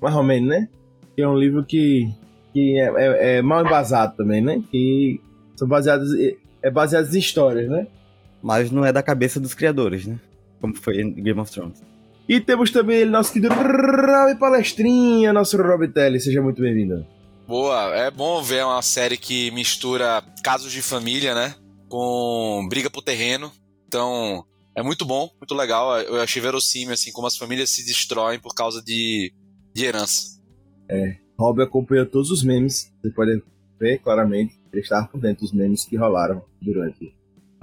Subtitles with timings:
[0.00, 0.68] mais ou menos, né?
[1.16, 2.08] Que é um livro que,
[2.52, 4.62] que é, é, é mal embasado também, né?
[4.70, 5.20] Que
[5.56, 6.12] são baseados,
[6.62, 7.88] é baseados em histórias, né?
[8.40, 10.16] Mas não é da cabeça dos criadores, né?
[10.60, 11.82] Como foi em Game of Thrones.
[12.32, 16.18] E temos também ele, nosso querido Rob Palestrinha, nosso Rob Telly.
[16.18, 17.06] Seja muito bem-vindo.
[17.46, 21.54] Boa, é bom ver uma série que mistura casos de família, né?
[21.90, 23.52] Com briga por terreno.
[23.86, 26.00] Então, é muito bom, muito legal.
[26.00, 29.30] Eu achei verossímil, assim, como as famílias se destroem por causa de,
[29.74, 30.40] de herança.
[30.88, 32.90] É, Rob acompanhou todos os memes.
[33.02, 33.42] Você pode
[33.78, 37.14] ver claramente ele estava por dentro dos memes que rolaram durante.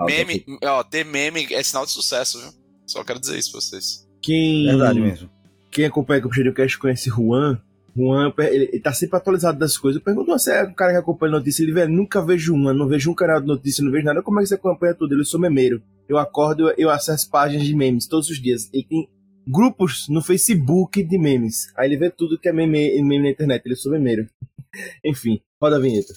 [0.02, 2.52] Meme, ó, ter meme é sinal de sucesso, viu?
[2.86, 4.08] Só quero dizer isso pra vocês.
[4.22, 5.30] Quem, Verdade mesmo.
[5.72, 7.60] Quem acompanha o Puxadinho Cast conhece Juan.
[7.96, 10.00] Juan, ele, ele tá sempre atualizado das coisas.
[10.00, 11.64] Eu pergunto se é um cara que acompanha notícia.
[11.64, 14.22] Ele, velho, nunca vejo uma, não vejo um canal de notícia, não vejo nada.
[14.22, 15.14] Como é que você acompanha tudo?
[15.14, 15.82] Ele, eu sou memeiro.
[16.08, 18.70] Eu acordo, eu acesso páginas de memes todos os dias.
[18.74, 19.10] Ele tem
[19.48, 21.72] grupos no Facebook de memes.
[21.78, 24.28] Aí ele vê tudo que é meme, meme na internet, ele é sou memeiro.
[25.04, 26.14] Enfim, roda a vinheta.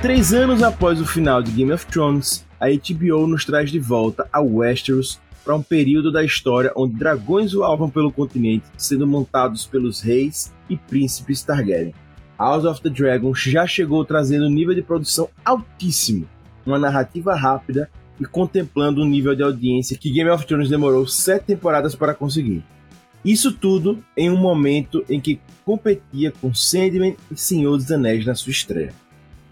[0.00, 4.28] Três anos após o final de Game of Thrones, a HBO nos traz de volta
[4.32, 10.00] a Westeros para um período da história onde dragões voavam pelo continente, sendo montados pelos
[10.00, 11.92] reis e príncipes Targaryen.
[12.38, 16.28] House of the Dragon já chegou trazendo um nível de produção altíssimo,
[16.64, 17.90] uma narrativa rápida
[18.20, 22.62] e contemplando um nível de audiência que Game of Thrones demorou sete temporadas para conseguir.
[23.24, 28.36] Isso tudo em um momento em que competia com Sandman e Senhor dos Anéis na
[28.36, 28.94] sua estreia.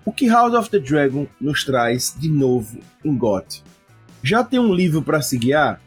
[0.09, 3.61] O que House of the Dragon nos traz de novo em GOT?
[4.23, 5.81] Já tem um livro para se guiar?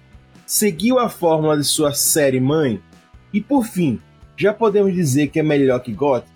[0.46, 2.82] Seguiu a fórmula de sua série mãe?
[3.32, 3.98] E por fim,
[4.36, 6.28] já podemos dizer que é melhor que GOT?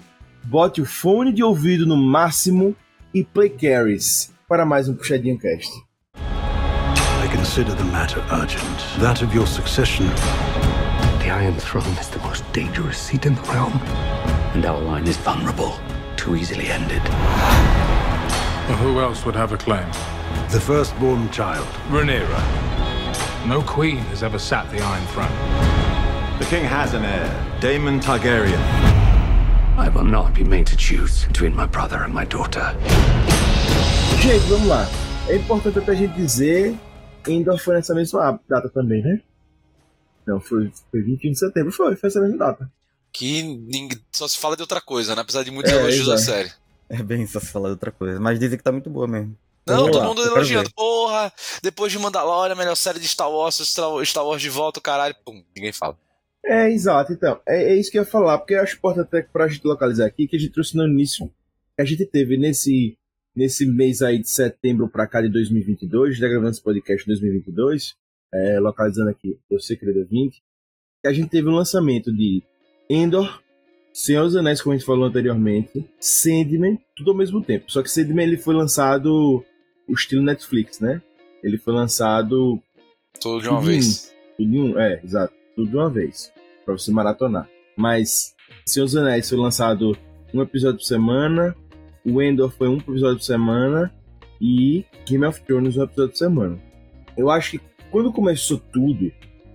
[0.45, 2.73] Bote o fone de ouvido no máximo
[3.13, 5.69] e play carries para mais um Puxadinho Cast.
[6.15, 8.61] I consider the matter urgent.
[9.01, 10.05] That of your succession.
[11.19, 13.73] The Iron Throne is the most dangerous seat in the realm,
[14.55, 15.73] and our line is vulnerable,
[16.23, 17.03] too easily ended.
[18.69, 19.85] Well, who else would have a claim?
[20.51, 21.67] The firstborn child.
[21.89, 22.41] Rhaenyra.
[23.45, 25.35] No queen has ever sat the Iron Throne.
[26.39, 27.29] The king has an heir,
[27.59, 28.63] Daemon Targaryen.
[29.77, 32.73] I will not be made to choose between my brother and my daughter.
[34.21, 34.87] Gente, vamos lá.
[35.27, 36.73] É importante até a gente dizer,
[37.27, 39.21] Endor foi nessa mesma data também, né?
[40.25, 42.71] Não, foi, foi 21 um de setembro, foi, foi essa mesma data.
[43.13, 43.59] Que
[44.11, 45.21] só se fala de outra coisa, né?
[45.21, 46.51] Apesar de muitos É, elogios da série.
[46.89, 48.19] É bem só se falar de outra coisa.
[48.19, 49.37] Mas dizem que tá muito boa mesmo.
[49.65, 50.69] Não, Vamos todo lá, mundo elogiando.
[50.73, 51.31] Porra,
[51.61, 55.15] depois de Mandalorian, a melhor série de Star Wars, Star Wars de volta, o caralho.
[55.23, 55.97] Pum, ninguém fala.
[56.45, 57.39] É, exato, então.
[57.47, 60.05] É, é isso que eu ia falar, porque eu acho importante até pra gente localizar
[60.05, 61.27] aqui, que a gente trouxe no início,
[61.75, 62.97] que a gente teve nesse,
[63.33, 67.95] nesse mês aí de setembro pra cá de 2022, já gravando esse podcast em 2022,
[68.33, 70.43] é, localizando aqui, você querido ouvinte,
[71.01, 72.43] que a gente teve o lançamento de
[72.93, 73.41] Endor,
[73.91, 77.71] Senhor dos Anéis, como a gente falou anteriormente, Sandman, tudo ao mesmo tempo.
[77.71, 79.43] Só que Sandman ele foi lançado
[79.87, 81.01] o estilo Netflix, né?
[81.43, 82.59] Ele foi lançado
[83.19, 84.13] Tudo de uma Tudo vez.
[84.37, 86.31] tudo um, é, exato, tudo de uma vez,
[86.65, 87.47] pra você maratonar.
[87.75, 88.33] Mas
[88.65, 89.97] Senhor dos Anéis foi lançado
[90.33, 91.55] um episódio por semana,
[92.05, 93.93] o Endor foi um episódio por semana
[94.41, 96.59] e Game of Thrones um episódio por semana.
[97.15, 97.61] Eu acho que
[97.91, 99.11] quando começou tudo,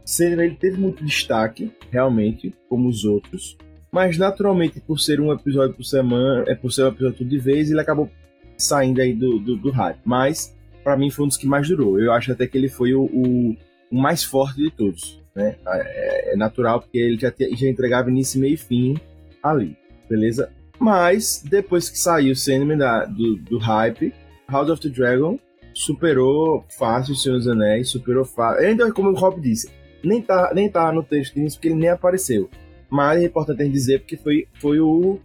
[0.09, 3.59] Sandman ele teve muito destaque, realmente, como os outros,
[3.93, 7.71] mas naturalmente por ser um episódio por semana, é por ser um episódio de vez,
[7.71, 8.11] ele acabou
[8.57, 10.01] saindo aí do, do, do hype.
[10.07, 12.01] Mas pra mim foi um dos que mais durou.
[12.01, 13.57] Eu acho até que ele foi o, o,
[13.91, 15.23] o mais forte de todos.
[15.35, 15.57] Né?
[15.67, 18.99] É, é natural, porque ele já, já entregava início, meio e fim
[19.43, 19.77] ali,
[20.09, 20.51] beleza?
[20.79, 24.15] Mas, depois que saiu o da, do, do hype,
[24.49, 25.39] House of the Dragon
[25.75, 28.67] superou fácil o Senhor dos Anéis, superou fácil.
[28.67, 29.71] Ainda como o Rob disse,
[30.03, 32.49] nem tá, nem tá no texto disso, porque ele nem apareceu.
[32.91, 35.19] Mas é importante dizer porque foi, foi o,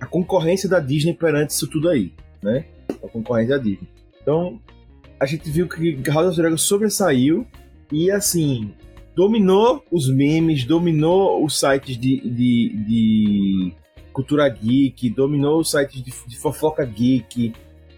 [0.00, 2.64] a concorrência da Disney perante isso tudo aí, né?
[3.02, 3.88] A concorrência da Disney.
[4.22, 4.60] Então,
[5.18, 7.46] a gente viu que House of the Dragon sobressaiu
[7.90, 8.72] e, assim,
[9.16, 13.72] dominou os memes, dominou os sites de, de, de
[14.12, 17.52] cultura geek, dominou os sites de, de fofoca geek,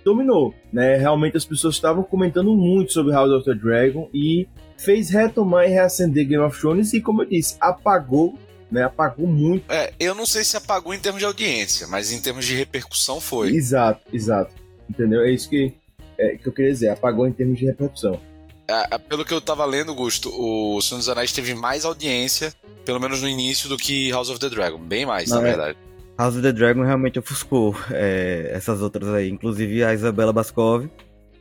[0.04, 0.96] dominou, né?
[0.96, 4.48] Realmente as pessoas estavam comentando muito sobre House of the Dragon e
[4.80, 8.38] fez retomar e reacender Game of Thrones e, como eu disse, apagou,
[8.70, 8.84] né?
[8.84, 9.70] Apagou muito.
[9.70, 13.20] É, eu não sei se apagou em termos de audiência, mas em termos de repercussão
[13.20, 13.54] foi.
[13.54, 14.54] Exato, exato.
[14.88, 15.22] Entendeu?
[15.22, 15.74] É isso que,
[16.18, 16.88] é, que eu queria dizer.
[16.88, 18.18] Apagou em termos de repercussão.
[18.66, 23.00] É, pelo que eu tava lendo, Gusto, o Senhor dos Anéis teve mais audiência, pelo
[23.00, 24.78] menos no início, do que House of the Dragon.
[24.78, 25.50] Bem mais, Não, na é.
[25.50, 25.78] verdade.
[26.16, 29.28] House of the Dragon realmente ofuscou é, essas outras aí.
[29.28, 30.88] Inclusive a Isabela Bascov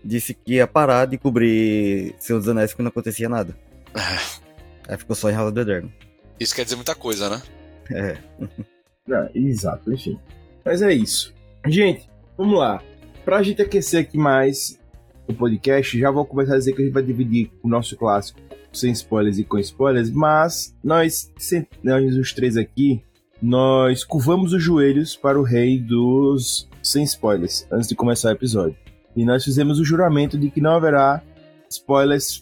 [0.04, 3.56] disse que ia parar de cobrir Senhor dos Anéis porque não acontecia nada.
[4.88, 5.90] Aí ficou só em House of the Dragon.
[6.40, 7.42] Isso quer dizer muita coisa, né?
[7.92, 8.18] É.
[9.08, 10.20] Não, exato, enfim.
[10.64, 11.34] Mas é isso.
[11.66, 12.82] Gente, vamos lá.
[13.26, 14.80] Pra gente aquecer aqui mais
[15.28, 18.40] o podcast, já vou começar a dizer que a gente vai dividir o nosso clássico
[18.72, 21.32] sem spoilers e com spoilers, mas nós,
[21.84, 23.04] nós os três aqui,
[23.42, 28.78] nós curvamos os joelhos para o rei dos sem spoilers, antes de começar o episódio.
[29.20, 31.22] E nós fizemos o juramento de que não haverá
[31.70, 32.42] spoilers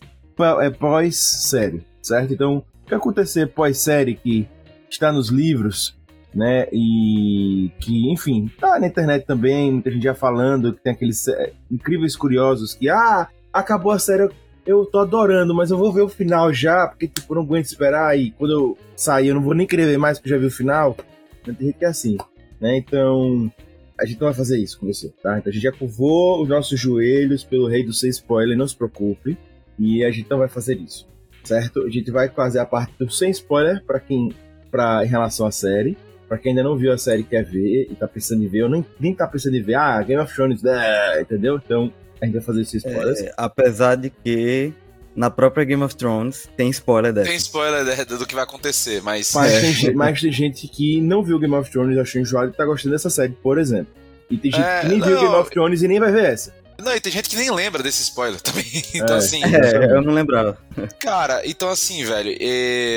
[0.62, 2.32] é, pós-série, certo?
[2.32, 4.48] Então, o que acontecer pós-série que
[4.88, 5.98] está nos livros,
[6.36, 6.68] né?
[6.72, 11.26] E que, enfim, tá na internet também, muita gente já falando que tem aqueles
[11.72, 14.30] incríveis curiosos que, ah, acabou a série
[14.64, 18.20] eu tô adorando, mas eu vou ver o final já, porque tipo, não aguento esperar
[18.20, 20.52] e quando eu sair eu não vou nem querer ver mais porque já vi o
[20.52, 20.96] final.
[21.44, 22.18] Tem gente que é assim,
[22.62, 22.78] né?
[22.78, 23.52] Então,
[24.00, 25.38] a gente não vai fazer isso com você, tá?
[25.38, 28.76] Então a gente já curvou os nossos joelhos pelo rei do sem spoiler, não se
[28.76, 29.38] preocupe.
[29.80, 31.08] E a gente não vai fazer isso,
[31.44, 31.84] certo?
[31.84, 34.32] A gente vai fazer a parte do sem spoiler para quem,
[34.72, 35.98] para em relação à série.
[36.28, 38.70] Pra quem ainda não viu a série quer ver e tá pensando em ver, ou
[38.70, 41.56] nem, nem tá pensando em ver, ah, Game of Thrones, é, entendeu?
[41.64, 43.22] Então, a gente vai fazer esses spoilers.
[43.22, 44.74] É, apesar de que
[45.18, 47.28] na própria Game of Thrones tem spoiler dessa.
[47.28, 49.32] Tem spoiler do que vai acontecer, mas.
[49.34, 49.62] Mas, é.
[49.62, 52.94] tem, mas tem gente que não viu Game of Thrones, achou enjoado e tá gostando
[52.94, 53.92] dessa série, por exemplo.
[54.30, 56.26] E tem gente é, que nem não, viu Game of Thrones e nem vai ver
[56.26, 56.54] essa.
[56.78, 58.66] Não, e tem gente que nem lembra desse spoiler também.
[58.94, 59.42] Então, é, assim.
[59.44, 60.56] É, eu não lembrava.
[61.00, 62.32] Cara, então, assim, velho,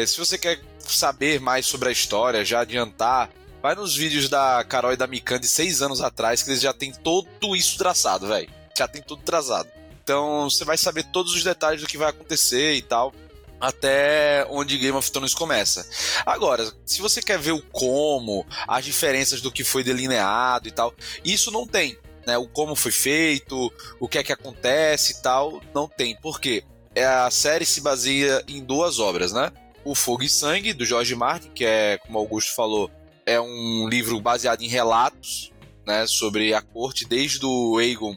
[0.07, 3.31] se você quer saber mais sobre a história, já adiantar,
[3.63, 6.75] vai nos vídeos da Carol e da Mikan de seis anos atrás, que eles já
[6.75, 8.49] tem todo isso traçado, velho.
[8.77, 9.69] Já tem tudo traçado.
[10.03, 13.13] Então você vai saber todos os detalhes do que vai acontecer e tal.
[13.61, 15.87] Até onde Game of Thrones começa.
[16.25, 20.95] Agora, se você quer ver o como, as diferenças do que foi delineado e tal,
[21.23, 21.99] isso não tem.
[22.27, 22.39] Né?
[22.39, 26.17] O como foi feito, o que é que acontece e tal, não tem.
[26.17, 26.65] Por quê?
[26.95, 29.53] É, a série se baseia em duas obras, né?
[29.85, 32.91] O Fogo e Sangue, do George Martin, que é, como Augusto falou,
[33.27, 35.53] é um livro baseado em relatos
[35.87, 38.17] né, sobre a corte, desde o Aegon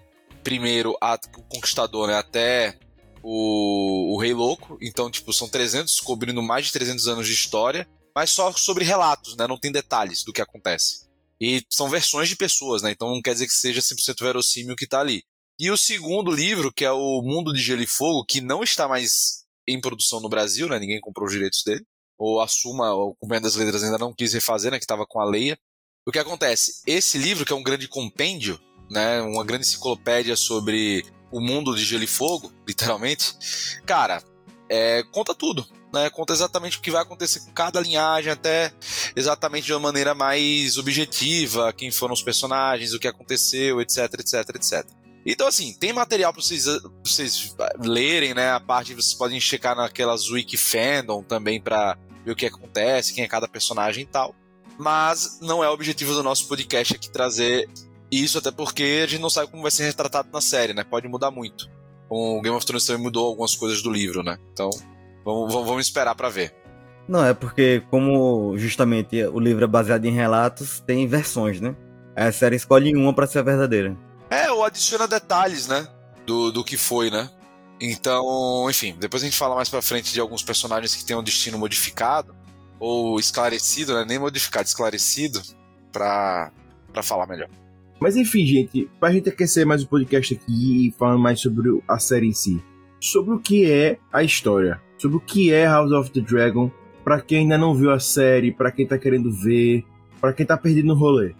[0.52, 2.78] I, o Conquistador, né, até
[3.22, 4.78] o, o Rei Louco.
[4.82, 9.36] Então, tipo, são 300, cobrindo mais de 300 anos de história, mas só sobre relatos,
[9.36, 11.08] né, não tem detalhes do que acontece.
[11.40, 14.78] E são versões de pessoas, né, então não quer dizer que seja 100% verossímil o
[14.78, 15.24] que está ali.
[15.60, 18.88] E o segundo livro, que é o Mundo de Gelo e Fogo, que não está
[18.88, 20.80] mais em produção no Brasil, né?
[20.80, 21.86] Ninguém comprou os direitos dele.
[22.18, 24.80] Ou Assuma, o Comendo das Letras ainda não quis refazer, né?
[24.80, 25.58] Que estava com a Leia.
[26.06, 26.82] O que acontece?
[26.86, 28.60] Esse livro, que é um grande compêndio,
[28.90, 29.22] né?
[29.22, 33.36] Uma grande enciclopédia sobre o mundo de Gelo e Fogo, literalmente.
[33.86, 34.24] Cara,
[34.70, 36.10] é, conta tudo, né?
[36.10, 38.74] Conta exatamente o que vai acontecer com cada linhagem, até
[39.16, 44.50] exatamente de uma maneira mais objetiva, quem foram os personagens, o que aconteceu, etc, etc,
[44.56, 44.86] etc.
[45.26, 46.66] Então, assim, tem material para vocês,
[47.04, 48.52] vocês lerem, né?
[48.52, 53.24] A parte vocês podem checar naquelas wiki fandom também para ver o que acontece, quem
[53.24, 54.36] é cada personagem e tal.
[54.78, 57.70] Mas não é o objetivo do nosso podcast aqui trazer
[58.22, 60.84] isso, até porque a gente não sabe como vai ser retratado na série, né?
[60.84, 61.70] Pode mudar muito.
[62.10, 64.38] O Game of Thrones também mudou algumas coisas do livro, né?
[64.52, 64.70] Então,
[65.26, 66.54] vamos, vamos esperar para ver.
[67.08, 71.76] Não, é porque, como justamente o livro é baseado em relatos, tem versões, né?
[72.16, 73.98] A série escolhe uma para ser a verdadeira.
[74.30, 75.88] É, ou adiciona detalhes, né?
[76.26, 77.30] Do, do que foi, né?
[77.82, 81.24] Então, enfim, depois a gente fala mais pra frente de alguns personagens que têm um
[81.24, 82.34] destino modificado,
[82.80, 84.06] ou esclarecido, né?
[84.06, 85.42] Nem modificado, esclarecido,
[85.92, 86.52] pra,
[86.94, 87.50] pra falar melhor.
[88.04, 91.98] Mas enfim, gente, pra gente aquecer mais o podcast aqui e falar mais sobre a
[91.98, 92.62] série em si.
[93.00, 94.82] Sobre o que é a história.
[94.98, 96.70] Sobre o que é House of the Dragon.
[97.02, 99.86] Pra quem ainda não viu a série, pra quem tá querendo ver,
[100.20, 101.34] pra quem tá perdido no rolê.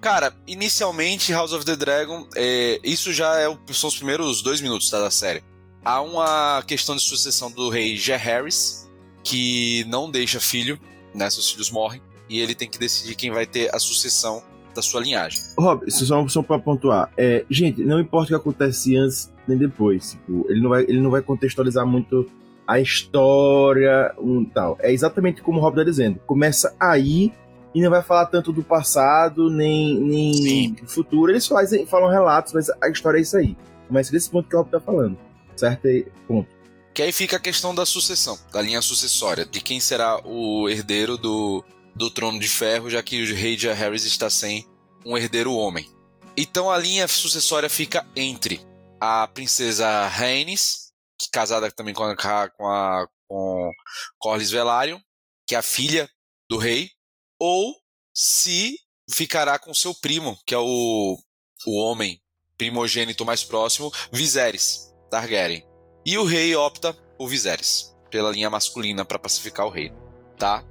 [0.00, 4.88] Cara, inicialmente House of the Dragon, é, isso já é, são os primeiros dois minutos
[4.88, 5.42] tá, da série.
[5.84, 8.88] Há uma questão de sucessão do rei Ger Harris,
[9.24, 10.78] que não deixa filho,
[11.12, 11.28] né?
[11.28, 15.00] Seus filhos morrem, e ele tem que decidir quem vai ter a sucessão da sua
[15.00, 15.40] linhagem.
[15.58, 17.10] Rob, só, só pra pontuar.
[17.16, 20.12] É, gente, não importa o que acontece antes nem depois.
[20.12, 22.26] Tipo, ele, não vai, ele não vai contextualizar muito
[22.66, 24.76] a história um, tal.
[24.80, 26.20] É exatamente como o Rob tá dizendo.
[26.26, 27.32] Começa aí
[27.74, 31.32] e não vai falar tanto do passado nem, nem do futuro.
[31.32, 33.56] Eles fazem, falam relatos, mas a história é isso aí.
[33.88, 35.18] Começa desse ponto que o Rob tá falando.
[35.56, 35.88] Certo?
[36.26, 36.48] Ponto.
[36.92, 41.16] Que aí fica a questão da sucessão, da linha sucessória, de quem será o herdeiro
[41.16, 44.66] do, do trono de ferro, já que o rei de Harris está sem
[45.04, 45.88] um herdeiro homem.
[46.36, 48.60] Então a linha sucessória fica entre
[49.00, 52.16] a princesa Rhaenys, que casada também com a,
[52.50, 53.70] com a com
[54.18, 54.98] Corlys Velaryon,
[55.46, 56.08] que é a filha
[56.48, 56.90] do rei,
[57.38, 57.74] ou
[58.14, 58.78] se
[59.10, 61.18] ficará com seu primo, que é o,
[61.66, 62.20] o homem
[62.56, 65.66] primogênito mais próximo, Viserys Targaryen.
[66.06, 69.92] E o rei opta por Viserys, pela linha masculina para pacificar o rei,
[70.38, 70.64] tá?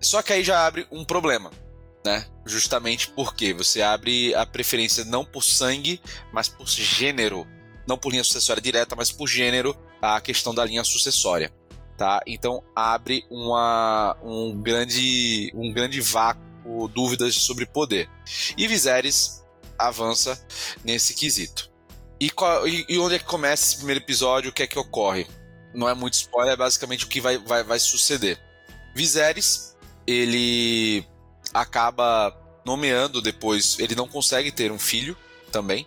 [0.00, 1.50] Só que aí já abre um problema,
[2.04, 2.26] né?
[2.46, 6.00] Justamente porque você abre a preferência não por sangue,
[6.32, 7.46] mas por gênero,
[7.86, 11.52] não por linha sucessória direta, mas por gênero, a questão da linha sucessória
[12.00, 12.22] tá?
[12.26, 18.08] Então abre uma, um, grande, um grande vácuo, dúvidas sobre poder.
[18.56, 19.44] E Viserys
[19.78, 20.42] avança
[20.82, 21.70] nesse quesito.
[22.18, 24.48] E, qual, e, e, onde é que começa esse primeiro episódio?
[24.48, 25.26] O que é que ocorre?
[25.74, 28.40] Não é muito spoiler, é basicamente o que vai, vai, vai suceder.
[28.94, 29.69] Viserys,
[30.06, 31.04] ele
[31.52, 35.16] acaba nomeando depois, ele não consegue ter um filho
[35.50, 35.86] também,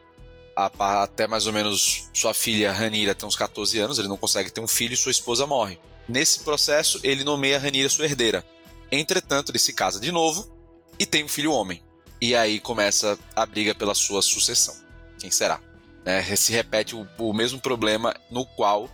[0.56, 4.62] até mais ou menos sua filha Ranira tem uns 14 anos, ele não consegue ter
[4.62, 5.80] um filho e sua esposa morre.
[6.08, 8.46] Nesse processo, ele nomeia Ranira sua herdeira.
[8.92, 10.52] Entretanto, ele se casa de novo
[11.00, 11.82] e tem um filho homem.
[12.22, 14.76] E aí começa a briga pela sua sucessão.
[15.20, 15.60] Quem será?
[16.06, 18.90] É, se repete o, o mesmo problema no qual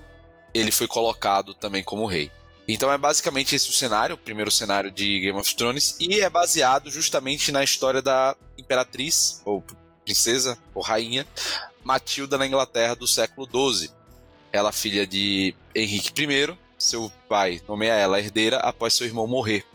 [0.54, 2.32] ele foi colocado também como rei.
[2.72, 6.30] Então é basicamente esse o cenário, o primeiro cenário de Game of Thrones, e é
[6.30, 9.64] baseado justamente na história da imperatriz, ou
[10.06, 11.26] princesa, ou rainha,
[11.84, 13.90] Matilda na Inglaterra do século XII.
[14.52, 19.66] Ela filha de Henrique I, seu pai nomeia ela herdeira após seu irmão morrer.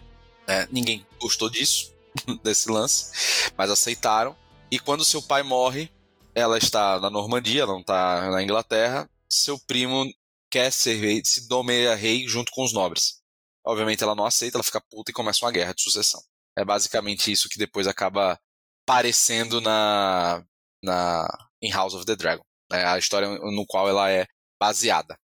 [0.46, 1.92] É, ninguém gostou disso,
[2.44, 4.36] desse lance, mas aceitaram.
[4.70, 5.90] E quando seu pai morre,
[6.32, 9.10] ela está na Normandia, não está na Inglaterra.
[9.28, 10.08] Seu primo
[10.54, 13.20] quer ser rei, se nomeia rei junto com os nobres.
[13.66, 16.20] Obviamente ela não aceita, ela fica puta e começa uma guerra de sucessão.
[16.56, 18.38] É basicamente isso que depois acaba
[18.86, 20.44] aparecendo na,
[20.80, 21.26] na
[21.60, 22.44] em House of the Dragon.
[22.70, 24.26] É a história no qual ela é
[24.60, 25.16] baseada.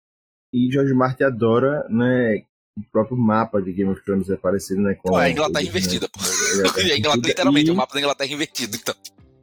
[0.50, 2.42] E George Martin adora, né,
[2.78, 4.94] o próprio mapa de Game of Thrones é parecido, né?
[4.94, 6.20] Com pô, é a Inglaterra invertida, pô.
[6.80, 7.72] É Inglaterra, literalmente, e...
[7.72, 8.94] o mapa da Inglaterra invertido, então.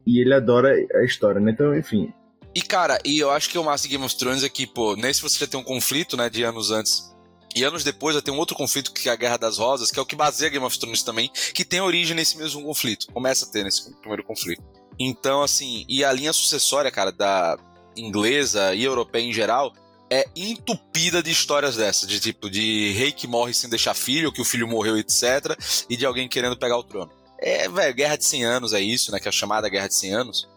[0.08, 1.52] E ele adora a história, né?
[1.52, 2.12] Então, enfim,
[2.56, 4.96] e, cara, e eu acho que o massa de Game of Thrones é que, pô,
[4.96, 7.14] nesse você já tem um conflito, né, de anos antes.
[7.54, 10.00] E anos depois já tem um outro conflito que é a Guerra das Rosas, que
[10.00, 13.08] é o que baseia Game of Thrones também, que tem origem nesse mesmo conflito.
[13.12, 14.64] Começa a ter nesse primeiro conflito.
[14.98, 17.58] Então, assim, e a linha sucessória, cara, da
[17.98, 19.74] inglesa e europeia em geral,
[20.10, 24.42] é entupida de histórias dessas, de tipo, de rei que morre sem deixar filho, que
[24.42, 25.58] o filho morreu, etc.,
[25.90, 27.12] e de alguém querendo pegar o trono.
[27.38, 29.96] É, velho, Guerra de 100 Anos é isso, né, que é a chamada Guerra de
[29.96, 30.55] 100 Anos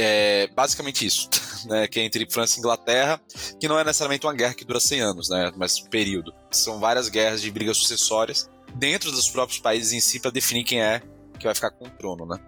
[0.00, 1.28] é basicamente isso,
[1.66, 3.20] né, que é entre França e Inglaterra,
[3.60, 6.32] que não é necessariamente uma guerra que dura 100 anos, né, mas um período.
[6.50, 10.82] São várias guerras de brigas sucessórias dentro dos próprios países em si para definir quem
[10.82, 11.02] é
[11.38, 12.38] que vai ficar com o trono, né.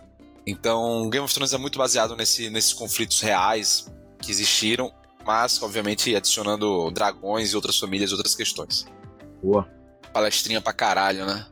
[0.47, 3.91] Então, Game of Thrones é muito baseado nesse, nesses conflitos reais
[4.21, 4.93] que existiram,
[5.25, 8.87] mas, obviamente, adicionando dragões e outras famílias e outras questões.
[9.43, 9.69] Boa.
[10.13, 11.47] Palestrinha pra caralho, né?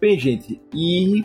[0.00, 1.24] Bem, gente, e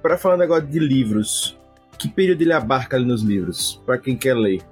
[0.00, 1.55] para falar negócio de livros,
[1.98, 3.82] que período ele abarca ali nos livros?
[3.84, 4.62] Para quem quer ler.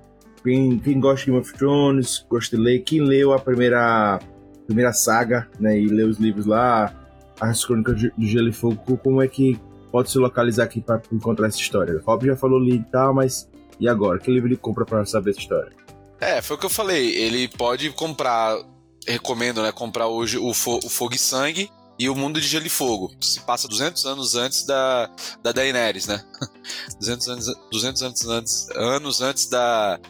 [0.42, 2.80] Quem, quem gosta de Game of Thrones, gosta de ler.
[2.80, 4.18] Quem leu a primeira,
[4.66, 5.78] primeira saga, né?
[5.78, 6.94] E leu os livros lá,
[7.40, 9.58] as Crônicas do Gelo e Fogo, como é que
[9.90, 11.96] pode se localizar aqui para encontrar essa história?
[11.96, 13.48] O Rob já falou ali e tal, mas
[13.80, 14.18] e agora?
[14.18, 15.72] Que livro ele compra para saber essa história?
[16.20, 17.14] É, foi o que eu falei.
[17.16, 18.56] Ele pode comprar,
[19.06, 19.72] recomendo, né?
[19.72, 23.12] Comprar hoje o, Fo o Fogo e Sangue e o mundo de Gelo e Fogo.
[23.20, 25.10] Se passa 200 anos antes da,
[25.42, 26.22] da Daenerys, né?
[26.98, 30.00] 200 anos, 200 anos antes, anos antes da,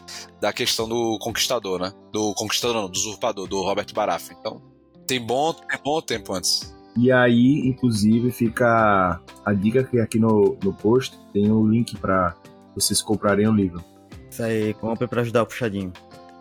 [0.41, 1.93] da questão do Conquistador, né?
[2.11, 4.37] Do Conquistador, não, do Usurpador, do Robert Baratheon.
[4.39, 4.61] Então,
[5.07, 6.73] tem bom, tem bom tempo antes.
[6.97, 11.97] E aí, inclusive, fica a dica que aqui no, no post tem o um link
[11.97, 12.35] para
[12.73, 13.83] vocês comprarem o livro.
[14.31, 15.91] Isso aí, compre para ajudar o puxadinho.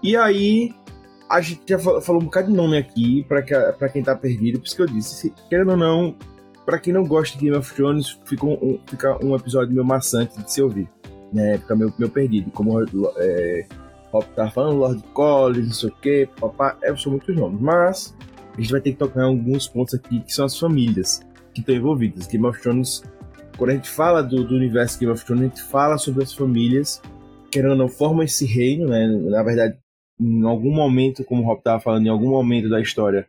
[0.03, 0.73] E aí,
[1.29, 4.77] a gente já falou um bocado de nome aqui para quem tá perdido, por isso
[4.77, 6.15] que eu disse, querendo ou não,
[6.65, 10.41] para quem não gosta de Game of Thrones, fica um, fica um episódio meio maçante
[10.43, 10.89] de se ouvir,
[11.33, 11.59] né?
[11.59, 12.79] Fica meio, meio perdido, como
[13.19, 13.67] é,
[14.13, 18.17] Rob tá falando, Lord Collins, não sei o que, papá, é, são muitos nomes, mas
[18.57, 21.21] a gente vai ter que tocar em alguns pontos aqui que são as famílias
[21.53, 22.27] que estão envolvidas.
[22.27, 23.03] Game of Thrones,
[23.57, 26.33] quando a gente fala do, do universo Game of Thrones, a gente fala sobre as
[26.33, 27.03] famílias,
[27.51, 29.07] querendo ou não, formam esse reino, né?
[29.07, 29.77] Na verdade,
[30.21, 33.27] em algum momento, como o Rob estava falando, em algum momento da história,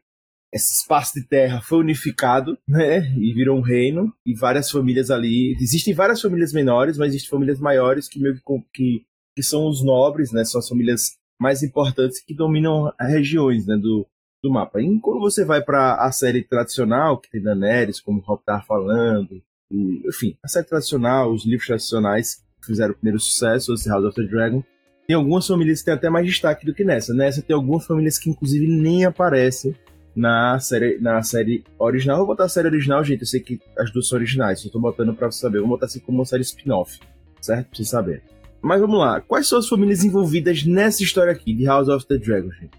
[0.53, 3.13] esse espaço de terra foi unificado, né?
[3.17, 4.13] E virou um reino.
[4.25, 5.53] E várias famílias ali.
[5.59, 8.39] Existem várias famílias menores, mas existem famílias maiores que meio
[8.73, 9.03] que,
[9.35, 10.45] que, são os nobres, né?
[10.45, 13.75] São as famílias mais importantes que dominam as regiões, né?
[13.75, 14.07] Do,
[14.41, 14.81] do mapa.
[14.81, 18.63] E quando você vai para a série tradicional, que tem Daenerys, como o Rob estava
[18.63, 23.89] falando, e, enfim, a série tradicional, os livros tradicionais que fizeram o primeiro sucesso, esse
[23.89, 24.63] House of the Dragon,
[25.07, 27.13] tem algumas famílias que têm até mais destaque do que nessa.
[27.13, 29.75] Nessa tem algumas famílias que inclusive nem aparecem
[30.15, 32.17] na série, na série original.
[32.17, 33.21] Vou botar a série original, gente.
[33.21, 35.59] Eu sei que as duas são originais, só tô botando pra você saber.
[35.59, 36.99] Vou botar assim como uma série spin-off,
[37.41, 37.67] certo?
[37.67, 38.23] Pra você saber.
[38.61, 39.21] Mas vamos lá.
[39.21, 42.71] Quais são as famílias envolvidas nessa história aqui, de House of the Dragon, gente?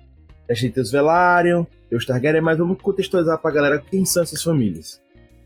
[0.49, 4.23] A gente tem os Velaryon, tem os Targaryen, mas vamos contextualizar pra galera quem são
[4.23, 5.01] essas famílias.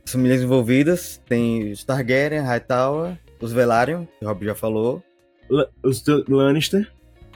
[0.05, 5.03] As famílias envolvidas tem os Targaryen, Hightower, os Velaryon, que o Rob já falou,
[5.83, 6.91] os Lannister.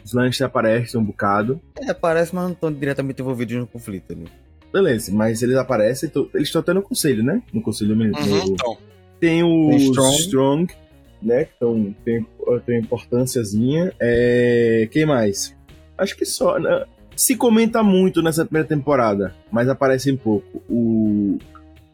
[0.04, 1.60] Os Lannister aparecem um bocado.
[1.80, 4.26] É, aparecem, mas não estão diretamente envolvidos no conflito ali.
[4.72, 7.40] Beleza, mas eles aparecem, eles estão até no conselho, né?
[7.52, 8.18] No conselho mesmo.
[8.18, 8.76] Uhum, então.
[9.20, 10.16] Tem o tem Strong.
[10.16, 10.74] Strong,
[11.22, 11.48] né?
[11.56, 12.26] Então tem,
[12.66, 13.92] tem importânciazinha.
[14.00, 14.88] É...
[14.90, 15.56] Quem mais?
[15.96, 16.58] Acho que só.
[16.58, 16.84] Né?
[17.16, 20.62] Se comenta muito nessa primeira temporada, mas aparecem pouco.
[20.68, 21.38] O...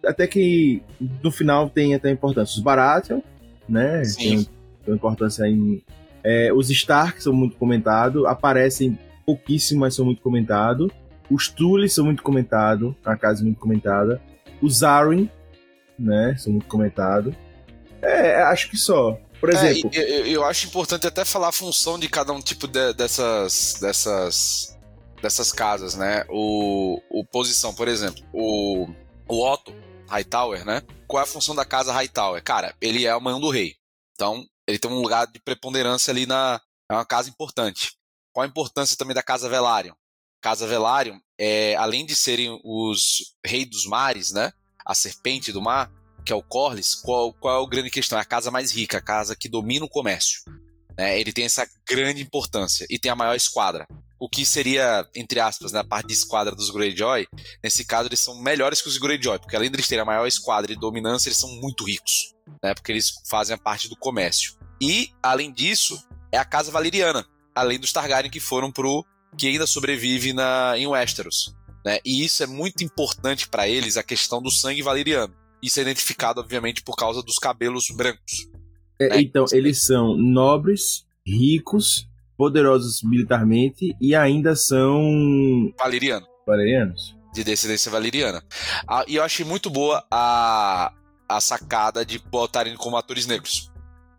[0.05, 0.83] Até que
[1.23, 2.57] no final tem até importância.
[2.57, 3.21] Os Baratheon,
[3.69, 4.03] né?
[4.05, 4.45] Sim.
[4.45, 4.49] Tem,
[4.87, 5.83] tem importância em,
[6.23, 10.91] É, os Stark são muito comentados, aparecem pouquíssimo, mas são muito comentados.
[11.31, 14.21] Os Tully são muito comentados, a casa é muito comentada.
[14.61, 15.29] Os Arryn,
[15.99, 17.35] né, são muito comentados.
[18.03, 19.19] É, acho que só.
[19.39, 19.91] Por exemplo.
[19.95, 23.79] É, eu, eu, acho importante até falar a função de cada um tipo de, dessas,
[23.81, 24.79] dessas,
[25.23, 26.25] dessas casas, né?
[26.29, 28.89] O, o posição, por exemplo, o,
[29.29, 29.73] o Otto
[30.09, 30.83] Hightower, né?
[31.07, 32.43] Qual é a função da casa Hightower?
[32.43, 33.75] Cara, ele é o mão do rei.
[34.15, 36.61] Então, ele tem um lugar de preponderância ali na.
[36.91, 37.93] É uma casa importante.
[38.33, 39.95] Qual a importância também da casa Velaryon?
[40.41, 44.53] Casa Velaryon, é, além de serem os reis dos mares, né?
[44.85, 45.91] A serpente do mar,
[46.25, 48.19] que é o Corlys, qual, qual é a grande questão?
[48.19, 50.43] É a casa mais rica, a casa que domina o comércio.
[50.97, 51.19] Né?
[51.19, 53.87] Ele tem essa grande importância e tem a maior esquadra.
[54.19, 57.27] O que seria, entre aspas, na né, parte de esquadra dos Greyjoy,
[57.65, 60.27] nesse caso eles são melhores que os Greyjoy, porque além de eles terem a maior
[60.27, 62.75] esquadra e dominância, eles são muito ricos, né?
[62.75, 64.60] porque eles fazem a parte do comércio.
[64.81, 69.05] E, além disso, é a casa valeriana, além dos Targaryen que foram pro
[69.37, 71.55] que ainda sobrevive na, em Westeros.
[71.85, 71.99] Né?
[72.05, 75.35] E isso é muito importante para eles, a questão do sangue valeriano.
[75.63, 78.49] Isso é identificado, obviamente, por causa dos cabelos brancos.
[79.01, 79.21] É, né?
[79.21, 85.03] Então, eles são nobres, ricos, poderosos militarmente e ainda são.
[85.79, 86.27] Valeriano.
[86.47, 87.15] Valerianos.
[87.35, 88.43] De descendência valeriana.
[88.89, 90.93] Ah, e eu achei muito boa a,
[91.29, 93.71] a sacada de botarem como atores negros.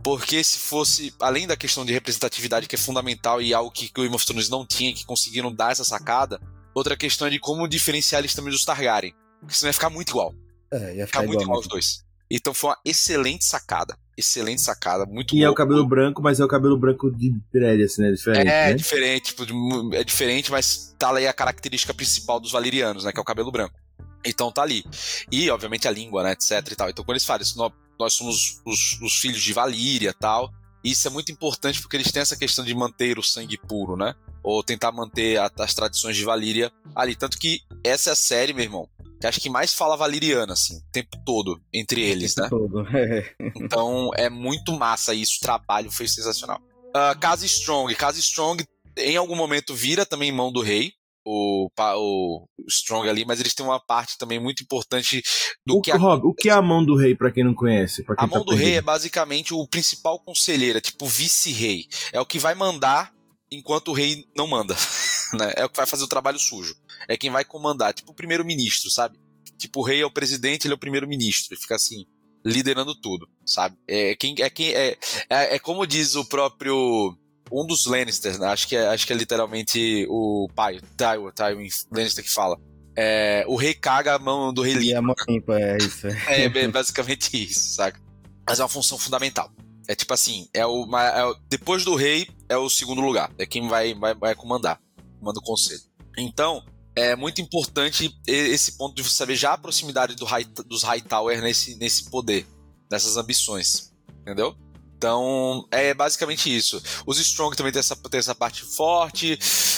[0.03, 4.13] Porque se fosse, além da questão de representatividade, que é fundamental e algo que Game
[4.13, 6.39] of Thrones não tinha, que conseguiram dar essa sacada,
[6.73, 9.13] outra questão é de como diferenciar eles também dos Targaryen.
[9.39, 10.33] Porque senão ia ficar muito igual.
[10.71, 12.03] É, ia ficar, muito igual os dois.
[12.29, 13.97] Então foi uma excelente sacada.
[14.17, 15.47] Excelente sacada, muito E boa.
[15.47, 18.11] é o cabelo branco, mas é o cabelo branco de dread, assim, né?
[18.11, 18.73] Diferente, é, né?
[18.73, 23.11] diferente, tipo, é diferente, mas tá aí a característica principal dos valerianos, né?
[23.11, 23.75] Que é o cabelo branco.
[24.23, 24.83] Então tá ali.
[25.31, 26.33] E, obviamente, a língua, né?
[26.33, 26.89] Etc e tal.
[26.89, 27.57] Então, quando eles falam isso,
[28.01, 30.51] nós, somos os, os filhos de Valíria tal.
[30.83, 34.15] Isso é muito importante porque eles têm essa questão de manter o sangue puro, né?
[34.43, 37.15] Ou tentar manter a, as tradições de Valíria ali.
[37.15, 40.77] Tanto que essa é a série, meu irmão, que acho que mais fala valeriana, assim,
[40.77, 42.49] o tempo todo, entre eles, né?
[42.49, 42.83] Todo.
[43.55, 46.59] então é muito massa isso, o trabalho foi sensacional.
[46.89, 47.93] Uh, Casa Strong.
[47.95, 48.65] Casa Strong
[48.97, 50.93] em algum momento vira também mão do rei,
[51.25, 55.21] o, o Strong ali, mas eles têm uma parte também muito importante
[55.65, 55.97] do o, que a...
[55.97, 58.03] Rob, o que é a mão do rei para quem não conhece?
[58.03, 58.65] Quem a mão tá do perdido?
[58.65, 61.85] rei é basicamente o principal conselheiro, é tipo vice-rei.
[62.11, 63.13] É o que vai mandar
[63.51, 64.75] enquanto o rei não manda.
[65.37, 65.53] né?
[65.55, 66.75] É o que vai fazer o trabalho sujo.
[67.07, 69.19] É quem vai comandar, tipo o primeiro-ministro, sabe?
[69.57, 71.53] Tipo, o rei é o presidente, ele é o primeiro-ministro.
[71.53, 72.05] Ele fica assim,
[72.45, 73.77] liderando tudo, sabe?
[73.87, 74.97] É quem é quem é,
[75.29, 77.15] é, é como diz o próprio
[77.51, 78.47] um dos Lannisters, né?
[78.47, 82.57] acho que é, acho que é literalmente o pai, Tywin, Tywin Lannister que fala.
[82.95, 84.85] É, o rei caga a mão do rei limpa.
[84.85, 86.07] E a mão limpa, é isso.
[86.07, 87.99] É, é basicamente isso, saca?
[88.47, 89.51] Mas é uma função fundamental.
[89.87, 93.45] É tipo assim, é o, é o, depois do rei é o segundo lugar, é
[93.45, 94.79] quem vai, vai, vai comandar,
[95.19, 95.81] comanda o conselho.
[96.17, 96.63] Então,
[96.95, 101.41] é muito importante esse ponto de você saber já a proximidade do high, dos Hightower
[101.41, 102.45] nesse, nesse poder,
[102.89, 104.55] nessas ambições, entendeu?
[105.01, 106.79] Então, é basicamente isso.
[107.07, 109.33] Os Strong também tem essa, tem essa parte forte.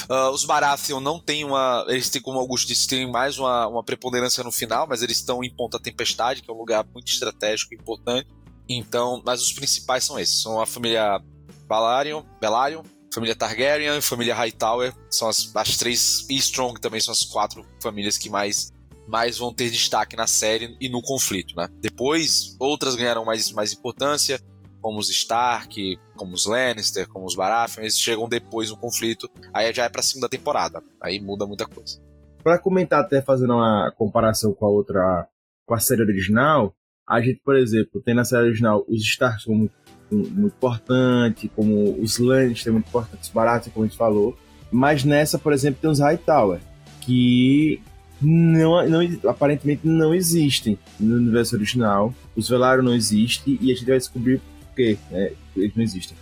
[0.10, 1.86] Uh, os Baratheon não tem uma.
[1.88, 5.50] Eles têm, como Augusto disse, mais uma, uma preponderância no final, mas eles estão em
[5.50, 8.28] Ponta Tempestade, que é um lugar muito estratégico e importante.
[8.68, 11.22] Então, mas os principais são esses: são a família
[11.70, 12.84] Balarion, Belarion,
[13.14, 18.18] família Targaryen, família Hightower, são as, as três, e Strong também são as quatro famílias
[18.18, 18.74] que mais,
[19.08, 21.70] mais vão ter destaque na série e no conflito, né?
[21.80, 24.38] Depois, outras ganharam mais, mais importância,
[24.84, 29.74] como os Stark, como os Lannister, como os Baratheon, eles chegam depois no conflito, aí
[29.74, 32.02] já é pra segunda temporada, aí muda muita coisa.
[32.44, 35.26] Para comentar até fazendo uma comparação com a outra,
[35.66, 36.76] com a série original,
[37.08, 39.74] a gente, por exemplo, tem na série original os Stark são muito
[40.12, 44.38] muito importante, como os Lannister muito importante, os Baratheon, como a gente falou.
[44.72, 46.60] Mas nessa, por exemplo, tem os Hightower,
[47.02, 47.82] que
[48.22, 52.14] não, não, aparentemente não existem no universo original.
[52.36, 54.42] Os Velaryon não existem e a gente vai descobrir
[54.74, 56.18] por quê né, eles não existem.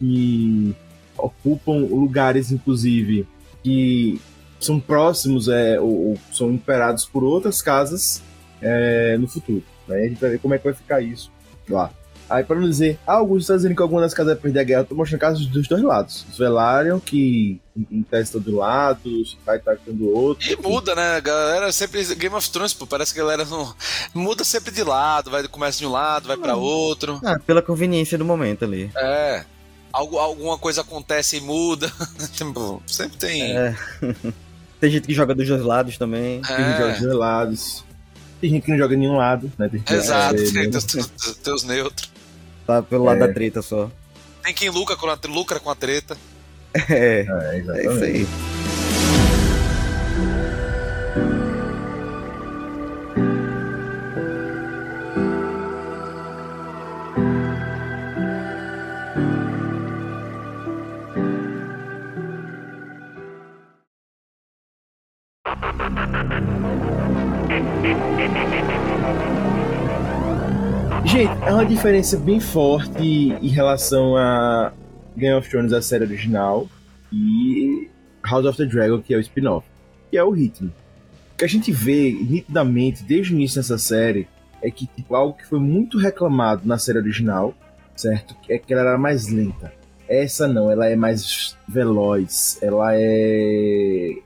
[0.00, 0.74] E
[1.16, 3.26] ocupam lugares, inclusive,
[3.62, 4.20] que
[4.58, 8.22] são próximos é, ou, ou são imperados por outras casas
[8.60, 9.62] é, no futuro.
[9.86, 9.96] Né?
[9.96, 11.30] A gente vai ver como é que vai ficar isso
[11.68, 11.92] lá.
[12.32, 14.64] Aí, para não dizer, ah, Augusto está dizendo que alguma das casas vai perder a
[14.64, 16.24] guerra, eu tô mostrando casos dos dois lados.
[16.30, 19.10] Os Velaryon, que em testa do lado,
[19.44, 20.50] vai atacando do outro.
[20.50, 21.16] E muda, né?
[21.16, 22.02] A galera sempre.
[22.14, 23.74] Game of Thrones, pô, parece que a galera não.
[24.14, 27.20] Muda sempre de lado, vai começa de um lado, vai para outro.
[27.22, 28.90] Ah, pela conveniência do momento ali.
[28.96, 29.44] É.
[29.92, 31.92] Algo, alguma coisa acontece e muda.
[32.32, 33.54] Tipo, sempre tem.
[33.54, 33.76] É.
[34.80, 36.40] tem gente que joga dos dois lados também.
[36.40, 37.84] Tem gente que joga dos dois lados.
[38.40, 39.68] Tem gente que não joga em nenhum lado, né?
[39.68, 40.84] Tem Exato, tem teus,
[41.42, 42.11] teus neutros.
[42.66, 43.26] Tá pelo lado é.
[43.26, 43.90] da treta só.
[44.42, 46.16] Tem quem lucra com a, lucra com a treta.
[46.88, 48.26] É, É, é isso aí.
[71.82, 74.72] Diferença bem forte em relação a
[75.16, 76.68] Game of Thrones, a série original,
[77.12, 77.88] e
[78.24, 79.66] House of the Dragon, que é o spin-off,
[80.08, 80.70] que é o ritmo.
[81.32, 84.28] O que a gente vê nitidamente desde o início dessa série
[84.62, 87.52] é que tipo, algo que foi muito reclamado na série original,
[87.96, 88.36] certo?
[88.48, 89.72] É que ela era mais lenta.
[90.08, 94.18] Essa não, ela é mais veloz, ela é.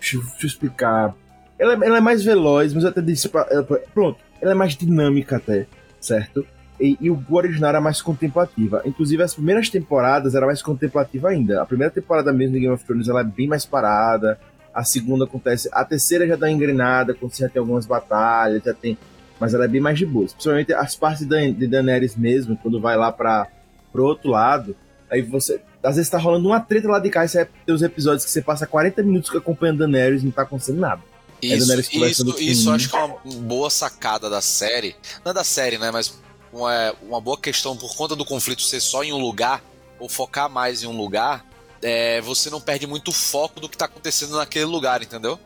[0.00, 1.14] Deixa, eu- deixa eu explicar.
[1.60, 3.28] Ela, ela é mais veloz, mas eu até disse.
[3.28, 3.62] pra- ela-
[3.94, 5.68] Pronto, ela é mais dinâmica até
[6.00, 6.44] certo?
[6.80, 8.82] E, e o original era mais contemplativa.
[8.84, 11.62] Inclusive, as primeiras temporadas era mais contemplativa ainda.
[11.62, 14.38] A primeira temporada mesmo de Game of Thrones ela é bem mais parada.
[14.72, 15.68] A segunda acontece.
[15.72, 18.96] A terceira já dá uma engrenada, quando você já tem algumas batalhas, já tem.
[19.40, 20.26] Mas ela é bem mais de boa.
[20.26, 23.48] Principalmente as partes de Daenerys mesmo, quando vai lá para
[23.92, 24.76] pro outro lado.
[25.10, 25.60] Aí você.
[25.82, 28.30] Às vezes tá rolando uma treta lá de cá, e você tem os episódios que
[28.30, 31.00] você passa 40 minutos acompanhando Daenerys e não tá acontecendo nada.
[31.40, 34.96] Isso, conversando isso, isso acho que é uma boa sacada da série.
[35.24, 35.90] Não é da série, né?
[35.90, 36.18] Mas
[36.52, 39.62] uma, uma boa questão por conta do conflito ser só em um lugar,
[39.98, 41.44] ou focar mais em um lugar,
[41.82, 45.38] é, você não perde muito o foco do que tá acontecendo naquele lugar, entendeu?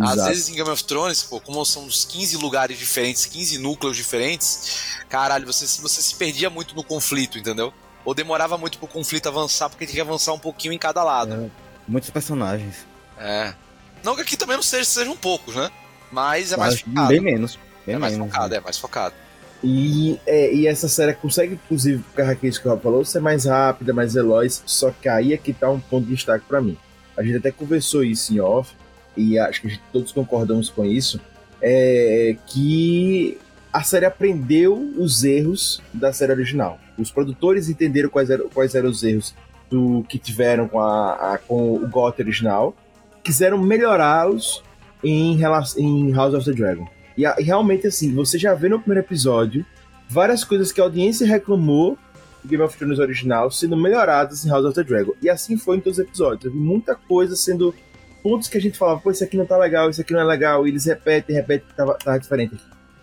[0.00, 0.28] Às Exato.
[0.30, 4.96] vezes em Game of Thrones, pô, como são uns 15 lugares diferentes, 15 núcleos diferentes,
[5.08, 7.72] caralho, você, se- você se perdia muito no conflito, entendeu?
[8.04, 11.52] Ou demorava muito pro conflito avançar, porque tinha que avançar um pouquinho em cada lado.
[11.86, 12.86] Muitos personagens.
[13.18, 13.54] É.
[14.02, 15.70] Não que aqui também não seja, sejam poucos, né?
[16.10, 17.08] Mas é mais Acho que focado.
[17.08, 17.58] bem menos.
[17.86, 18.32] Bem É mais menos.
[18.32, 19.14] focado, é mais focado.
[19.64, 23.44] E, é, e essa série consegue, inclusive, por característica que o Rafa falou, ser mais
[23.44, 26.76] rápida, mais veloz, só que aí é que tá um ponto de destaque pra mim.
[27.16, 28.72] A gente até conversou isso em off,
[29.16, 31.20] e acho que gente, todos concordamos com isso,
[31.60, 33.38] é que
[33.72, 36.78] a série aprendeu os erros da série original.
[36.98, 39.34] Os produtores entenderam quais eram, quais eram os erros
[39.70, 42.74] do que tiveram com, a, a- com o GOT original,
[43.22, 44.62] quiseram melhorá-los
[45.04, 45.40] em,
[45.78, 46.86] em House of the Dragon.
[47.16, 49.64] E, realmente, assim, você já vê no primeiro episódio
[50.08, 51.98] várias coisas que a audiência reclamou
[52.42, 55.12] do Game of Thrones original sendo melhoradas em House of the Dragon.
[55.22, 56.52] E assim foi em todos os episódios.
[56.52, 57.74] Vi muita coisa sendo.
[58.22, 60.24] Pontos que a gente falava, pô, isso aqui não tá legal, isso aqui não é
[60.24, 62.56] legal, e eles repetem, repetem tava, tava diferente.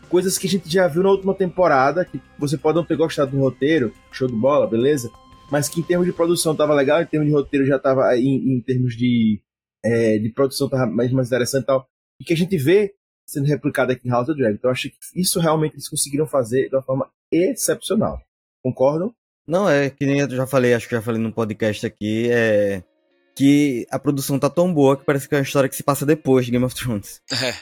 [0.08, 3.32] Coisas que a gente já viu na última temporada, que você pode não ter gostado
[3.32, 5.12] do roteiro, show de bola, beleza?
[5.52, 8.56] Mas que em termos de produção tava legal, em termos de roteiro já tava, em,
[8.56, 9.42] em termos de,
[9.84, 11.86] é, de produção tava mais, mais interessante e tal.
[12.22, 12.94] E que a gente vê
[13.30, 14.56] sendo replicado aqui em House of Dragon.
[14.56, 18.22] Então eu acho que isso realmente eles conseguiram fazer de uma forma excepcional.
[18.64, 19.14] Concordam?
[19.48, 22.84] Não, é que nem eu já falei, acho que já falei no podcast aqui, é
[23.36, 26.06] que a produção tá tão boa que parece que é uma história que se passa
[26.06, 27.22] depois de Game of Thrones.
[27.42, 27.56] É.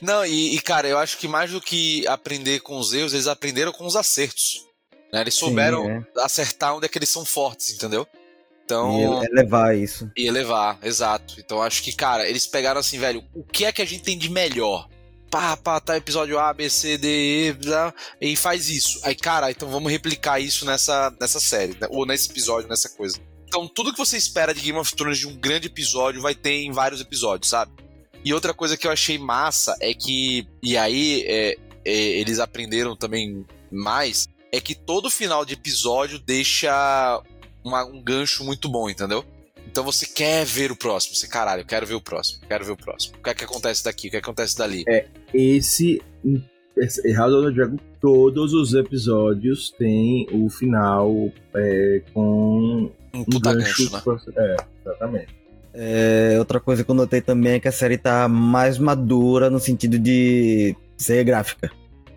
[0.00, 3.26] Não, e, e, cara, eu acho que mais do que aprender com os erros, eles
[3.26, 4.64] aprenderam com os acertos.
[5.12, 5.20] né?
[5.20, 6.24] Eles souberam Sim, é.
[6.24, 8.06] acertar onde é que eles são fortes, entendeu?
[8.12, 9.22] E Então.
[9.24, 10.10] elevar isso.
[10.16, 11.34] E elevar, exato.
[11.38, 14.16] Então acho que, cara, eles pegaram assim, velho, o que é que a gente tem
[14.16, 14.88] de melhor?
[15.30, 17.54] Pá, pá, tá episódio A, B, C, D,
[18.20, 19.00] E, e faz isso.
[19.04, 21.86] Aí, cara, então vamos replicar isso nessa, nessa série, né?
[21.90, 23.16] ou nesse episódio, nessa coisa.
[23.46, 26.62] Então, tudo que você espera de Game of Thrones de um grande episódio vai ter
[26.62, 27.72] em vários episódios, sabe?
[28.24, 32.96] E outra coisa que eu achei massa é que, e aí é, é, eles aprenderam
[32.96, 37.22] também mais, é que todo final de episódio deixa
[37.64, 39.24] uma- um gancho muito bom, entendeu?
[39.66, 42.72] Então você quer ver o próximo, você, caralho, eu quero ver o próximo, quero ver
[42.72, 43.16] o próximo.
[43.18, 44.84] O que é que acontece daqui, o que é que acontece dali?
[45.32, 46.00] Esse,
[46.76, 53.40] esse House of the Dragon, todos os episódios têm o final é, com Um um
[53.40, 53.90] gancho.
[53.90, 54.32] gancho, né?
[54.36, 55.40] É, exatamente.
[55.72, 59.60] É, outra coisa que eu notei também é que a série tá mais madura no
[59.60, 61.70] sentido de ser gráfica.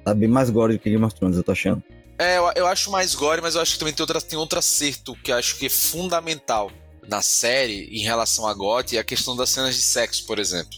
[0.03, 1.83] Tá bem mais gore do que Game of Thrones, eu tô achando.
[2.17, 4.59] É, eu, eu acho mais gore, mas eu acho que também tem, outra, tem outro
[4.59, 6.71] acerto que eu acho que é fundamental
[7.07, 10.71] na série em relação a GOT, é a questão das cenas de sexo, por exemplo.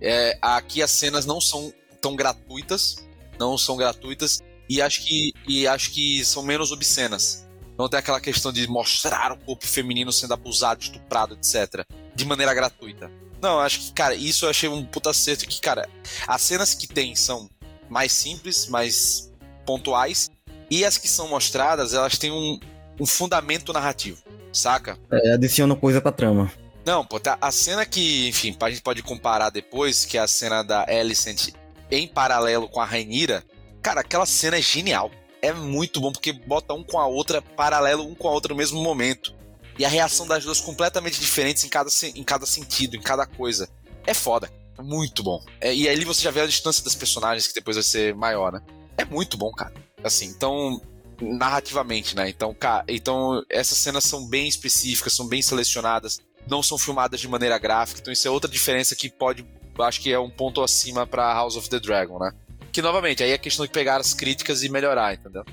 [0.00, 2.96] É, aqui as cenas não são tão gratuitas,
[3.38, 7.48] não são gratuitas, e acho que, e acho que são menos obscenas.
[7.78, 11.86] Não tem aquela questão de mostrar o corpo feminino sendo abusado, estuprado, etc.
[12.14, 13.10] De maneira gratuita.
[13.40, 15.88] Não, acho que, cara, isso eu achei um puta acerto que, cara,
[16.26, 17.48] as cenas que tem são
[17.88, 19.32] mais simples, mais
[19.64, 20.30] pontuais,
[20.70, 22.58] e as que são mostradas, elas têm um,
[23.00, 24.98] um fundamento narrativo, saca?
[25.10, 26.52] É, adiciona coisa pra trama.
[26.84, 30.26] Não, pô, tá, a cena que, enfim, a gente pode comparar depois, que é a
[30.26, 31.52] cena da Alicent
[31.96, 33.44] em paralelo com a Rainira,
[33.82, 35.10] cara, aquela cena é genial.
[35.42, 38.58] é muito bom, porque bota um com a outra, paralelo um com a outra no
[38.58, 39.34] mesmo momento.
[39.78, 43.68] E a reação das duas completamente diferentes em cada, em cada sentido, em cada coisa.
[44.06, 44.50] É foda.
[44.80, 45.44] Muito bom.
[45.60, 48.52] É, e ali você já vê a distância das personagens, que depois vai ser maior,
[48.52, 48.62] né?
[48.96, 49.72] É muito bom, cara.
[50.02, 50.80] Assim, então.
[51.20, 52.28] Narrativamente, né?
[52.28, 57.28] Então, cara, então essas cenas são bem específicas, são bem selecionadas, não são filmadas de
[57.28, 59.46] maneira gráfica, então isso é outra diferença que pode.
[59.78, 62.32] Acho que é um ponto acima pra House of the Dragon, né?
[62.70, 65.44] Que novamente, aí é questão de pegar as críticas e melhorar, entendeu?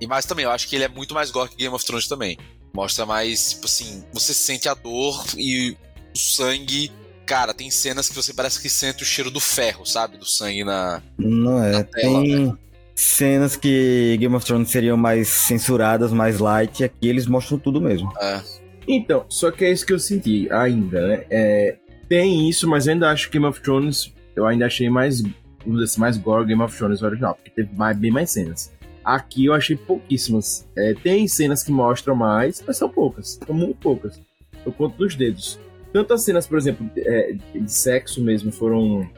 [0.00, 2.06] E mais também, eu acho que ele é muito mais gore que Game of Thrones
[2.06, 2.38] também.
[2.72, 5.76] Mostra mais, tipo assim, você sente a dor e
[6.14, 6.92] o sangue
[7.28, 10.16] cara, tem cenas que você parece que sente o cheiro do ferro, sabe?
[10.16, 11.02] Do sangue na.
[11.18, 11.72] Não é.
[11.72, 12.54] na tela, tem né?
[12.94, 17.80] cenas que Game of Thrones seriam mais censuradas, mais light, e aqui eles mostram tudo
[17.80, 18.10] mesmo.
[18.18, 18.40] É.
[18.88, 21.24] Então, só que é isso que eu senti ainda, né?
[21.28, 21.76] É,
[22.08, 25.84] tem isso, mas eu ainda acho que Game of Thrones, eu ainda achei mais, dizer
[25.84, 28.72] assim, mais gore Game of Thrones original, porque teve mais, bem mais cenas.
[29.04, 30.66] Aqui eu achei pouquíssimas.
[30.76, 34.20] É, tem cenas que mostram mais, mas são poucas, são muito poucas.
[34.66, 35.58] Eu conto dos dedos.
[35.92, 39.08] Tanto as cenas, por exemplo, é, de sexo mesmo foram.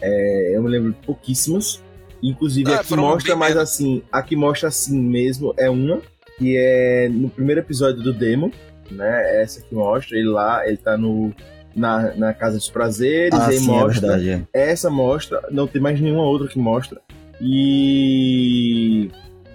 [0.00, 1.82] é, eu me lembro pouquíssimas.
[2.22, 3.70] Inclusive, Ah, a que mostra mais menos.
[3.70, 4.02] assim.
[4.12, 6.00] A que mostra assim mesmo é uma,
[6.38, 8.52] que é no primeiro episódio do Demo,
[8.90, 9.42] né?
[9.42, 11.34] Essa que mostra, ele lá, ele tá no.
[11.74, 14.08] Na, na Casa dos Prazeres, Ah, aí sim, é mostra.
[14.16, 14.46] verdade.
[14.52, 14.70] é.
[14.70, 17.00] essa mostra, não tem mais nenhuma outra que mostra.
[17.40, 19.10] E.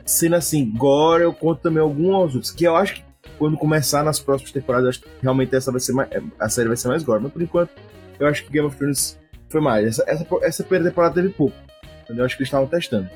[0.05, 2.51] Sendo assim, gore, eu conto também algumas outras.
[2.51, 3.03] Que eu acho que
[3.39, 6.09] quando começar nas próximas temporadas, eu acho que realmente essa vai ser mais.
[6.39, 7.21] A série vai ser mais gore.
[7.23, 7.71] Mas por enquanto,
[8.19, 9.85] eu acho que Game of Thrones foi mais.
[9.87, 11.55] Essa, essa, essa primeira temporada teve pouco.
[12.03, 12.21] Entendeu?
[12.21, 13.09] Eu acho que eles estavam testando.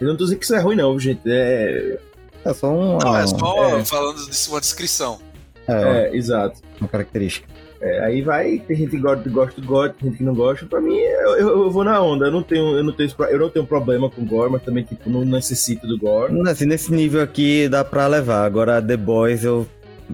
[0.00, 1.20] Eu não tô dizendo que isso é ruim, não, gente.
[1.26, 1.98] É.
[2.44, 3.84] É só um, Não, é só é.
[3.84, 5.20] falando de uma descrição.
[5.68, 6.60] é, É, exato.
[6.80, 7.46] uma característica.
[7.82, 10.64] É, aí vai, tem gente que gosta, gosta do gore, tem gente que não gosta.
[10.66, 12.26] Pra mim, eu, eu, eu vou na onda.
[12.26, 15.10] Eu não tenho, eu não tenho, eu não tenho problema com gore, mas também tipo,
[15.10, 16.32] não necessito do gore.
[16.48, 18.44] Assim, nesse nível aqui dá pra levar.
[18.44, 19.66] Agora, The Boys eu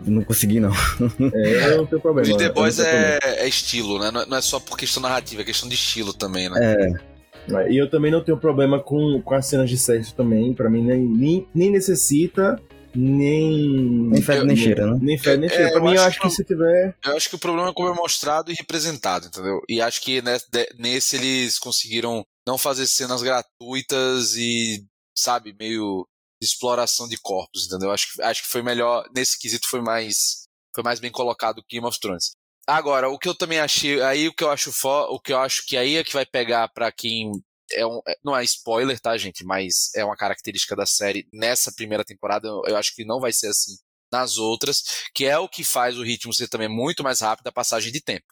[0.06, 0.72] não consegui, não.
[1.34, 2.26] É, eu não tenho problema.
[2.28, 4.10] E The Boys é, é estilo, né?
[4.10, 6.58] Não é, não é só por questão narrativa, é questão de estilo também, né?
[6.62, 10.54] É, É, E eu também não tenho problema com, com as cenas de sexo também.
[10.54, 12.58] Pra mim, nem, nem, nem necessita,
[12.98, 14.08] nem.
[14.10, 14.98] nem fede nem cheira, né?
[15.00, 15.70] Nem fede nem É, cheira.
[15.70, 16.96] Pra eu mim, eu acho que que se tiver.
[17.04, 19.60] Eu acho que o problema é como é mostrado e representado, entendeu?
[19.68, 20.38] E acho que né,
[20.78, 24.84] nesse eles conseguiram não fazer cenas gratuitas e,
[25.16, 26.06] sabe, meio
[26.40, 27.90] de exploração de corpos, entendeu?
[27.90, 31.76] Acho que, acho que foi melhor, nesse quesito foi mais, foi mais bem colocado que
[31.76, 32.32] Game of Thrones.
[32.66, 35.38] Agora, o que eu também achei, aí o que eu acho fo, o que eu
[35.38, 37.32] acho que aí é que vai pegar pra quem
[37.72, 39.44] é um, é- não é spoiler, tá, gente?
[39.44, 42.48] Mas é uma característica da série nessa primeira temporada.
[42.48, 43.76] Eu, eu acho que não vai ser assim
[44.12, 44.82] nas outras,
[45.14, 48.00] que é o que faz o ritmo ser também muito mais rápido a passagem de
[48.00, 48.24] tempo.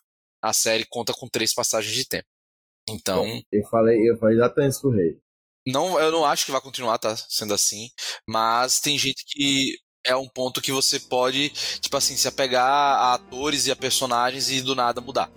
[0.43, 2.27] A série conta com três passagens de tempo.
[2.89, 5.19] Então, Eu falei, eu falei exatamente isso rei.
[5.67, 7.91] não, eu não acho que vai continuar tá, sendo assim,
[8.27, 13.15] mas tem gente que é um ponto que você pode, tipo assim, se apegar a
[13.15, 15.29] atores e a personagens e do nada mudar.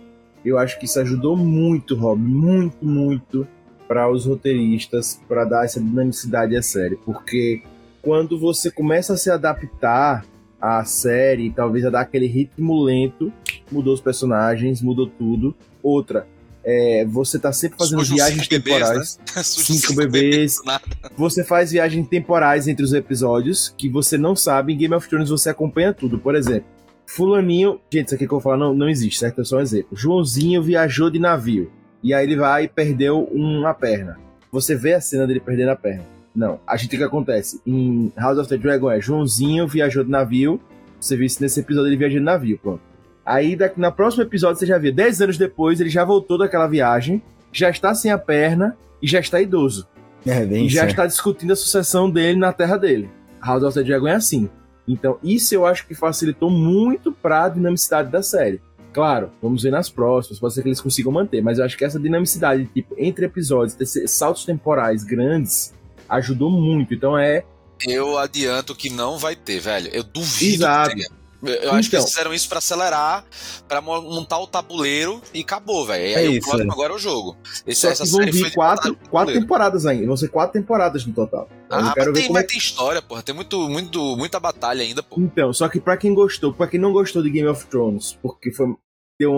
[0.46, 3.48] Eu acho que isso ajudou muito, Rob, muito, muito
[3.90, 7.64] para os roteiristas, para dar essa dinamicidade à série, porque
[8.04, 10.24] quando você começa a se adaptar
[10.62, 13.34] à série, talvez a dar aquele ritmo lento,
[13.72, 15.56] mudou os personagens, mudou tudo.
[15.82, 16.28] Outra,
[16.64, 19.20] é, você tá sempre fazendo Surgem viagens cinco bebês, temporais.
[19.48, 20.58] Surgem Cinco bebês.
[20.64, 20.84] nada.
[21.18, 24.74] Você faz viagens temporais entre os episódios que você não sabe.
[24.74, 26.20] Em Game of Thrones você acompanha tudo.
[26.20, 26.70] Por exemplo,
[27.08, 27.80] Fulaninho.
[27.92, 29.42] Gente, isso aqui que eu vou falar não, não existe, certo?
[29.42, 29.98] É só um exemplo.
[29.98, 31.72] Joãozinho viajou de navio.
[32.04, 34.18] E aí ele vai e perdeu uma perna.
[34.52, 36.04] Você vê a cena dele perdendo a perna.
[36.36, 36.60] Não.
[36.66, 37.62] A gente o que acontece?
[37.66, 40.60] Em House of the Dragon é Joãozinho viajou de navio.
[41.00, 42.82] Você viu isso nesse episódio ele viajando de navio, pronto.
[43.26, 46.68] Aí daqui, na próximo episódio você já vê 10 anos depois, ele já voltou daquela
[46.68, 49.88] viagem, já está sem a perna e já está idoso
[50.26, 53.10] É, bem e já está discutindo a sucessão dele na terra dele.
[53.42, 54.50] House of the Dragon é assim.
[54.88, 58.60] Então, isso eu acho que facilitou muito para a dinamicidade da série.
[59.00, 61.86] Claro, vamos ver nas próximas, pode ser que eles consigam manter, mas eu acho que
[61.86, 65.74] essa dinamicidade, tipo, entre episódios, ter saltos temporais grandes,
[66.10, 66.94] ajudou muito.
[66.94, 67.46] Então é.
[67.88, 69.90] Eu adianto que não vai ter, velho.
[69.94, 70.90] Eu duvido Exato.
[70.90, 71.20] que tenha.
[71.42, 72.02] Eu eu acho que Então.
[72.02, 73.24] eles fizeram isso pra acelerar,
[73.66, 76.06] pra mo- montar o tabuleiro e acabou, velho.
[76.06, 76.74] E É aí o isso, próximo é.
[76.74, 77.38] agora é o jogo.
[77.66, 80.06] Esse, essa que vão vir quatro, o quatro temporadas ainda.
[80.06, 81.48] Vão ser quatro temporadas no total.
[81.70, 83.24] Ah, não quero mas ver tem, mas é tem história, porra.
[83.24, 85.16] Tem muito, muito, muita batalha ainda, pô.
[85.18, 88.52] Então, só que pra quem gostou, pra quem não gostou de Game of Thrones, porque
[88.52, 88.76] foi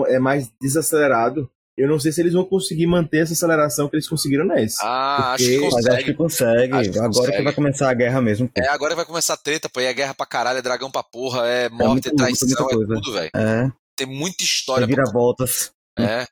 [0.08, 4.08] é mais desacelerado, eu não sei se eles vão conseguir manter essa aceleração que eles
[4.08, 4.76] conseguiram nesse.
[4.82, 6.04] Ah, acho que Mas acho consegue.
[6.04, 6.72] que consegue.
[6.74, 7.36] Acho que Agora consegue.
[7.38, 8.48] que vai começar a guerra mesmo.
[8.48, 8.60] pô.
[8.60, 9.80] É, agora vai começar a treta, pô.
[9.80, 12.62] E é guerra pra caralho, é dragão pra porra, é morte, é, muito- traição, muita
[12.62, 12.94] é coisa.
[12.94, 13.30] tudo, velho.
[13.34, 14.86] É, Tem muita história.
[14.86, 15.72] tem pra- vira-voltas.
[15.98, 16.26] É.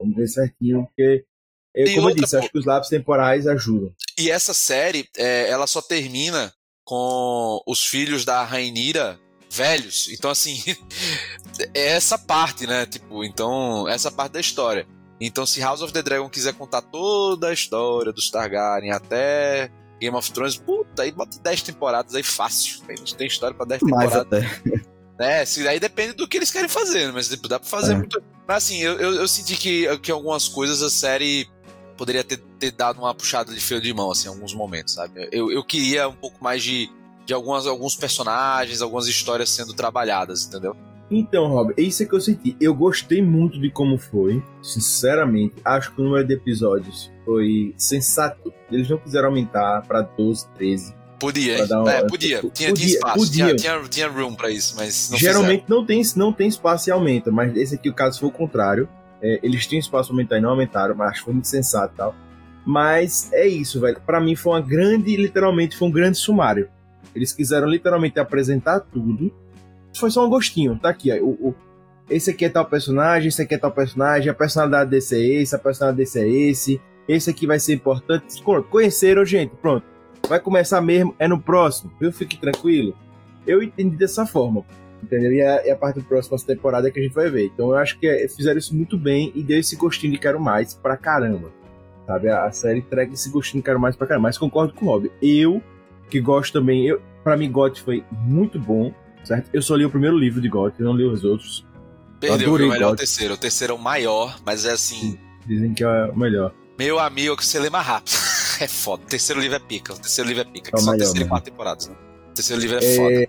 [0.00, 1.24] Vamos ver certinho, porque,
[1.76, 2.42] é, E como outra, eu disse, pô.
[2.42, 3.92] acho que os lápis temporais ajudam.
[4.18, 6.52] E essa série, é, ela só termina
[6.84, 9.18] com os filhos da Rainira
[9.50, 10.08] velhos.
[10.10, 10.62] Então, assim,
[11.74, 12.86] é essa parte, né?
[12.86, 14.86] Tipo, então, essa parte da história.
[15.20, 20.14] Então, se House of the Dragon quiser contar toda a história dos Targaryen até Game
[20.14, 22.82] of Thrones, puta, aí bota 10 temporadas aí fácil.
[22.88, 24.44] A gente tem história pra 10 Mais temporadas.
[24.44, 24.96] até.
[25.18, 27.12] É, se, aí depende do que eles querem fazer, né?
[27.14, 27.96] mas tipo, dá pra fazer É.
[27.96, 28.22] muito.
[28.46, 31.48] Mas assim, eu, eu, eu senti que, que algumas coisas a série
[31.96, 35.26] poderia ter, ter dado uma puxada de freio de mão, assim, em alguns momentos, sabe?
[35.32, 36.90] Eu, eu queria um pouco mais de,
[37.26, 40.74] de algumas, alguns personagens, algumas histórias sendo trabalhadas, entendeu?
[41.10, 42.56] Então, Rob, é isso que eu senti.
[42.60, 44.42] Eu gostei muito de como foi.
[44.62, 48.52] Sinceramente, acho que o número de episódios foi sensato.
[48.70, 50.94] Eles não quiseram aumentar pra 12, 13.
[51.18, 51.66] Podia, hein?
[51.70, 52.40] uma- É, podia.
[52.40, 53.46] Tinha, tinha Podia, espaço, podia.
[53.56, 56.92] Tinha, tinha, tinha room pra isso, mas não Geralmente não tem, não tem espaço e
[56.92, 58.88] aumenta, mas esse aqui o caso foi o contrário.
[59.22, 61.94] É, eles tinham espaço pra aumentar e não aumentaram, mas acho que foi muito sensato
[61.94, 62.14] e tal.
[62.66, 64.00] Mas é isso, velho.
[64.04, 66.68] Pra mim foi uma grande, literalmente, foi um grande sumário.
[67.16, 69.32] Eles quiseram literalmente apresentar tudo.
[69.96, 70.78] Foi só um gostinho.
[70.78, 71.10] Tá aqui.
[71.20, 71.54] O, o-
[72.08, 75.56] esse aqui é tal personagem, esse aqui é tal personagem, a personalidade desse é esse,
[75.56, 76.80] a personalidade desse é esse.
[77.08, 78.40] Esse aqui vai ser importante.
[78.70, 79.50] Conheceram, gente.
[79.56, 79.84] Pronto.
[80.28, 81.90] Vai começar mesmo, é no próximo.
[82.00, 82.12] Viu?
[82.12, 82.94] Fique tranquilo.
[83.46, 84.64] Eu entendi dessa forma.
[85.02, 85.32] Entendeu?
[85.32, 87.46] E é, é a parte da próxima temporada que a gente vai ver.
[87.46, 90.40] Então eu acho que é, fizeram isso muito bem e deu esse gostinho de quero
[90.40, 91.50] mais pra caramba.
[92.06, 92.28] Sabe?
[92.28, 94.24] A, a série entrega esse gostinho de quero mais pra caramba.
[94.28, 95.10] Mas concordo com o Rob.
[95.22, 95.62] Eu,
[96.10, 98.92] que gosto também, eu, pra mim, GOT foi muito bom.
[99.24, 99.50] Certo?
[99.52, 101.66] Eu só li o primeiro livro de GOT, não li os outros.
[102.20, 102.68] Perdeu, viu?
[102.68, 102.98] Melhor o God.
[102.98, 103.34] terceiro.
[103.34, 106.52] O terceiro é o maior, mas é assim, Dizem que é o melhor.
[106.78, 108.16] meu amigo, que você lê mais rápido.
[108.60, 109.04] é foda.
[109.04, 109.92] O terceiro livro é pica.
[109.92, 110.68] O terceiro livro é pica.
[110.68, 111.94] É Que o são maior terceiro e quatro temporadas, né?
[112.30, 113.14] O terceiro livro é, foda.
[113.14, 113.28] É,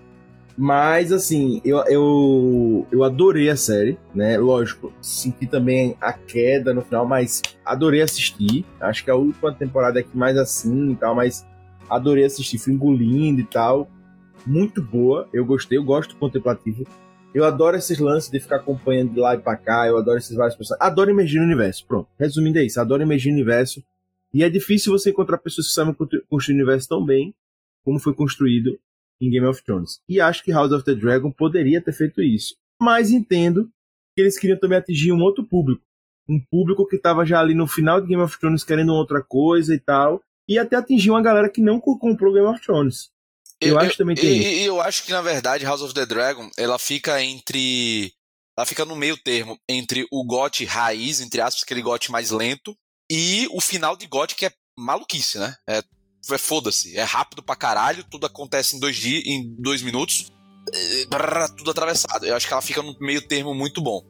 [0.57, 4.37] mas assim, eu, eu, eu adorei a série, né?
[4.37, 8.65] Lógico, senti também a queda no final, mas adorei assistir.
[8.79, 11.45] Acho que a última temporada é que mais assim e tal, mas
[11.89, 13.89] adorei assistir, fui engolindo e tal.
[14.45, 16.85] Muito boa, eu gostei, eu gosto do contemplativo.
[17.33, 20.35] Eu adoro esses lances de ficar acompanhando de lá e pra cá, eu adoro esses
[20.35, 20.89] vários personagens.
[20.89, 22.07] Adoro emergir no universo, pronto.
[22.17, 23.83] Resumindo é isso, adoro emergir no universo.
[24.33, 27.33] E é difícil você encontrar pessoas que sabem construir o universo tão bem
[27.83, 28.77] como foi construído
[29.21, 29.99] em Game of Thrones.
[30.07, 32.55] E acho que House of the Dragon poderia ter feito isso.
[32.81, 33.69] Mas entendo
[34.15, 35.81] que eles queriam também atingir um outro público.
[36.29, 39.73] Um público que estava já ali no final de Game of Thrones querendo outra coisa
[39.73, 40.21] e tal.
[40.47, 43.09] E até atingir uma galera que não comprou Game of Thrones.
[43.59, 44.47] Eu, acho que também tem isso.
[44.47, 48.13] E, e eu acho que, na verdade, House of the Dragon, ela fica entre.
[48.57, 52.75] Ela fica no meio termo entre o GOT raiz, entre aspas, aquele GOT mais lento,
[53.11, 55.55] e o final de GOT, que é maluquice, né?
[55.67, 55.83] É,
[56.31, 56.97] é foda-se.
[56.97, 60.31] É rápido pra caralho, tudo acontece em dois dias, em dois minutos.
[60.73, 62.25] é, brrr, tudo atravessado.
[62.25, 64.03] Eu acho que ela fica no meio termo muito bom.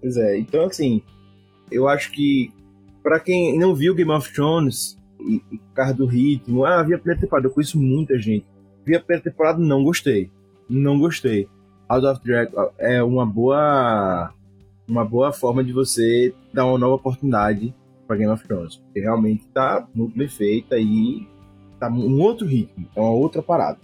[0.00, 1.02] Pois é, então assim,
[1.70, 2.50] eu acho que
[3.02, 4.96] pra quem não viu Game of Thrones,
[5.50, 8.46] por causa do ritmo, ah, vi a primeira temporada, eu conheço muita gente.
[8.84, 10.30] Vi a primeira temporada, não gostei.
[10.68, 11.48] Não gostei.
[11.88, 14.32] House of Dragon é uma boa
[14.88, 17.72] uma boa forma de você dar uma nova oportunidade
[18.06, 18.76] pra Game of Thrones.
[18.76, 21.26] Porque realmente tá muito bem feita e
[21.78, 23.78] tá um outro ritmo, é uma outra parada.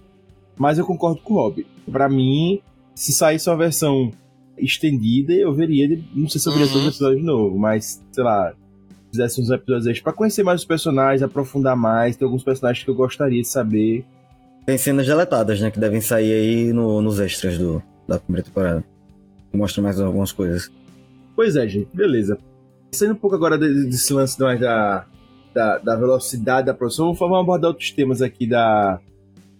[0.56, 1.66] Mas eu concordo com o Rob.
[1.90, 2.60] Pra mim,
[2.94, 4.10] se saísse uma versão
[4.58, 6.00] estendida, eu veria.
[6.14, 6.72] Não sei se eu veria Uhum.
[6.72, 8.54] todos os episódios de novo, mas, sei lá,
[9.16, 12.16] fizesse uns episódios extras pra conhecer mais os personagens, aprofundar mais.
[12.16, 14.04] Tem alguns personagens que eu gostaria de saber.
[14.64, 15.70] Tem cenas deletadas, né?
[15.70, 18.84] Que devem sair aí no- nos extras do, da primeira temporada.
[19.50, 20.70] Que mostram mais algumas coisas.
[21.34, 22.38] Pois é, gente, beleza.
[22.92, 25.04] Saindo um pouco agora de- desse lance mais da,
[25.54, 28.98] da, da velocidade da produção, vamos abordar outros temas aqui da,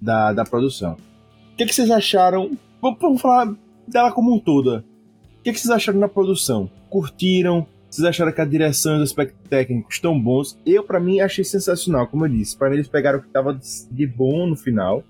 [0.00, 0.96] da, da produção.
[1.52, 2.56] O que, que vocês acharam?
[2.82, 3.54] Vamos, vamos falar
[3.88, 4.78] dela como um todo.
[5.38, 6.68] O que, que vocês acharam na produção?
[6.90, 7.66] Curtiram?
[7.90, 10.58] Vocês acharam que a direção e os aspectos técnicos estão bons?
[10.66, 12.56] Eu, pra mim, achei sensacional, como eu disse.
[12.56, 13.58] Pra mim, eles pegaram o que tava
[13.90, 15.02] de bom no final.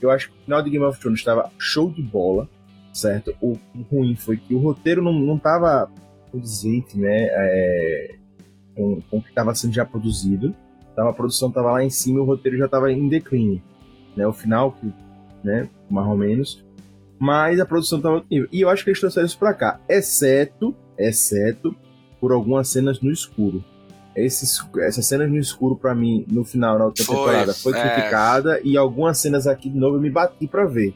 [0.00, 2.48] Eu acho que o final de Game of Thrones estava show de bola,
[2.92, 3.34] certo?
[3.40, 3.58] O,
[3.90, 5.90] ruim foi que o roteiro não, não tava
[6.30, 7.28] condizente, né?
[7.30, 8.14] é,
[8.74, 10.54] com, com o que estava sendo já produzido.
[10.92, 13.62] Então a produção estava lá em cima e o roteiro já estava em declínio.
[14.16, 14.26] Né?
[14.26, 14.92] O final, que,
[15.44, 15.68] né?
[15.90, 16.64] Mais ou menos.
[17.18, 18.00] Mas a produção
[18.30, 18.48] nível.
[18.50, 19.78] E eu acho que eles trouxeram isso pra cá.
[19.88, 21.76] Exceto, exceto
[22.20, 23.64] por algumas cenas no escuro.
[24.14, 27.80] Esses, essas cenas no escuro, pra mim, no final, na outra Foi, temporada, foi é.
[27.94, 28.60] criticada.
[28.64, 30.92] E algumas cenas aqui de novo eu me bati pra ver.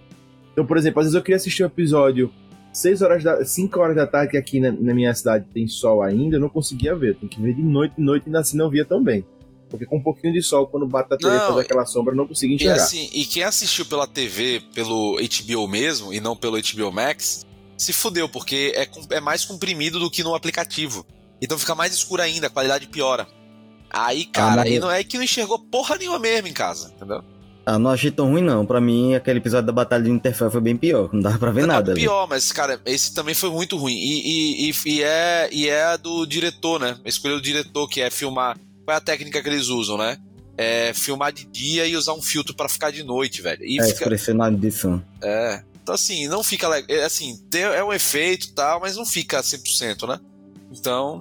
[0.53, 2.31] Então, por exemplo, às vezes eu queria assistir um episódio
[2.73, 6.03] 6 horas da, 5 horas da tarde, que aqui na, na minha cidade tem sol
[6.03, 7.15] ainda, eu não conseguia ver.
[7.17, 9.25] Tem que ver de noite, de noite, e ainda assim não via tão bem.
[9.71, 12.17] Porque com um pouquinho de sol, quando bate a TV e faz aquela sombra, eu
[12.17, 12.75] não consigo E enxergar.
[12.83, 17.45] assim, e quem assistiu pela TV, pelo HBO mesmo, e não pelo HBO Max,
[17.77, 21.07] se fudeu, porque é, é mais comprimido do que no aplicativo.
[21.41, 23.27] Então fica mais escuro ainda, a qualidade piora.
[23.91, 27.23] Aí, cara, mas aí não é que não enxergou porra nenhuma mesmo em casa, entendeu?
[27.67, 28.67] Ah, não achei tão ruim não.
[28.67, 31.09] Pra mim, aquele episódio da Batalha de Interfell foi bem pior.
[31.13, 31.93] Não dava pra ver Não, nada.
[31.93, 32.01] ali.
[32.03, 33.95] pior, mas, cara, esse também foi muito ruim.
[33.95, 36.99] E, e, e, e é, e é do diretor, né?
[37.07, 38.59] Escolheu o diretor, que é filmar.
[38.85, 40.19] Qual é a técnica que eles usam, né?
[40.59, 43.65] É filmar de dia e usar um filtro pra ficar de noite, velho.
[43.65, 44.35] E É, fica.
[44.35, 45.03] na edição.
[45.23, 45.63] É.
[45.85, 47.05] Então, assim, não fica legal.
[47.05, 50.19] Assim, tem, é um efeito e tal, mas não fica 100%, né?
[50.73, 51.21] Então.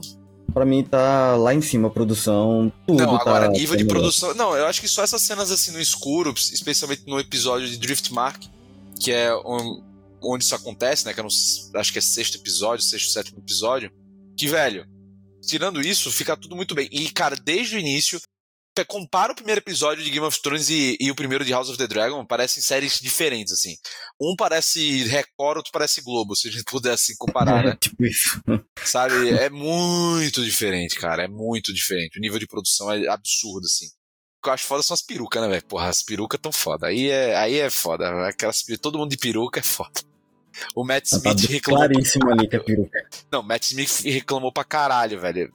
[0.54, 3.90] Pra mim tá lá em cima a produção, tudo não, agora, tá nível de tá
[3.94, 4.34] produção.
[4.36, 8.48] Não, eu acho que só essas cenas assim no escuro, especialmente no episódio de Driftmark,
[8.98, 9.84] que é um-
[10.22, 11.14] onde isso acontece, né?
[11.14, 13.92] Que eu não, acho que é sexto episódio, sexto, sétimo episódio.
[14.38, 14.86] Que, velho,
[15.46, 16.88] tirando isso, fica tudo muito bem.
[16.90, 18.18] E, cara, desde o início,
[18.84, 21.78] compara o primeiro episódio de Game of Thrones e, e o primeiro de House of
[21.78, 23.76] the Dragon, parecem séries diferentes, assim.
[24.20, 27.76] Um parece Record, outro parece Globo, se a gente pudesse comparar, né?
[27.80, 28.42] tipo isso.
[28.84, 29.30] Sabe?
[29.30, 31.26] É muito diferente, cara.
[31.26, 32.18] É muito diferente.
[32.18, 33.86] O nível de produção é absurdo, assim.
[34.40, 35.66] O que eu acho foda são as perucas, né, velho?
[35.66, 36.88] Porra, as perucas tão foda.
[36.88, 38.28] Aí é, aí é foda.
[38.28, 40.02] Aquelas, todo mundo de peruca é foda.
[40.76, 41.88] O Matt Tá Smith bem reclamou.
[41.88, 43.00] claríssimo ali que é peruca.
[43.32, 45.54] Não, Matt Smith reclamou pra caralho, velho.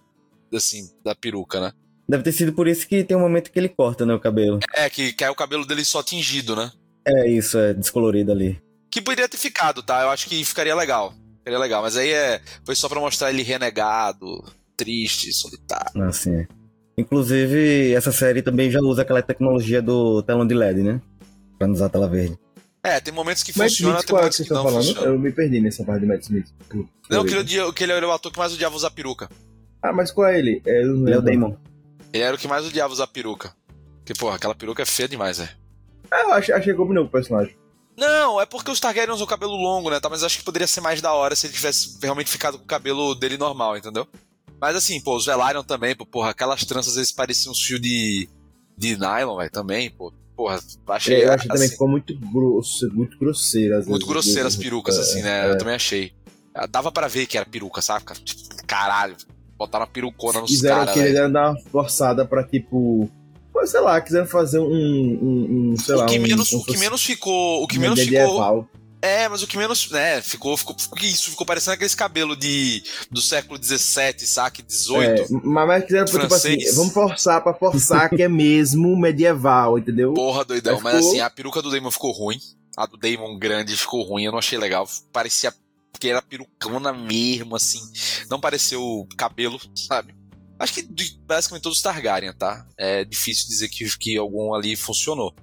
[0.53, 1.73] Assim, da peruca, né?
[2.09, 4.59] Deve ter sido por isso que tem um momento que ele corta, né, o cabelo.
[4.75, 6.73] É, que, que é o cabelo dele só tingido, né?
[7.07, 8.61] É isso, é descolorido ali.
[8.91, 10.03] Que poderia ter ficado, tá?
[10.03, 11.13] Eu acho que ficaria legal.
[11.39, 11.83] Ficaria legal.
[11.83, 14.43] Mas aí é, foi só pra mostrar ele renegado,
[14.77, 16.03] triste, solitário.
[16.05, 16.47] Assim, é.
[16.97, 21.01] Inclusive, essa série também já usa aquela tecnologia do telão de LED, né?
[21.59, 22.39] Pra não usar tela verde.
[22.83, 24.65] É, tem momentos que Matt funciona, Smith, tem qual é que momentos vocês que estão
[24.65, 24.87] não falando?
[24.87, 25.07] funciona.
[25.09, 26.47] Eu me perdi nessa parte de Matt Smith.
[26.69, 29.29] Por- Não, que ele, que ele era o ator que mais odiava usar peruca.
[29.83, 30.61] Ah, mas qual é ele?
[30.67, 31.23] É, Ele é o.
[31.23, 31.57] Damon.
[32.13, 33.55] Ele era o que mais odiava usar peruca.
[33.99, 35.51] Porque, porra, aquela peruca é feia demais, é.
[36.11, 37.55] Ah, eu achei, achei que combinou com o personagem.
[37.97, 39.99] Não, é porque os Targaryen usam o cabelo longo, né?
[40.01, 40.09] Tá?
[40.09, 42.67] Mas acho que poderia ser mais da hora se ele tivesse realmente ficado com o
[42.67, 44.07] cabelo dele normal, entendeu?
[44.61, 48.29] Mas assim, pô, os Velaryon também, pô, porra, aquelas tranças eles pareciam um fio de,
[48.77, 50.13] de nylon, velho, também, pô.
[50.37, 51.25] Porra, achei.
[51.25, 53.77] eu achei também assim, que ficou muito grosso, muito grosseiro.
[53.77, 54.71] às muito vezes, grosseiras as vezes.
[54.71, 55.47] perucas, É, assim, né?
[55.49, 55.51] é.
[55.51, 56.13] Eu também achei.
[56.71, 58.05] Dava pra ver que era peruca, sabe?
[58.05, 58.19] cara?
[58.21, 59.17] Tipo, caralho,
[59.59, 63.11] botaram uma perucona nos Quiseram caras, ele dar uma forçada pra, tipo...
[63.67, 66.65] Sei lá, quiseram fazer um, um, um sei O lá, que, um, menos, como o
[66.65, 67.63] que menos ficou.
[67.65, 68.21] O que um menos ficou.
[68.21, 68.69] medieval.
[69.03, 69.91] É, mas o que menos.
[69.91, 70.77] né, ficou, ficou.
[70.79, 74.65] ficou- Isso ficou parecendo aqueles cabelo de, do século XVII, saque?
[74.69, 75.03] XVIII.
[75.05, 76.77] É, mas, mas quiseram, tipo assim, Francês.
[76.77, 80.15] vamos forçar pra forçar que é mesmo medieval, entendeu?
[80.15, 80.77] Porra, doidão.
[80.77, 82.39] Aí Mas ficou- assim, a peruca do Damon ficou ruim.
[82.77, 84.89] A do Damon grande ficou ruim, eu não achei legal.
[85.13, 85.53] Parecia
[85.99, 87.81] que era perucona mesmo, assim.
[88.31, 90.15] Não pareceu cabelo, sabe?
[90.59, 90.83] Acho que
[91.25, 92.67] basicamente todos os Targaryen, tá?
[92.77, 95.35] É difícil dizer que, que algum ali funcionou.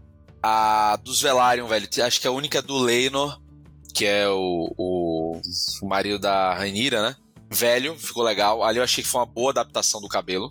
[0.43, 3.39] A dos Velaryon, velho, acho que a única é do Leinor,
[3.93, 5.41] que é o, o,
[5.81, 7.15] o marido da Rainira, né?
[7.49, 8.61] Velho, ficou legal.
[8.61, 10.49] Ali eu achei que foi uma boa adaptação do cabelo.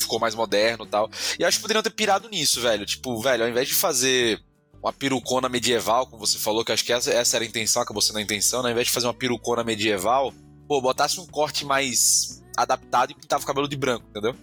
[0.00, 1.10] Ficou mais moderno e tal.
[1.38, 2.86] E acho que poderiam ter pirado nisso, velho.
[2.86, 4.42] Tipo, velho, ao invés de fazer
[4.82, 8.02] uma perucona medieval, como você falou, que acho que essa, essa era a intenção, acabou
[8.02, 8.68] sendo a intenção, né?
[8.68, 10.32] Ao invés de fazer uma perucona medieval,
[10.66, 14.34] pô, botasse um corte mais adaptado e pintava o cabelo de branco, entendeu?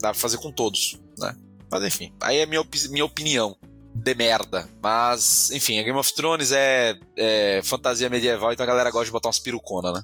[0.00, 1.34] Dá pra fazer com todos, né?
[1.70, 3.56] Mas enfim, aí é minha, opi- minha opinião.
[3.96, 4.68] De merda.
[4.82, 9.12] Mas, enfim, a Game of Thrones é, é fantasia medieval, então a galera gosta de
[9.12, 10.02] botar umas perucona, né?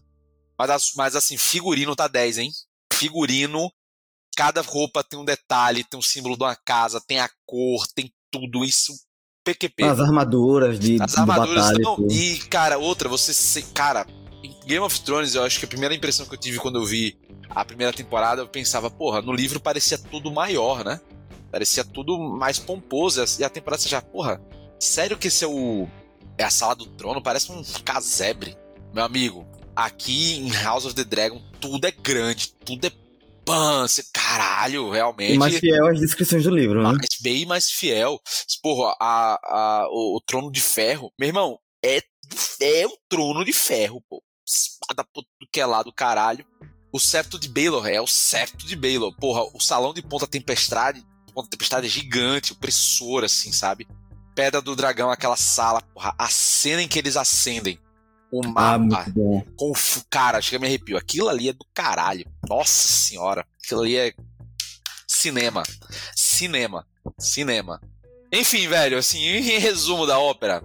[0.56, 2.50] Mas, as- mas assim, figurino tá 10, hein?
[2.92, 3.68] Figurino,
[4.36, 8.12] cada roupa tem um detalhe, tem um símbolo de uma casa, tem a cor, tem
[8.30, 8.92] tudo isso.
[9.54, 9.84] PQP.
[9.84, 11.84] As armaduras de, As armaduras batalha.
[11.84, 12.12] tudo.
[12.12, 13.32] E, cara, outra, você.
[13.32, 14.06] se- Cara,
[14.42, 16.84] em Game of Thrones, eu acho que a primeira impressão que eu tive quando eu
[16.84, 21.00] vi a primeira temporada, eu pensava, porra, no livro parecia tudo maior, né?
[21.50, 23.24] Parecia tudo mais pomposo.
[23.38, 24.40] E a temporada você já, porra,
[24.78, 25.88] sério que esse é o.
[26.38, 27.20] É a sala do trono?
[27.22, 28.56] Parece um casebre.
[28.94, 29.46] Meu amigo,
[29.76, 32.92] aqui em House of the Dragon, tudo é grande, tudo é.
[33.50, 36.92] Pan, você- caralho, realmente E mais fiel às descrições do livro, né?
[36.92, 38.20] mais, bem mais fiel.
[38.62, 42.02] Porra, a, a, o, o trono de ferro, meu irmão, é,
[42.60, 44.22] é um trono de ferro, pô.
[44.46, 46.44] Espada tudo que é lá do caralho.
[46.92, 49.14] O septo de Baelor é o septo de Baelor.
[49.16, 53.86] Porra, o salão de Ponta Tempestade, Ponta Tempestade é gigante, opressor, assim, sabe?
[54.34, 57.78] Pedra do Dragão, aquela sala, porra, a cena em que eles acendem
[58.32, 59.42] o Ah, mapa bom.
[59.56, 59.74] com o
[60.08, 60.96] cara, chega me arrepio.
[60.96, 62.24] Aquilo ali é do caralho.
[62.48, 63.46] Nossa senhora.
[63.64, 64.12] Aquilo ali é
[65.06, 65.62] cinema.
[66.14, 66.86] Cinema.
[67.18, 67.80] Cinema.
[68.32, 70.62] Enfim, velho, assim, em resumo da ópera.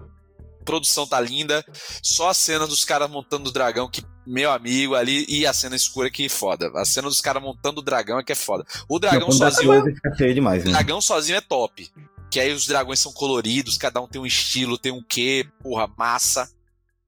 [0.63, 1.63] Produção tá linda.
[2.01, 5.26] Só a cena dos caras montando o dragão, que, meu amigo, ali.
[5.30, 6.72] E a cena escura que foda.
[6.76, 8.66] A cena dos caras montando o dragão é que é foda.
[8.89, 9.84] O dragão Não, sozinho.
[10.18, 10.72] feio demais, O né?
[10.74, 11.89] dragão sozinho é top.
[12.32, 15.88] Que aí os dragões são coloridos, cada um tem um estilo, tem um quê, porra,
[15.97, 16.49] massa.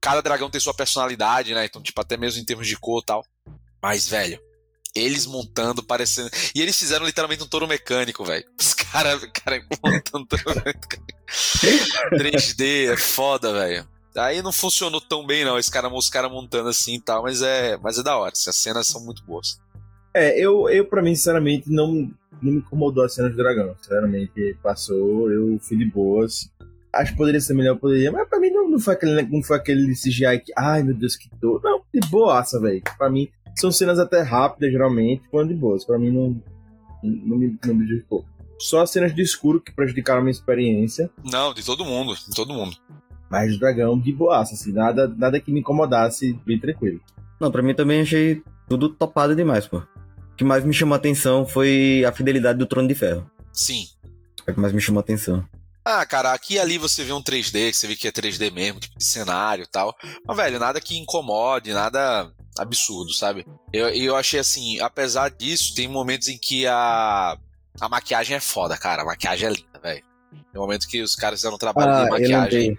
[0.08, 1.66] Cada dragão tem sua personalidade, né?
[1.66, 3.22] Então, tipo, até mesmo em termos de cor e tal.
[3.82, 4.40] Mas, velho,
[4.96, 6.30] eles montando, parecendo.
[6.54, 8.42] E eles fizeram literalmente um touro mecânico, velho.
[8.58, 11.12] Os caras cara montando touro mecânico.
[12.16, 13.86] 3D, é foda, velho.
[14.16, 15.58] Aí não funcionou tão bem, não.
[15.58, 18.32] Esse cara, os caras montando assim e tal, mas é, mas é da hora.
[18.32, 19.60] As cenas são muito boas.
[20.14, 23.76] É, eu, eu pra mim, sinceramente, não, não me incomodou a cena do dragão.
[23.82, 26.50] Sinceramente, passou, eu fui de boas.
[26.94, 29.56] Acho que poderia ser melhor, poderia, mas pra mim não, não, foi, aquele, não foi
[29.56, 31.60] aquele CGI que, ai meu Deus, que dor.
[31.62, 32.82] Não, de boaça, velho.
[32.96, 35.84] Pra mim, são cenas até rápidas, geralmente, quando de boas.
[35.84, 36.42] Pra mim, não,
[37.02, 38.24] não, me, não me prejudicou.
[38.58, 41.10] Só as cenas de escuro que prejudicaram a minha experiência.
[41.24, 42.76] Não, de todo mundo, de todo mundo.
[43.30, 47.00] Mas o dragão, de boaça, assim, nada, nada que me incomodasse, bem tranquilo.
[47.40, 49.78] Não, pra mim também achei tudo topado demais, pô.
[49.78, 53.30] O que mais me chamou a atenção foi a fidelidade do Trono de Ferro.
[53.52, 53.86] Sim.
[54.46, 55.44] É o que mais me chamou a atenção.
[55.90, 58.52] Ah, cara, aqui e ali você vê um 3D, que você vê que é 3D
[58.52, 59.96] mesmo, tipo de cenário e tal.
[60.26, 63.46] Mas, velho, nada que incomode, nada absurdo, sabe?
[63.72, 67.38] Eu, eu achei assim, apesar disso, tem momentos em que a,
[67.80, 69.00] a maquiagem é foda, cara.
[69.00, 70.02] A maquiagem é linda, velho.
[70.52, 72.78] Tem momentos que os caras fizeram um trabalho Ah, de maquiagem.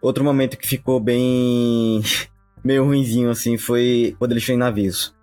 [0.00, 2.00] Outro momento que ficou bem.
[2.64, 5.14] meio ruinzinho, assim, foi quando eles estão em navios.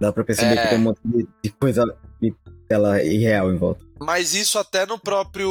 [0.00, 0.62] Dá pra perceber É.
[0.62, 1.84] que tem um monte de, de coisa
[2.20, 2.34] de
[2.68, 3.84] tela irreal em volta.
[4.00, 5.50] Mas isso até no próprio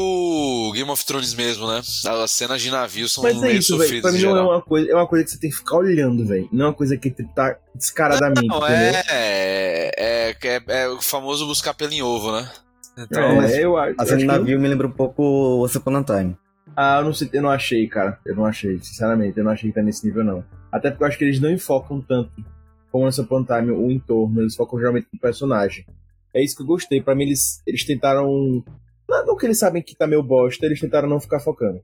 [0.74, 1.82] Game of Thrones mesmo, né?
[2.24, 3.84] As cenas de navio são Mas é meio isso, velho.
[3.84, 4.50] sofridas Pra mim não é geral.
[4.52, 4.92] uma coisa.
[4.92, 6.48] É uma coisa que você tem que ficar olhando, velho.
[6.52, 8.48] Não é uma coisa que tá descaradamente.
[8.48, 9.02] Não, entendeu?
[9.10, 12.50] é, é, é, é o famoso buscar pelo em ovo, né?
[12.98, 13.96] Então, É, eu acho.
[13.98, 16.38] A cena de que- navio me lembra um pouco Once Upon a Time.
[16.76, 18.18] Ah, eu não sei, eu não achei, cara.
[18.26, 20.44] Eu não achei, sinceramente, eu não achei que tá nesse nível, não.
[20.72, 22.32] Até porque eu acho que eles não enfocam tanto
[22.92, 25.86] como essa Time o entorno, eles focam geralmente no personagem.
[26.34, 27.02] É isso que eu gostei.
[27.02, 28.64] Pra mim, eles, eles tentaram.
[29.08, 31.82] Não, que eles sabem que tá meio bosta, eles tentaram não ficar focando,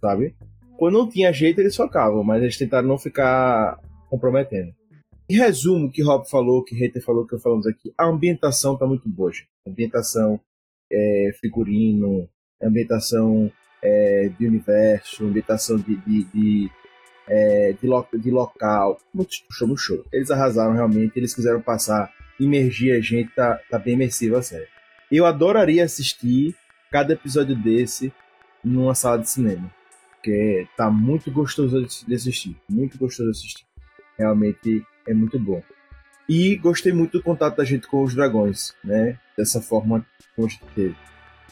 [0.00, 0.34] sabe?
[0.76, 3.78] Quando não tinha jeito, eles focavam, mas eles tentaram não ficar
[4.10, 4.74] comprometendo.
[5.30, 8.84] Em resumo, o que Rob falou, que Hater falou, que falamos aqui, a ambientação tá
[8.86, 9.46] muito boa, gente.
[9.66, 10.38] Ambientação,
[10.92, 12.28] é, figurino,
[12.62, 16.70] ambientação é, de universo, ambientação de, de, de,
[17.28, 18.98] é, de, lo- de local.
[19.14, 20.04] Muito show, muito show.
[20.12, 24.68] Eles arrasaram realmente, eles quiseram passar, imergir a gente, tá, tá bem imersiva a série.
[25.10, 26.54] Eu adoraria assistir
[26.90, 28.12] cada episódio desse
[28.62, 29.70] numa sala de cinema.
[30.12, 32.56] Porque tá muito gostoso de assistir.
[32.68, 33.66] Muito gostoso de assistir.
[34.18, 35.62] Realmente é muito bom.
[36.28, 39.18] E gostei muito do contato da gente com os dragões, né?
[39.36, 40.96] Dessa forma como a gente teve.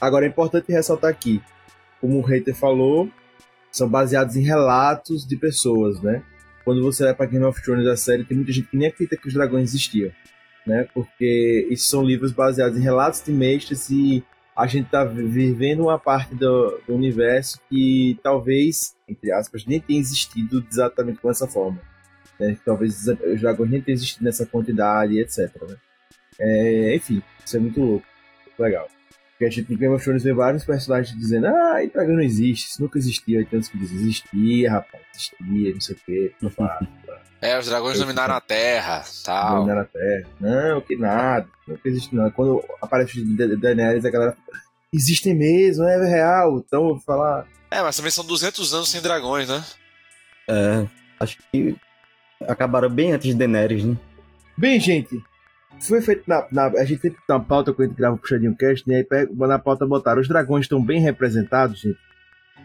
[0.00, 1.42] Agora é importante ressaltar aqui,
[2.00, 3.10] como o Hater falou,
[3.70, 6.22] são baseados em relatos de pessoas, né?
[6.64, 9.16] Quando você vai para Game of Thrones da série, tem muita gente que nem acredita
[9.16, 10.10] que os dragões existiam,
[10.66, 10.88] né?
[10.94, 15.80] Porque esses são livros baseados em relatos de mestres e a gente tá vi- vivendo
[15.84, 21.46] uma parte do, do universo que talvez, entre aspas, nem tenha existido exatamente com essa
[21.48, 21.80] forma.
[22.38, 22.56] Né?
[22.64, 25.50] Talvez os dragões nem tenham existido nessa quantidade, etc.
[25.68, 25.76] Né?
[26.38, 28.06] É, enfim, isso é muito louco.
[28.46, 28.88] Muito legal.
[29.42, 32.68] Porque a gente em Game of Thrones vê vários personagens dizendo ah, dragão não existe,
[32.68, 33.40] isso nunca existiu.
[33.40, 36.34] Aí tem uns que dizem, existia, rapaz, existia, não sei o quê.
[37.40, 39.56] É, os dragões dominaram a Terra, tal.
[39.56, 40.28] Dominar a Terra.
[40.38, 41.48] Não, que nada.
[41.66, 42.30] Nunca existe, não.
[42.30, 43.20] Quando aparece
[43.56, 44.60] Daenerys, a galera fala,
[44.92, 46.58] existem mesmo, é real.
[46.64, 47.44] Então, eu vou falar.
[47.68, 49.64] É, mas também são 200 anos sem dragões, né?
[50.48, 50.86] É,
[51.18, 51.74] acho que
[52.46, 53.96] acabaram bem antes de Daenerys, né?
[54.56, 55.20] Bem, gente,
[55.80, 58.18] foi feito na, na- A gente sempre tem uma pauta quando a gente grava o
[58.18, 60.20] Puxadinho Cast, e aí pega, na pauta botaram.
[60.20, 61.98] Os dragões estão bem representados, gente.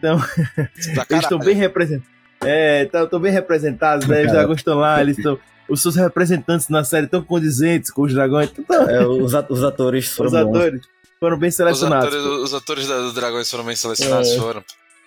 [0.00, 2.08] Pra Eles estão bem representados.
[2.44, 4.20] É, estão bem representados, né?
[4.20, 4.38] Os Cara.
[4.38, 5.38] dragões estão lá, eles estão.
[5.68, 8.50] Os seus representantes na série estão condizentes com os dragões.
[8.56, 10.56] Então, É, os, at- os atores foram os bons.
[10.56, 10.80] atores
[11.18, 12.14] foram bem Os selecionados.
[12.14, 14.38] atores, os atores da- do Dragões foram bem selecionados, É.
[14.38, 14.62] foram.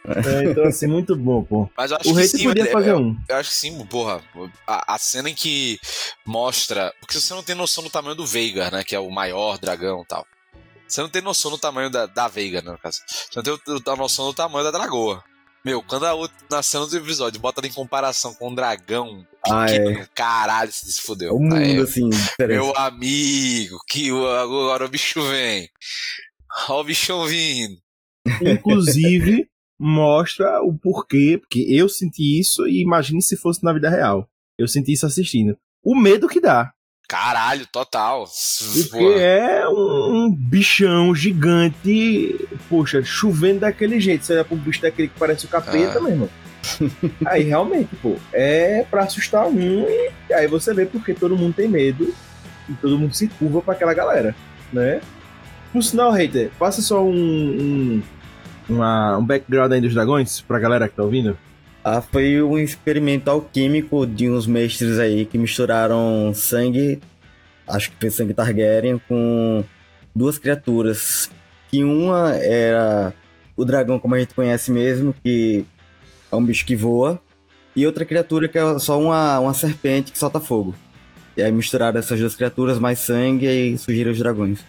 [0.05, 1.69] É, então, assim, muito bom, pô.
[1.77, 3.15] Mas eu acho O que rei sim, podia é- fazer é- um.
[3.29, 4.21] Eu acho que sim, porra.
[4.67, 5.79] A, a cena em que
[6.25, 6.93] mostra.
[6.99, 8.83] Porque você não tem noção do tamanho do Veigar, né?
[8.83, 10.25] Que é o maior dragão e tal.
[10.87, 12.99] Você não tem noção do tamanho da, da Veigar, né, no caso.
[13.07, 15.23] Você não tem o- a noção do tamanho da Dragoa.
[15.63, 19.23] Meu, quando a outra, na cena do episódio bota ela em comparação com um dragão
[19.47, 21.35] Ah, pequeno, caralho, se fudeu.
[21.35, 25.69] O mundo, Aí, assim, meu amigo, que o- agora o bicho vem.
[26.67, 27.77] Ó o bichão vindo.
[28.41, 29.47] Inclusive,
[29.83, 34.29] mostra o porquê, porque eu senti isso e imagine se fosse na vida real.
[34.55, 35.57] Eu senti isso assistindo.
[35.83, 36.71] O medo que dá.
[37.09, 38.25] Caralho, total.
[38.89, 42.35] Porque é um, um bichão gigante,
[42.69, 44.23] poxa, chovendo daquele jeito.
[44.23, 46.01] Você olha um bicho daquele que parece o capeta, Ah.
[46.01, 46.29] meu irmão.
[47.25, 49.83] aí realmente, pô, é pra assustar um
[50.29, 52.13] e aí você vê porque todo mundo tem medo
[52.69, 54.35] e todo mundo se curva pra aquela galera,
[54.71, 55.01] né?
[55.73, 58.03] Por sinal, hater, passa só um, um,
[58.69, 61.37] uma- um background aí dos dragões pra galera que tá ouvindo.
[61.83, 66.99] Ah, foi um experimento alquímico de uns mestres aí que misturaram sangue
[67.67, 69.63] acho que fez sangue Targaryen com
[70.15, 71.29] duas criaturas.
[71.69, 73.13] Que uma era
[73.55, 75.65] o dragão, como a gente conhece mesmo, que
[76.31, 77.19] é um bicho que voa,
[77.75, 80.75] e outra criatura que é só uma, uma serpente que solta fogo.
[81.37, 84.59] E aí misturaram essas duas criaturas, mais sangue, e surgiram os dragões.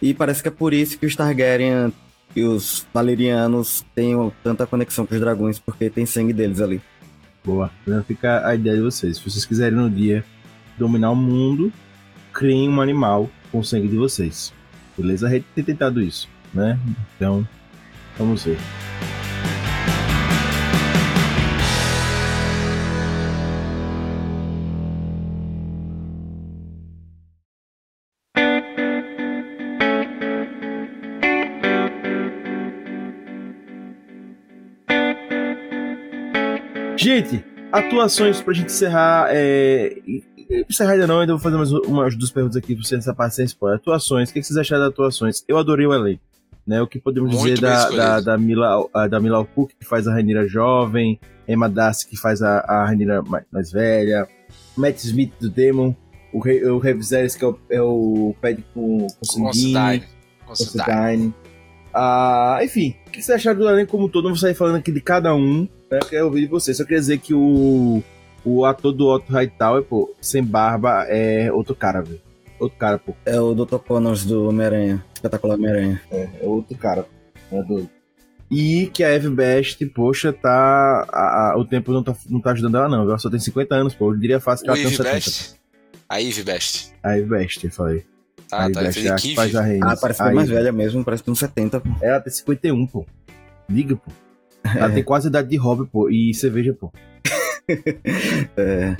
[0.00, 1.92] E parece que é por isso que os Targaryen
[2.34, 6.80] e os Valerianos têm tanta conexão com os dragões, porque tem sangue deles ali.
[7.44, 7.70] Boa.
[7.86, 9.16] Já fica a ideia de vocês.
[9.16, 10.24] Se vocês quiserem no dia
[10.78, 11.72] dominar o mundo,
[12.32, 14.52] criem um animal com o sangue de vocês.
[14.96, 15.26] Beleza?
[15.26, 16.78] A gente tem tentado isso, né?
[17.16, 17.46] Então,
[18.16, 18.58] vamos ver.
[37.02, 39.26] Gente, atuações pra gente encerrar.
[39.30, 39.96] É...
[40.68, 43.34] Encerrar ainda não, ainda vou fazer umas, umas duas perguntas aqui pra vocês nessa parte
[43.34, 43.80] sem spoiler.
[43.80, 45.44] Atuações, o que vocês acharam das atuações?
[45.48, 46.22] Eu adorei o elenco.
[46.64, 50.06] Né, o que podemos Muito dizer da, da, da, Mila, da Mila Cook, que faz
[50.06, 54.28] a Rainira jovem, Emma Darcy, que faz a, a Rainira mais, mais velha,
[54.76, 55.92] Matt Smith do Demon,
[56.32, 59.42] o, Re, o Rey Viserys, que é o, é o Ped com, Considine.
[59.42, 60.04] Considine.
[60.46, 61.34] Considine.
[61.94, 64.24] Ah, enfim, o que vocês acharam do elenco como um todo?
[64.24, 65.98] Não vou sair falando aqui de cada um, né?
[66.02, 66.76] Eu quero ouvir de vocês.
[66.76, 68.02] Só queria dizer que o,
[68.44, 72.20] o ator do Otto Hightower, pô, sem barba, é outro cara, velho.
[72.58, 73.14] Outro cara, pô.
[73.26, 73.76] É o Dr.
[73.78, 76.00] Connors do Homem-Aranha, espetacular Homem-Aranha.
[76.10, 77.04] É, é outro cara.
[77.50, 77.90] É doido.
[78.50, 81.06] E que a Eve Best, poxa, tá.
[81.10, 83.02] a- a- o tempo não tá, não tá ajudando ela, não.
[83.02, 84.12] Ela só tem 50 anos, pô.
[84.12, 85.14] Eu diria fácil que O ela tem uns Eve 70.
[85.14, 85.54] Best.
[86.08, 86.92] A Eve Best.
[87.02, 88.04] A Eve Best, eu falei.
[88.52, 89.14] Ah, Eve tá.
[89.14, 89.82] É que faz a Reigns.
[89.86, 91.80] Ah, parece bem mais velha mesmo, parece que uns 70.
[91.80, 91.88] pô.
[92.00, 93.06] Ela tem 51, pô.
[93.68, 94.10] Liga, pô.
[94.76, 96.08] Ela tem quase a idade de Robin, pô.
[96.10, 96.92] E cerveja, pô.
[98.56, 98.96] É.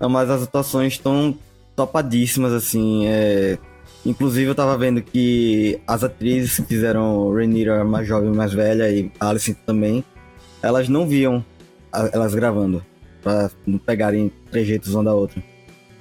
[0.00, 1.36] Não, mas as atuações estão
[1.76, 3.06] topadíssimas, assim.
[3.06, 3.58] É...
[4.04, 9.12] Inclusive, eu tava vendo que as atrizes que fizeram Rhaenyra mais jovem, mais velha, e
[9.20, 10.02] Alicent também,
[10.62, 11.44] elas não viam
[11.92, 12.84] a- elas gravando.
[13.22, 15.42] Pra não pegarem trejeitos uma da outra.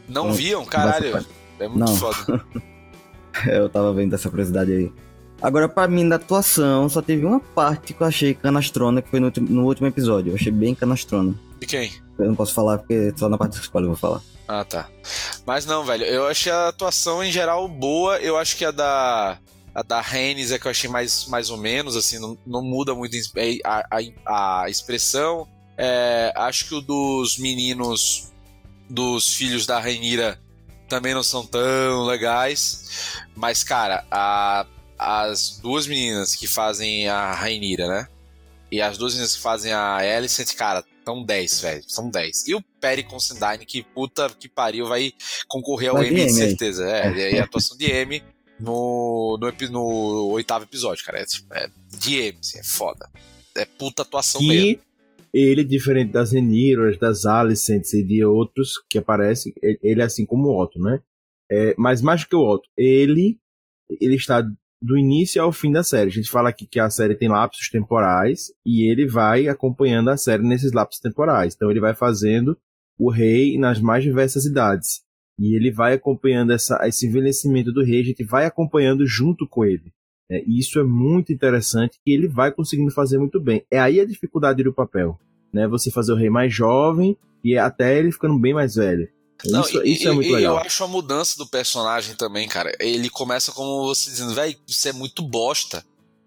[0.07, 0.63] Não Não, viam?
[0.65, 1.25] Caralho.
[1.59, 1.87] É muito Não.
[1.95, 2.41] foda.
[3.47, 4.91] Eu tava vendo essa curiosidade aí.
[5.41, 9.21] Agora, pra mim, da atuação, só teve uma parte que eu achei canastrona, que foi
[9.21, 10.32] no, ulti- no último episódio.
[10.32, 11.34] Eu achei bem canastrona.
[11.61, 11.93] De quem?
[12.17, 14.21] Eu não posso falar, porque só na parte do spoiler eu vou falar.
[14.45, 14.89] Ah, tá.
[15.45, 18.17] Mas não, velho, eu achei a atuação em geral boa.
[18.17, 19.38] Eu acho que a da.
[19.73, 22.93] A da Rennes é que eu achei mais, mais ou menos, assim, não, não muda
[22.93, 23.15] muito
[23.63, 23.86] a,
[24.25, 25.47] a, a expressão.
[25.77, 28.34] É, acho que o dos meninos,
[28.89, 30.38] dos filhos da Rainira,
[30.89, 33.15] também não são tão legais.
[33.35, 34.65] Mas, cara, a-
[34.97, 38.07] as duas meninas que fazem a Rainira, né?
[38.71, 41.83] E as duas meninas que fazem a Alicent, cara, são 10, velho.
[41.87, 42.47] São 10.
[42.47, 45.13] E o Perry Considine, que puta que pariu, vai
[45.47, 46.87] concorrer ao Vai de certeza.
[46.89, 48.23] É, e a atuação de Emmy
[48.59, 51.19] no, no, no oitavo episódio, cara.
[51.19, 53.09] É, é de Emmy, assim, é foda.
[53.55, 54.81] É puta atuação mesmo.
[55.34, 60.47] Ele, diferente das Reniras, das Alicents e de outros que aparecem, ele é assim como
[60.47, 61.01] o Otto, né?
[61.51, 63.39] É, mas mais do que o Otto, ele,
[64.01, 64.41] ele está
[64.82, 66.09] do início ao fim da série.
[66.09, 70.17] A gente fala aqui que a série tem lapsos temporais e ele vai acompanhando a
[70.17, 71.53] série nesses lapsos temporais.
[71.53, 72.57] Então ele vai fazendo
[72.97, 75.01] o rei nas mais diversas idades.
[75.39, 79.63] E ele vai acompanhando essa, esse envelhecimento do rei, a gente vai acompanhando junto com
[79.63, 79.93] ele.
[80.32, 83.65] É, e isso é muito interessante que ele vai conseguindo fazer muito bem.
[83.71, 85.19] É aí a dificuldade do papel,
[85.53, 85.67] né?
[85.67, 89.07] Você fazer o rei mais jovem e até ele ficando bem mais velho.
[89.45, 90.55] Não, isso e- isso é muito e legal.
[90.57, 92.71] Eu acho a mudança do personagem também, cara.
[92.80, 95.84] Ele começa como você dizendo, velho, você é muito bosta.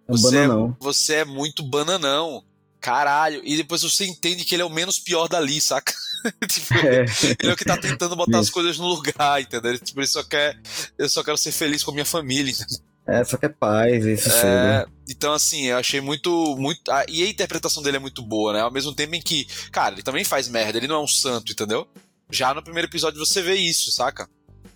[0.08, 0.76] É um Você é, bananão.
[0.80, 2.42] você é muito bananão.
[2.80, 3.40] Caralho.
[3.44, 5.92] E depois você entende que ele é o menos pior dali, saca?
[6.48, 7.04] Tipo, É.
[7.40, 9.78] Ele é o que tá tentando botar as coisas no lugar, entendeu?
[9.78, 10.58] Tipo, ele só quer.
[10.98, 12.78] Eu só quero ser feliz com a minha família, entendeu?
[13.06, 16.56] É, só que é paz, isso É, então, assim, eu achei muito.
[16.56, 18.60] muito ah, e a interpretação dele é muito boa, né?
[18.60, 21.52] Ao mesmo tempo em que, cara, ele também faz merda, ele não é um santo,
[21.52, 21.86] entendeu?
[22.30, 24.28] Já no primeiro episódio você vê isso, saca?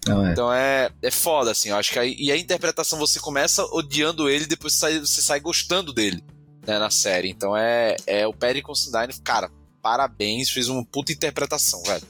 [0.07, 0.33] Não, é.
[0.33, 4.29] Então é, é foda, assim, eu acho que aí, e a interpretação você começa odiando
[4.29, 6.23] ele, depois você sai, você sai gostando dele,
[6.67, 7.31] né, na série.
[7.31, 9.51] Então é, é o Perry Considine, cara,
[9.81, 12.05] parabéns, fez uma puta interpretação, velho.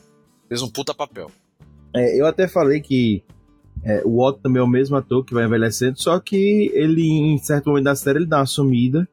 [0.48, 1.30] Fez um puta papel.
[1.94, 3.22] É, eu até falei que
[3.84, 7.38] é, o Otto também é o mesmo ator que vai envelhecendo, só que ele, em
[7.38, 9.08] certo momento da série, ele dá uma sumida.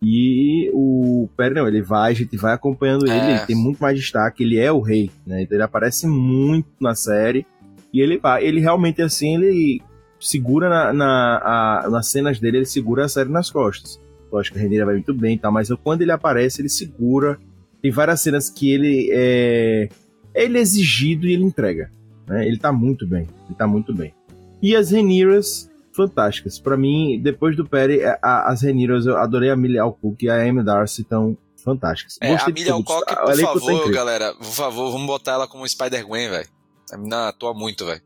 [0.00, 3.30] E o Perry não, ele vai, a gente vai acompanhando ele, É.
[3.36, 5.42] ele tem muito mais destaque, ele é o rei, né?
[5.42, 7.44] Então ele aparece muito na série.
[7.92, 9.82] E ele vai, ele realmente assim, ele
[10.20, 11.38] segura na, na-
[11.84, 14.00] a- nas cenas dele, ele segura a série nas costas.
[14.30, 17.38] Lógico que a Rendeira vai muito bem e tal, mas quando ele aparece, ele segura.
[17.82, 19.88] Tem várias cenas que ele é.
[20.34, 21.90] Ele é exigido e ele entrega.
[22.28, 22.46] Né?
[22.46, 23.26] Ele tá muito bem.
[23.46, 24.14] Ele tá muito bem.
[24.60, 26.58] E as Rhaenyras, fantásticas.
[26.58, 30.42] Para mim, depois do Perry, a, as Rhaenyras, eu adorei a Millie Alcock e a
[30.42, 32.18] Amy Darcy, estão fantásticas.
[32.20, 35.68] É, a Millie Alcock, por tá favor, tá galera, por favor, vamos botar ela como
[35.68, 36.48] Spider-Gwen, velho.
[36.92, 38.00] A menina atua muito, velho.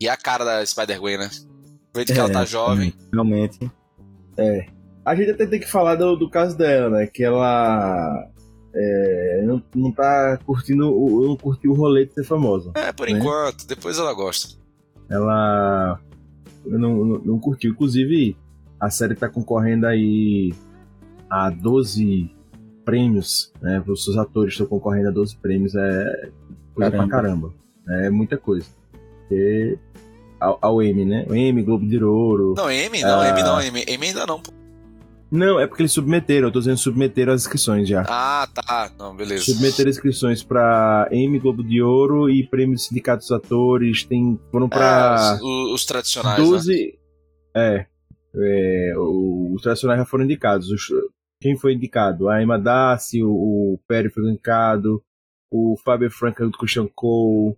[0.00, 1.30] E a cara da Spider-Gwen, né?
[1.88, 2.94] Aproveita que é, ela tá jovem.
[3.12, 3.70] Realmente.
[4.36, 4.66] É.
[5.04, 7.06] A gente até tem que falar do, do caso dela, né?
[7.06, 8.28] Que ela
[8.74, 12.70] é, não, não tá curtindo, não curtiu o rolê de ser famosa.
[12.74, 13.18] É, por né?
[13.18, 13.66] enquanto.
[13.66, 14.56] Depois ela gosta.
[15.08, 16.00] Ela
[16.64, 17.72] não, não, não, curtiu.
[17.72, 18.36] Inclusive,
[18.78, 20.52] a série tá concorrendo aí
[21.30, 22.30] a 12
[22.84, 23.82] prêmios, né?
[23.86, 25.74] Os seus atores estão concorrendo a 12 prêmios.
[25.74, 26.30] É
[26.74, 27.08] coisa caramba.
[27.08, 27.54] pra caramba.
[27.88, 28.66] É muita coisa.
[29.30, 29.78] E
[30.40, 31.26] ao, ao M, né?
[31.28, 32.54] O M, Globo de Ouro.
[32.56, 33.28] Não, M não, a...
[33.28, 34.57] M não, M, M ainda não, pô.
[35.30, 38.04] Não, é porque eles submeteram, eu tô dizendo submeteram as inscrições já.
[38.08, 38.90] Ah, tá.
[38.98, 39.44] Não, beleza.
[39.44, 44.68] Submeteram inscrições pra M Globo de Ouro e Prêmio do Sindicato dos Atores, tem, foram
[44.68, 45.38] pra...
[45.38, 46.72] É, os, os, tradicionais, 12...
[46.72, 46.88] Né?
[47.56, 47.86] É,
[48.34, 50.70] é, os tradicionais já foram indicados.
[50.70, 50.88] Os,
[51.40, 52.28] quem foi indicado?
[52.28, 55.02] A Emma Darcy, o, o Perry foi indicado,
[55.50, 57.54] o Fábio Franca do Christian Cole,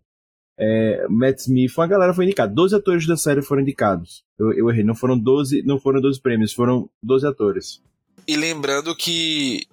[0.59, 2.53] é, Matt Smith, uma galera foi indicada.
[2.53, 4.25] 12 atores da série foram indicados.
[4.41, 7.82] Eu, eu, errei, não foram 12, não foram 12 prêmios, foram 12 atores.
[8.26, 9.66] E lembrando que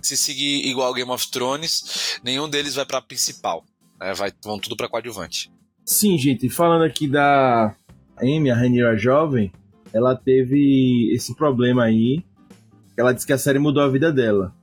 [0.00, 3.64] se seguir igual Game of Thrones, nenhum deles vai pra principal.
[3.98, 4.14] Né?
[4.14, 5.50] Vai, vão tudo pra coadjuvante.
[5.84, 7.74] Sim, gente, falando aqui da
[8.16, 9.52] Amy, a Rhaenyra jovem,
[9.92, 12.24] ela teve esse problema aí.
[12.96, 14.54] Ela disse que a série mudou a vida dela.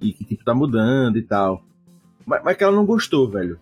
[0.00, 1.64] E que, tipo, tá mudando e tal.
[2.24, 3.58] Mas, mas que ela não gostou, velho.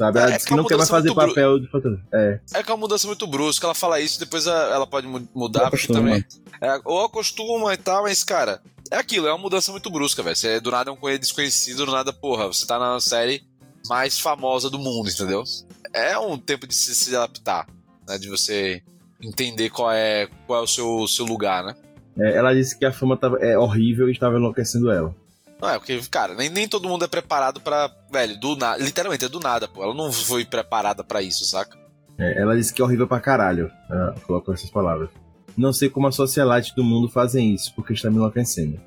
[0.00, 0.18] Sabe?
[0.18, 1.60] Ela é, disse que, não quer mais fazer papel bru...
[1.60, 2.02] de fotógrafo.
[2.10, 2.40] É.
[2.54, 3.66] é que é uma mudança muito brusca.
[3.66, 6.24] Ela fala isso, depois ela pode mudar, porque também.
[6.58, 10.34] É, ou acostuma e tal, mas, cara, é aquilo, é uma mudança muito brusca, velho.
[10.34, 13.42] Você do nada é um desconhecido, do nada, porra, você tá na série
[13.90, 15.44] mais famosa do mundo, entendeu?
[15.92, 17.66] É um tempo de se, se adaptar,
[18.08, 18.16] né?
[18.16, 18.82] De você
[19.20, 21.74] entender qual é, qual é o seu, seu lugar, né?
[22.18, 25.14] É, ela disse que a fama tava, é horrível e estava enlouquecendo ela.
[25.60, 28.82] Não é, porque, cara, nem, nem todo mundo é preparado para Velho, do nada.
[28.82, 29.82] Literalmente, é do nada, pô.
[29.82, 31.78] Ela não foi preparada para isso, saca?
[32.18, 33.70] É, ela disse que é horrível pra caralho.
[33.88, 35.10] Ela colocou essas palavras.
[35.56, 38.80] Não sei como a sociedade do mundo fazem isso, porque está me enlouquecendo.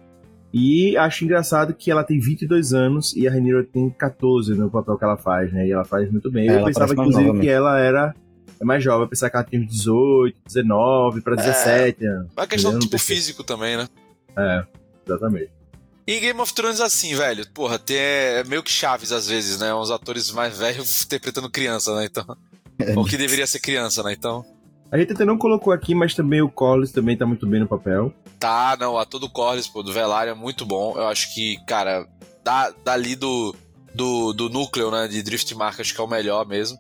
[0.53, 4.97] E acho engraçado que ela tem 22 anos e a Rhaenyra tem 14 no papel
[4.97, 5.65] que ela faz, né?
[5.65, 6.49] E ela faz muito bem.
[6.49, 8.13] É, eu pensava, inclusive, que ela era
[8.61, 9.03] mais jovem.
[9.03, 12.31] Eu pensava que ela tinha 18, 19 pra 17 é, anos.
[12.35, 13.87] É uma questão do tipo físico também, né?
[14.37, 14.63] É,
[15.07, 15.62] exatamente.
[16.05, 19.73] E Game of Thrones, assim, velho, porra, tem, é meio que chaves às vezes, né?
[19.73, 22.05] Uns atores mais velhos interpretando criança, né?
[22.05, 22.37] Então.
[22.79, 22.97] É.
[22.97, 24.13] Ou que deveria ser criança, né?
[24.13, 24.45] Então.
[24.91, 27.67] A gente até não colocou aqui, mas também o Collis também tá muito bem no
[27.67, 28.13] papel.
[28.37, 30.93] Tá, não, o ator do Collis, pô, do Velário é muito bom.
[30.95, 32.05] Eu acho que, cara,
[32.43, 33.55] da, dali do,
[33.95, 36.77] do, do núcleo, né, de Drift Mark, acho que é o melhor mesmo.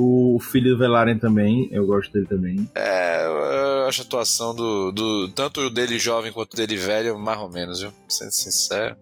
[0.00, 2.70] O filho do Velaryon também, eu gosto dele também.
[2.72, 5.28] É, eu acho a atuação do, do.
[5.30, 7.90] Tanto dele jovem quanto dele velho, mais ou menos, viu?
[8.08, 8.94] Sendo sincero.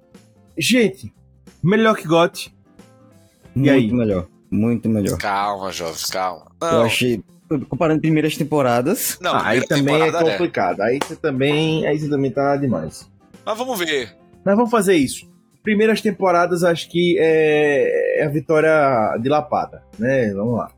[0.57, 1.13] Gente,
[1.63, 2.51] melhor que GOT.
[3.55, 3.93] E muito aí?
[3.93, 4.27] melhor.
[4.51, 5.19] Muito melhor.
[5.19, 6.51] Calma, jovem, calma.
[6.63, 6.73] Não.
[6.73, 7.23] Eu achei.
[7.69, 9.19] Comparando primeiras temporadas.
[9.21, 10.81] Não, ah, aí também é, é complicado.
[10.81, 10.87] É.
[10.87, 11.87] Aí você também.
[11.87, 13.07] Aí você também tá demais.
[13.45, 14.17] Mas vamos ver.
[14.43, 15.27] Mas vamos fazer isso
[15.67, 20.33] primeiras temporadas acho que é, é a vitória dilapada, né?
[20.33, 20.71] Vamos lá.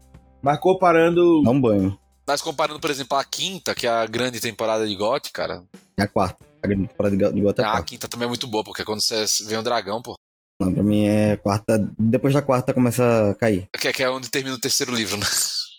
[0.42, 1.42] Mas comparando.
[1.42, 1.98] Dá um banho.
[2.26, 5.64] Mas comparando, por exemplo, a quinta, que é a grande temporada de GOT, cara.
[5.96, 6.44] É a quarta.
[6.62, 7.78] A grande temporada de GOT é a ah, quarta.
[7.78, 10.14] a quinta também é muito boa, porque é quando você vê um dragão, pô.
[10.60, 11.78] Não, pra mim é quarta.
[11.98, 13.68] Depois da quarta começa a cair.
[13.78, 15.26] Que, que é onde termina o terceiro livro, né?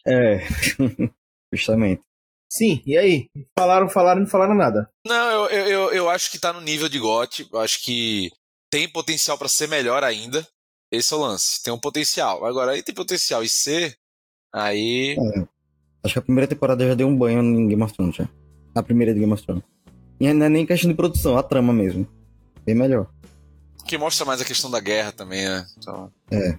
[0.07, 0.39] É.
[1.53, 2.01] Justamente.
[2.51, 3.28] Sim, e aí?
[3.57, 4.89] Falaram, falaram e não falaram nada.
[5.05, 7.47] Não, eu, eu, eu acho que tá no nível de GOT.
[7.51, 8.32] Eu acho que
[8.72, 10.47] tem potencial para ser melhor ainda.
[10.91, 11.62] Esse é o lance.
[11.62, 12.45] Tem um potencial.
[12.45, 13.95] Agora, aí tem potencial e ser,
[14.54, 15.16] Aí.
[15.18, 15.47] É,
[16.04, 18.30] acho que a primeira temporada já deu um banho em Game of Thrones, já.
[18.76, 19.64] A primeira de Game of Thrones.
[20.20, 22.08] E não é nem questão de produção, a trama mesmo.
[22.66, 23.08] Bem melhor.
[23.86, 25.66] Que mostra mais a questão da guerra também, né?
[25.78, 26.12] Então...
[26.32, 26.58] É.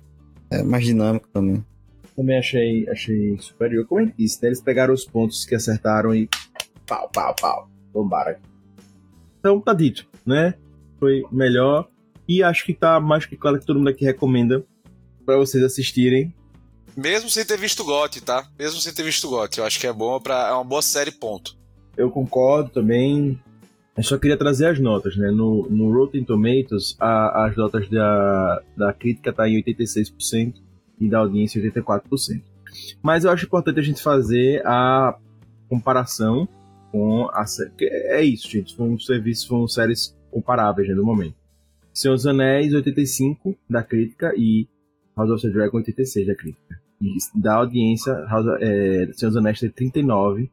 [0.50, 1.64] É mais dinâmico também.
[2.16, 3.86] Também achei, achei superior.
[3.86, 4.48] Como é que disse, né?
[4.48, 6.28] Eles pegaram os pontos que acertaram e.
[6.86, 7.70] pau, pau, pau.
[7.92, 8.36] Bombaram.
[9.38, 10.54] Então tá dito, né?
[10.98, 11.88] Foi melhor.
[12.28, 14.64] E acho que tá mais que claro que todo mundo aqui recomenda
[15.24, 16.34] para vocês assistirem.
[16.96, 18.46] Mesmo sem ter visto GOT, tá?
[18.58, 19.58] Mesmo sem ter visto GOT.
[19.58, 21.56] Eu acho que é bom para é uma boa série, ponto.
[21.96, 23.40] Eu concordo também.
[23.96, 25.30] Eu só queria trazer as notas, né?
[25.30, 30.54] No, no Rotten Tomatoes, a, as notas da, da crítica tá em 86%
[31.00, 32.42] e da audiência 84%.
[33.02, 35.16] Mas eu acho importante a gente fazer a
[35.68, 36.48] comparação
[36.90, 37.70] com a série.
[37.80, 38.74] É isso, gente.
[38.74, 41.34] Foi um serviço, foram séries comparáveis né, no momento.
[41.92, 44.68] Senhor dos Anéis, 85% da crítica e
[45.16, 46.79] House of the Dragon, 86% da crítica.
[47.34, 50.50] Da audiência, House, é, Senhor dos Anéis teve 39,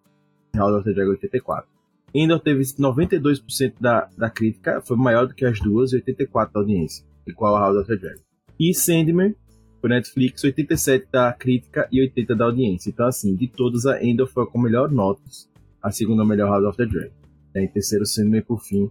[0.55, 1.67] House of the Dragon 84.
[2.13, 6.59] Endor teve 92% da, da crítica, foi maior do que as duas, e 84% da
[6.59, 8.21] audiência, igual a House of the Dragon.
[8.59, 9.35] E Sandman,
[9.81, 12.89] por Netflix, 87% da crítica e 80% da audiência.
[12.89, 15.49] Então, assim, de todas, a Endor foi com melhor notas,
[15.81, 17.13] a segunda melhor House of the Dragon.
[17.55, 18.89] Em terceiro, Sandman, por fim,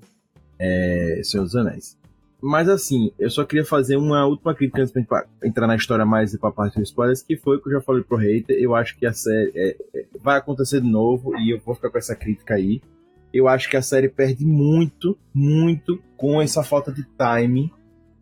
[0.59, 1.99] é Senhor dos Anéis.
[2.47, 6.33] Mas assim, eu só queria fazer uma última crítica antes pra entrar na história mais
[6.33, 8.57] e pra parte dos spoilers, que foi o que eu já falei pro hater.
[8.57, 11.91] Eu acho que a série é, é, vai acontecer de novo e eu vou ficar
[11.91, 12.81] com essa crítica aí.
[13.35, 17.73] Eu acho que a série perde muito, muito com essa falta de time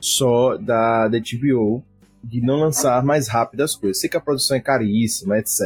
[0.01, 1.85] só da, da HBO
[2.22, 4.01] de não lançar mais rápido as coisas.
[4.01, 5.61] Sei que a produção é caríssima, etc.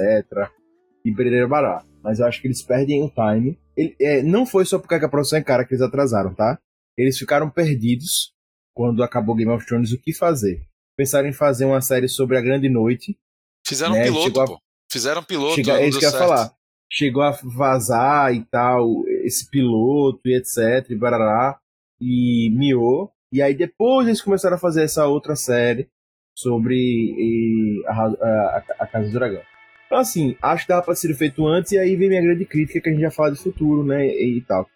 [1.04, 1.84] E bererê bará.
[2.02, 3.56] Mas eu acho que eles perdem o time.
[3.76, 6.58] Ele, é, não foi só porque a produção é cara que eles atrasaram, tá?
[6.96, 8.36] Eles ficaram perdidos
[8.78, 10.62] quando acabou Game of Thrones o que fazer.
[10.96, 13.18] Pensaram em fazer uma série sobre a Grande Noite.
[13.66, 14.02] Fizeram né?
[14.02, 14.46] um piloto, a...
[14.46, 14.58] pô.
[14.88, 15.56] Fizeram um piloto.
[15.56, 15.80] Chega...
[15.80, 16.52] É isso que eu ia falar.
[16.88, 21.58] Chegou a vazar e tal, esse piloto e etc, e barará,
[22.00, 23.10] e miou.
[23.32, 25.88] E aí depois eles começaram a fazer essa outra série
[26.36, 29.42] sobre e, a, a, a, Casa do Dragão.
[29.86, 32.80] Então assim, acho que dava pra ser feito antes, e aí vem minha grande crítica
[32.80, 34.68] que a gente já fala de futuro, né, e, e tal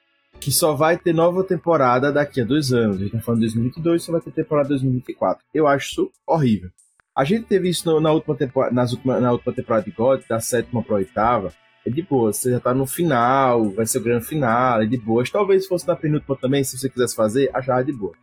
[0.43, 2.97] que só vai ter nova temporada daqui a dois anos.
[2.97, 5.45] A gente tá falando de 2022, só vai ter temporada 2024.
[5.55, 6.68] Eu acho isso horrível.
[7.14, 10.22] A gente teve isso no, na, última temporada, nas última, na última temporada de God,
[10.28, 11.53] da sétima pra oitava.
[11.86, 14.97] É de boa, você já tá no final, vai ser o grande final, é de
[14.97, 15.22] boa.
[15.30, 18.14] Talvez fosse na penúltima também, se você quisesse fazer, achava de boa.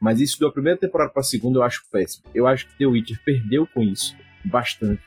[0.00, 2.24] Mas isso da primeira temporada pra segunda eu acho péssimo.
[2.34, 4.14] Eu acho que The Witcher perdeu com isso,
[4.44, 5.02] bastante.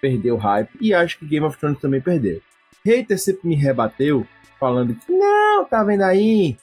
[0.00, 2.40] Perdeu hype, e acho que Game of Thrones também perdeu.
[2.84, 4.26] Hater sempre me rebateu
[4.58, 6.56] falando que não, tá vendo aí?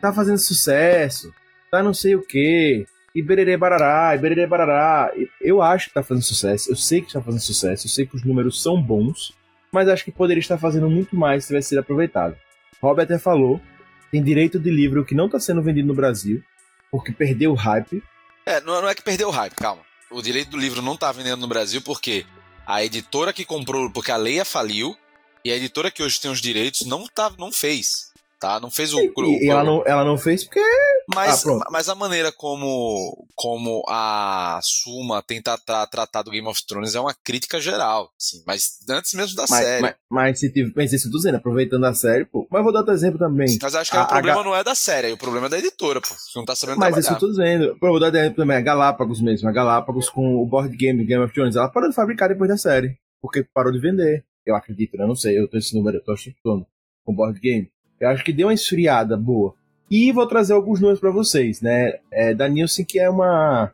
[0.00, 1.32] Tá fazendo sucesso,
[1.70, 5.12] tá não sei o que, e bererê barará, e bererê barará.
[5.40, 8.16] Eu acho que tá fazendo sucesso, eu sei que está fazendo sucesso, eu sei que
[8.16, 9.34] os números são bons,
[9.72, 12.36] mas acho que poderia estar fazendo muito mais se tivesse sido aproveitado.
[12.80, 13.60] Rob até falou,
[14.10, 16.42] tem direito de livro que não está sendo vendido no Brasil,
[16.90, 18.02] porque perdeu o hype.
[18.46, 19.82] É, não é que perdeu o hype, calma.
[20.10, 22.24] O direito do livro não tá vendendo no Brasil porque
[22.66, 24.96] a editora que comprou, porque a Leia faliu,
[25.44, 28.08] e a editora que hoje tem os direitos não, tá, não fez.
[28.40, 28.60] Tá?
[28.60, 29.00] Não fez o.
[29.00, 30.62] E, o, e ela, não, ela não fez porque.
[31.12, 36.64] Mas, ah, mas a maneira como, como a Suma tenta tra tratar do Game of
[36.64, 38.12] Thrones é uma crítica geral.
[38.16, 39.82] Sim, mas antes mesmo da mas, série.
[39.82, 42.46] Mas, mas, se tive, mas isso tô dizendo, aproveitando a série, pô.
[42.48, 43.58] Mas vou dar outro exemplo também.
[43.60, 45.58] Mas acho que a, o problema a, não é da série, o problema é da
[45.58, 46.14] editora, pô.
[46.14, 47.00] Você não tá sabendo Mas trabalhar.
[47.00, 47.76] isso eu tô dizendo.
[47.80, 48.56] Pô, vou dar exemplo também.
[48.56, 49.48] A Galápagos mesmo.
[49.48, 51.56] A Galápagos com o board game Game of Thrones.
[51.56, 52.96] Ela parou de fabricar depois da série.
[53.20, 55.06] Porque parou de vender eu acredito, né?
[55.06, 56.66] não sei, eu tô esse número, eu tô chutando
[57.04, 57.70] com board game.
[58.00, 59.54] Eu acho que deu uma esfriada boa.
[59.90, 61.98] E vou trazer alguns números para vocês, né?
[62.10, 63.72] É, da Nielsen, que é uma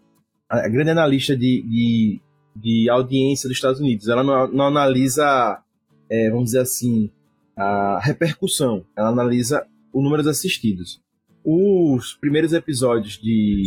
[0.70, 2.20] grande analista de, de,
[2.55, 4.09] de audiência dos Estados Unidos.
[4.09, 5.61] Ela não, não analisa,
[6.09, 7.11] é, vamos dizer assim,
[7.57, 8.85] a repercussão.
[8.97, 11.01] Ela analisa o número de assistidos.
[11.45, 13.64] Os primeiros episódios de,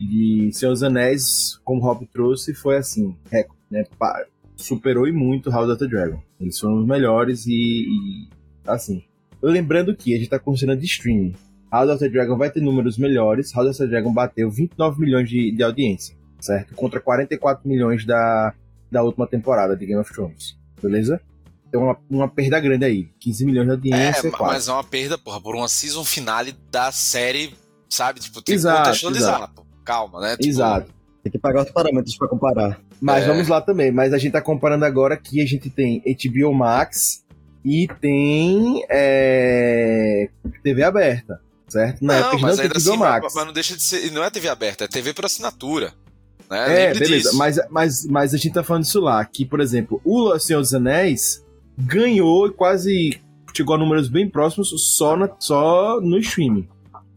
[0.00, 3.84] de Senhor dos Anéis, como o Rob trouxe, foi assim, recorde, né?
[4.62, 6.20] Superou e muito House of the Dragon.
[6.40, 8.28] Eles foram os melhores e, e
[8.66, 9.02] assim.
[9.42, 11.34] Lembrando que a gente tá considerando de streaming.
[11.72, 13.52] House of the Dragon vai ter números melhores.
[13.54, 16.74] House of the Dragon bateu 29 milhões de, de audiência, certo?
[16.74, 18.54] Contra 44 milhões da,
[18.90, 20.58] da última temporada de Game of Thrones.
[20.82, 21.20] Beleza?
[21.70, 23.08] Tem uma, uma perda grande aí.
[23.20, 24.28] 15 milhões de audiência.
[24.28, 27.54] É, mas é uma perda, porra, por uma season finale da série,
[27.88, 28.20] sabe?
[28.20, 29.66] Tipo, tem exato, que contextualizar, exato.
[29.84, 30.36] Calma, né?
[30.36, 30.99] Tipo, exato.
[31.22, 32.80] Tem que pagar os parâmetros para comparar.
[33.00, 33.26] Mas é.
[33.26, 33.92] vamos lá também.
[33.92, 37.24] Mas a gente tá comparando agora que a gente tem HBO Max
[37.64, 40.30] e tem é,
[40.62, 42.02] TV aberta, certo?
[42.02, 43.34] Na não, época mas não ainda assim, Max.
[43.34, 44.10] Mas não deixa de ser.
[44.12, 45.92] Não é TV aberta, é TV por assinatura.
[46.50, 46.84] Né?
[46.84, 47.32] É, beleza.
[47.34, 49.24] Mas, mas, mas a gente tá falando disso lá.
[49.24, 51.44] Que, por exemplo, o Senhor dos Anéis
[51.78, 53.20] ganhou e quase
[53.54, 56.66] chegou a números bem próximos só, na, só no streaming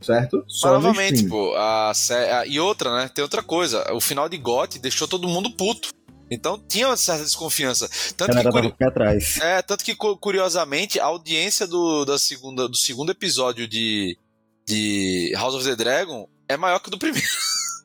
[0.03, 0.43] certo?
[0.47, 1.53] Só Provavelmente, pô.
[1.55, 3.09] A, a, e outra, né?
[3.13, 3.91] Tem outra coisa.
[3.93, 5.89] O final de GOT deixou todo mundo puto.
[6.29, 7.89] Então tinha uma certa desconfiança.
[8.17, 8.73] Tanto que, curi...
[8.81, 9.37] atrás.
[9.39, 14.17] É, tanto que curiosamente a audiência do, da segunda, do segundo episódio de,
[14.65, 17.27] de House of the Dragon é maior que o do primeiro.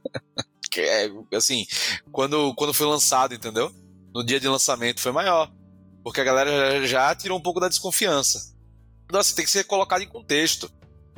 [0.70, 1.66] que é, assim,
[2.10, 3.70] quando, quando foi lançado, entendeu?
[4.14, 5.50] No dia de lançamento foi maior.
[6.02, 8.54] Porque a galera já tirou um pouco da desconfiança.
[9.10, 10.70] Nossa, tem que ser colocado em contexto.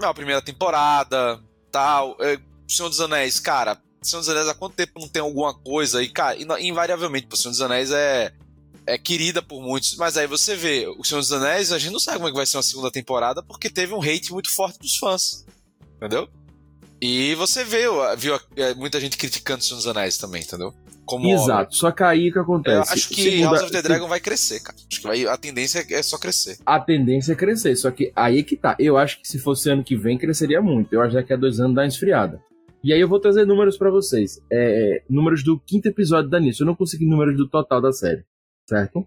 [0.03, 1.41] A primeira temporada,
[1.71, 2.17] tal.
[2.21, 2.39] É,
[2.69, 5.99] Senhor dos Anéis, cara, Senhor dos Anéis há quanto tempo não tem alguma coisa?
[5.99, 8.33] aí cara, invariavelmente, o Senhor dos Anéis é,
[8.87, 12.01] é querida por muitos, mas aí você vê, o Senhor dos Anéis, a gente não
[12.01, 14.79] sabe como é que vai ser uma segunda temporada, porque teve um hate muito forte
[14.79, 15.45] dos fãs.
[15.97, 16.29] Entendeu?
[17.01, 17.85] E você vê,
[18.17, 20.75] viu é, muita gente criticando o Senhor dos Anéis também, entendeu?
[21.11, 21.43] Como obra.
[21.43, 22.93] Exato, só que aí o que Eu acontece?
[22.93, 24.77] acho que Segunda- House of the Dragon vai crescer, cara.
[24.91, 26.59] Acho que vai- a tendência é só crescer.
[26.65, 27.77] a tendência é crescer.
[27.77, 28.77] Só que aí que tá.
[28.79, 30.93] Eu acho que se fosse ano que vem, cresceria muito.
[30.95, 32.41] Eu acho que daqui a dois anos dá uma esfriada.
[32.83, 34.41] E aí eu vou trazer números pra vocês.
[34.51, 36.63] É, números do quinto episódio da Nisso.
[36.63, 38.25] Eu não consegui números do total da série.
[38.69, 39.07] Certo?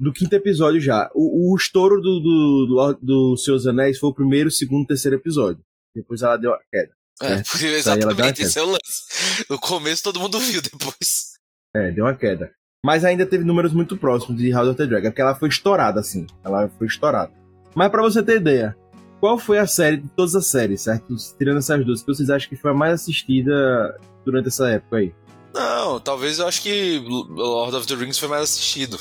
[0.00, 1.10] Do quinto episódio já.
[1.14, 2.98] O, o estouro do, do, do,
[3.32, 5.62] do Seus Anéis foi o primeiro, segundo, terceiro episódio.
[5.94, 6.92] Depois ela deu a queda.
[7.22, 7.34] É,
[7.64, 9.44] É, exatamente, esse é o lance.
[9.48, 11.34] No começo todo mundo viu, depois.
[11.74, 12.52] É, deu uma queda.
[12.84, 16.00] Mas ainda teve números muito próximos de House of the Dragon, porque ela foi estourada,
[16.00, 16.26] assim.
[16.44, 17.32] Ela foi estourada.
[17.74, 18.76] Mas pra você ter ideia,
[19.20, 21.14] qual foi a série de todas as séries, certo?
[21.38, 25.14] Tirando essas duas, que vocês acham que foi a mais assistida durante essa época aí?
[25.54, 28.98] Não, talvez eu acho que Lord of the Rings foi mais assistido.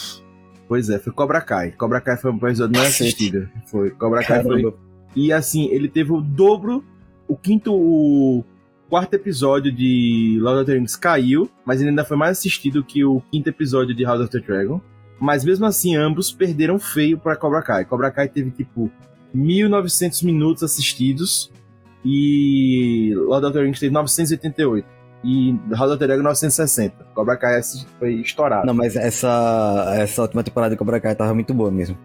[0.68, 1.72] Pois é, foi Cobra Kai.
[1.72, 3.50] Cobra Kai foi o episódio mais assistido.
[3.68, 3.92] Foi.
[3.92, 4.62] Cobra Kai foi.
[4.62, 4.78] Caramba.
[5.16, 6.86] E assim, ele teve o dobro.
[7.34, 7.74] O quinto.
[7.74, 8.44] O
[8.90, 13.04] quarto episódio de Lord of the Rings caiu, mas ele ainda foi mais assistido que
[13.04, 14.80] o quinto episódio de House of the Dragon.
[15.20, 17.86] Mas mesmo assim, ambos perderam feio pra Cobra Kai.
[17.86, 18.92] Cobra Kai teve tipo
[19.34, 21.52] 1900 minutos assistidos
[22.06, 24.86] e Lord of the Rings teve 988.
[25.26, 27.06] E House of the Dragon 960.
[27.16, 27.62] Cobra Kai
[27.98, 28.68] foi estourado.
[28.68, 31.98] Não, mas essa, essa última temporada de Cobra Kai tava muito boa mesmo.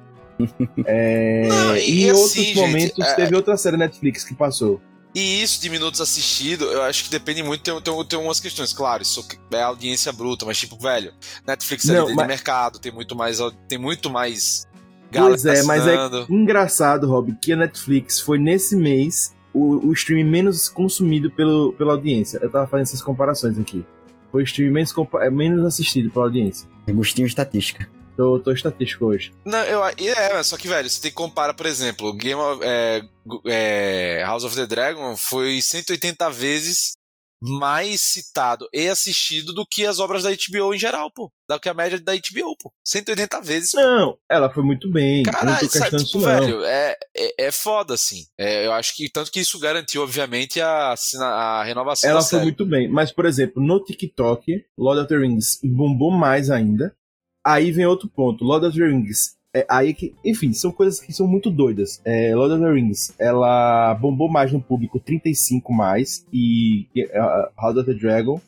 [0.86, 4.34] É, Não, e e em assim, outros gente, momentos é- teve outra série Netflix que
[4.34, 4.80] passou.
[5.14, 8.72] E isso de minutos assistidos, eu acho que depende muito, tem, tem, tem umas questões.
[8.72, 11.12] Claro, isso é audiência bruta, mas tipo, velho,
[11.46, 13.38] Netflix é líder mas- de mercado, tem muito mais.
[13.68, 14.66] Tem muito mais.
[15.10, 15.96] Pois é, mas é
[16.28, 21.94] engraçado, Rob, que a Netflix foi nesse mês o, o stream menos consumido pelo, pela
[21.94, 22.38] audiência.
[22.42, 23.84] Eu tava fazendo essas comparações aqui.
[24.30, 26.68] Foi o stream menos, é, menos assistido pela audiência.
[26.90, 27.88] Gostinho estatística.
[28.18, 29.32] Tô, tô estatístico hoje.
[29.44, 33.00] Não, eu, é, só que, velho, você tem que comparar, por exemplo, Game of, é,
[33.46, 36.94] é, House of the Dragon foi 180 vezes
[37.40, 41.30] mais citado e assistido do que as obras da HBO em geral, pô.
[41.48, 42.72] Do que a média da HBO, pô.
[42.84, 43.70] 180 vezes.
[43.70, 43.80] pô.
[43.80, 45.22] Não, ela foi muito bem.
[45.24, 48.24] eu não sabe, tipo, velho, é, é, é foda, assim.
[48.36, 52.30] É, eu acho que tanto que isso garantiu, obviamente, a, a renovação Ela da foi
[52.30, 52.42] série.
[52.42, 52.88] muito bem.
[52.88, 56.92] Mas, por exemplo, no TikTok, Lord of the Rings bombou mais ainda.
[57.48, 58.44] Aí vem outro ponto.
[58.44, 59.38] Lord of the Rings.
[59.54, 61.98] É, aí que, enfim, são coisas que são muito doidas.
[62.04, 67.78] É, Lord of the Rings, ela bombou mais no público 35 mais e uh, House
[67.78, 68.38] of the Dragon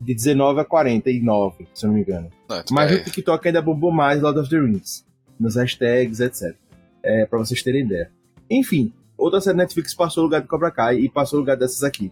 [0.00, 2.32] de 19 a 49, se eu não me engano.
[2.48, 5.06] Não, tipo, Mas é, no TikTok ainda bombou mais Lord of the Rings.
[5.38, 6.56] Nos hashtags, etc.
[7.04, 8.10] É, pra vocês terem ideia.
[8.50, 11.84] Enfim, outra série Netflix passou o lugar de Cobra Kai e passou o lugar dessas
[11.84, 12.10] aqui.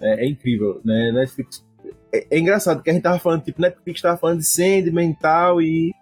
[0.00, 1.12] É, é incrível, né?
[1.12, 1.64] Netflix.
[2.12, 5.16] É, é engraçado que a gente tava falando, tipo, Netflix tava falando de Sandman e
[5.16, 5.92] tal, e.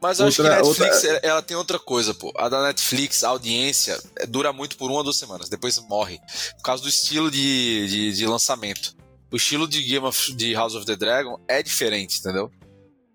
[0.00, 2.32] Mas eu acho que outra- Netflix, outra- ela- tem outra coisa, pô.
[2.36, 6.18] A da Netflix, a audiência, é, dura muito por uma ou duas semanas, depois morre.
[6.56, 8.96] Por causa do estilo de, de, de lançamento.
[9.32, 12.50] O estilo de Game of de House of the Dragon é diferente, entendeu?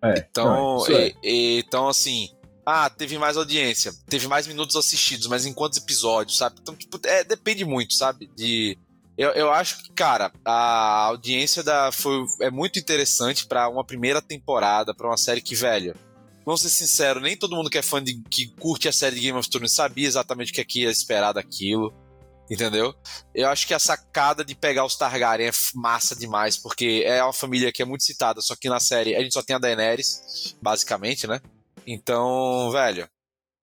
[0.04, 0.46] É, Então,
[0.78, 1.08] não, é.
[1.08, 2.30] e- e- então assim,
[2.66, 6.56] ah, teve mais audiência, teve mais minutos assistidos, mas em quantos episódios, sabe?
[6.62, 8.30] Então, tipo, é, depende muito, sabe?
[8.36, 8.78] De
[9.18, 14.22] eu, eu acho que, cara, a audiência da foi é muito interessante pra uma primeira
[14.22, 15.96] temporada, pra uma série que, velho,
[16.46, 19.22] vamos ser sinceros, nem todo mundo que é fã de que curte a série de
[19.22, 21.94] Game of Thrones sabia exatamente o que, é que ia esperar daquilo.
[22.50, 22.96] Entendeu?
[23.36, 27.34] Eu acho que a sacada de pegar os Targaryen é massa demais, porque é uma
[27.34, 30.56] família que é muito citada, só que na série a gente só tem a Daenerys,
[30.62, 31.42] basicamente, né?
[31.86, 33.10] Então, velho,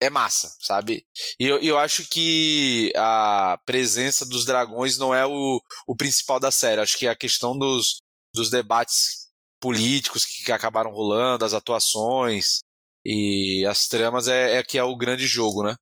[0.04, 1.04] é massa, sabe?
[1.38, 6.50] E eu, eu acho que a presença dos dragões não é o, o principal da
[6.50, 6.80] série.
[6.80, 7.98] Acho que a questão dos,
[8.34, 9.24] dos debates
[9.60, 12.58] políticos que, que acabaram rolando, as atuações
[13.04, 15.74] e as tramas é, é que é o grande jogo, né?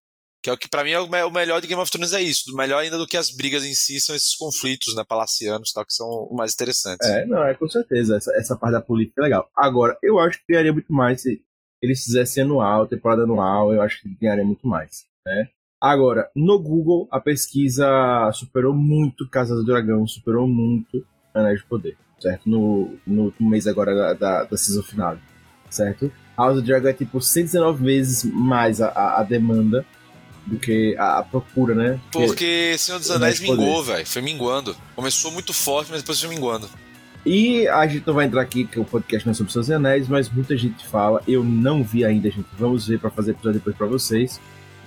[0.43, 2.13] Que é o que pra mim é o, me- o melhor de Game of Thrones
[2.13, 2.53] é isso.
[2.57, 5.95] Melhor ainda do que as brigas em si são esses conflitos, né, palacianos tal, que
[5.95, 7.09] são o mais interessantes.
[7.09, 8.17] É, não, é com certeza.
[8.17, 9.49] Essa, essa parte da política é legal.
[9.57, 11.41] Agora, eu acho que ganharia muito mais se
[11.83, 15.49] eles fizessem anual, temporada anual, eu acho que ganharia muito mais, né?
[15.81, 21.05] Agora, no Google, a pesquisa superou muito Casa do Dragão, superou muito
[21.35, 22.49] Anéis de Poder, certo?
[22.49, 25.19] No, no último mês agora da, da, da season final,
[25.69, 26.13] certo?
[26.39, 29.85] House of Dragon é tipo 119 vezes mais a, a, a demanda
[30.47, 32.01] do que a, a procura, né?
[32.13, 34.07] Porque Senhor dos Anéis mingou, velho.
[34.07, 34.77] Foi minguando.
[34.95, 36.69] Começou muito forte, mas depois foi minguando.
[37.25, 40.09] E a gente não vai entrar aqui, que o podcast não é sobre seus anéis,
[40.09, 42.49] mas muita gente fala, eu não vi ainda, gente.
[42.59, 44.41] Vamos ver pra fazer episódio depois pra vocês.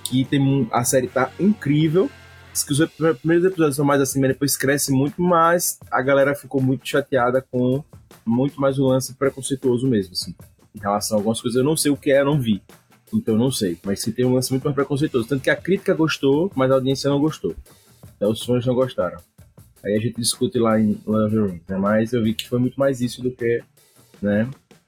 [0.03, 2.09] Que tem um- a série tá incrível.
[2.51, 2.79] Diz que os
[3.21, 7.41] primeiros episódios são mais assim, mas depois cresce muito, mas a galera ficou muito chateada
[7.51, 7.83] com
[8.25, 10.35] muito mais o lance preconceituoso mesmo, assim.
[10.75, 12.61] Em relação a algumas coisas, eu não sei o que é, eu não vi.
[13.13, 13.77] Então não sei.
[13.85, 15.27] Mas que tem um lance muito mais preconceituoso.
[15.27, 17.55] Tanto que a crítica gostou, mas a audiência não gostou.
[18.17, 19.17] Então os fãs não gostaram.
[19.85, 21.77] Aí a gente discute lá em Love the Rings, né?
[21.77, 23.61] Mas eu vi que foi muito mais isso do que,
[24.21, 24.47] né?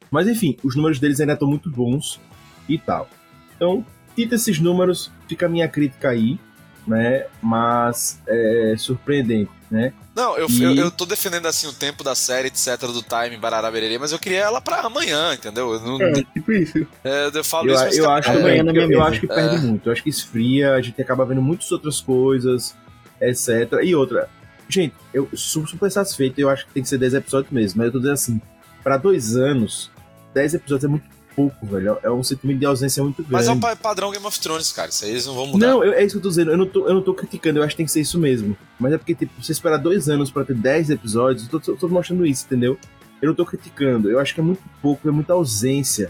[0.09, 2.19] Mas enfim, os números deles ainda estão muito bons
[2.67, 3.07] e tal.
[3.55, 6.39] Então, dito esses números, fica a minha crítica aí,
[6.87, 7.25] né?
[7.41, 9.93] Mas é surpreendente, né?
[10.15, 13.37] Não, eu, E- eu, eu tô defendendo assim o tempo da série, etc, do time,
[13.37, 15.73] barará, bererê, mas eu queria ela pra amanhã, entendeu?
[15.73, 16.87] Eu, não, tipo isso.
[17.03, 19.57] é, eu falo Eu, isso, eu tá- acho é, também, eu, eu acho que perde
[19.57, 19.59] É.
[19.59, 19.87] muito.
[19.89, 22.75] Eu acho que esfria, a gente acaba vendo muitas outras coisas,
[23.21, 23.73] etc.
[23.83, 24.27] E outra,
[24.69, 27.87] gente, eu sou super satisfeito, eu acho que tem que ser 10 episódios mesmo, mas
[27.87, 28.41] eu tô dizendo assim,
[28.83, 29.91] pra dois anos,
[30.33, 31.97] 10 episódios é muito pouco, velho.
[32.01, 33.31] É um sentimento de ausência muito grande.
[33.33, 34.89] Mas é o pa- padrão Game of Thrones, cara.
[34.89, 35.67] Isso aí eles não vão mudar.
[35.67, 36.49] Não, eu- é isso que eu tô dizendo.
[36.51, 38.57] Eu não tô, eu não tô criticando, eu acho que tem que ser isso mesmo.
[38.79, 41.87] Mas é porque, tipo, você esperar dois anos pra ter 10 episódios, eu tô, tô-
[41.89, 42.75] mostrando isso, entendeu?
[43.21, 44.09] Eu não tô criticando.
[44.09, 46.09] Eu acho que é muito pouco, é muita ausência,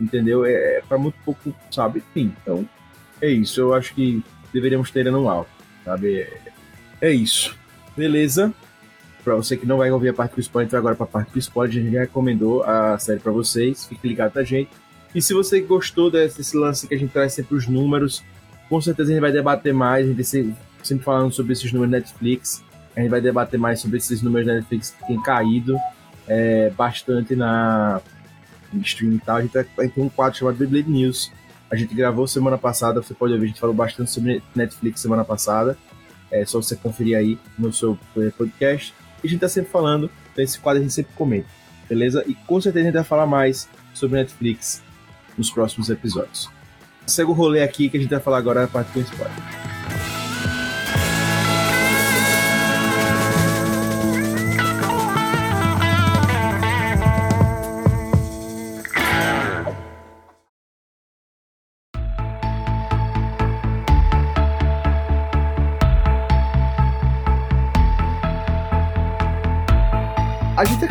[0.00, 0.44] entendeu?
[0.44, 2.00] É, é pra muito pouco, sabe?
[2.10, 2.68] Enfim, então,
[3.20, 3.60] é isso.
[3.60, 4.22] Eu acho que
[4.52, 5.48] deveríamos ter anual,
[5.84, 6.20] sabe?
[6.20, 6.38] É,
[7.00, 7.57] é isso.
[7.98, 8.54] Beleza?
[9.24, 11.38] Pra você que não vai ouvir a parte do spoiler, então agora pra parte do
[11.40, 13.86] spoiler, a gente recomendou a série pra vocês.
[13.86, 14.70] Fique ligado pra gente.
[15.12, 18.22] E se você gostou desse, desse lance que a gente traz sempre os números,
[18.68, 20.06] com certeza a gente vai debater mais.
[20.06, 22.62] A gente sempre, falando sobre esses números Netflix.
[22.94, 25.76] A gente vai debater mais sobre esses números Netflix que têm caído
[26.28, 28.00] é, bastante na
[28.72, 29.38] no stream e tal.
[29.38, 31.32] A gente, vai, vai ter um quadro chamado Beyblade News.
[31.68, 35.24] A gente gravou semana passada, você pode ouvir, a gente falou bastante sobre Netflix semana
[35.24, 35.76] passada.
[36.30, 37.98] É só você conferir aí no seu
[38.36, 38.94] podcast.
[39.22, 41.48] E a gente tá sempre falando, então esse quadro a gente sempre comenta,
[41.88, 42.22] beleza?
[42.26, 44.82] E com certeza a gente vai falar mais sobre Netflix
[45.36, 46.48] nos próximos episódios.
[47.06, 49.77] Segue o rolê aqui que a gente vai falar agora na parte com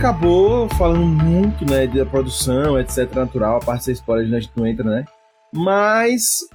[0.08, 4.66] acabou falando muito, né, da produção, etc, natural, a parte de spoiler a gente não
[4.66, 5.04] entra, né?
[5.54, 6.48] Mas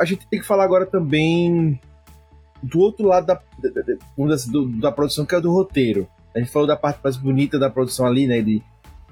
[0.00, 1.78] a gente tem que falar agora também
[2.62, 3.82] do outro lado da, da, da-
[4.16, 6.08] dizer assim, da produção, que é do roteiro.
[6.34, 8.62] A gente falou da parte mais bonita da produção ali, né, de,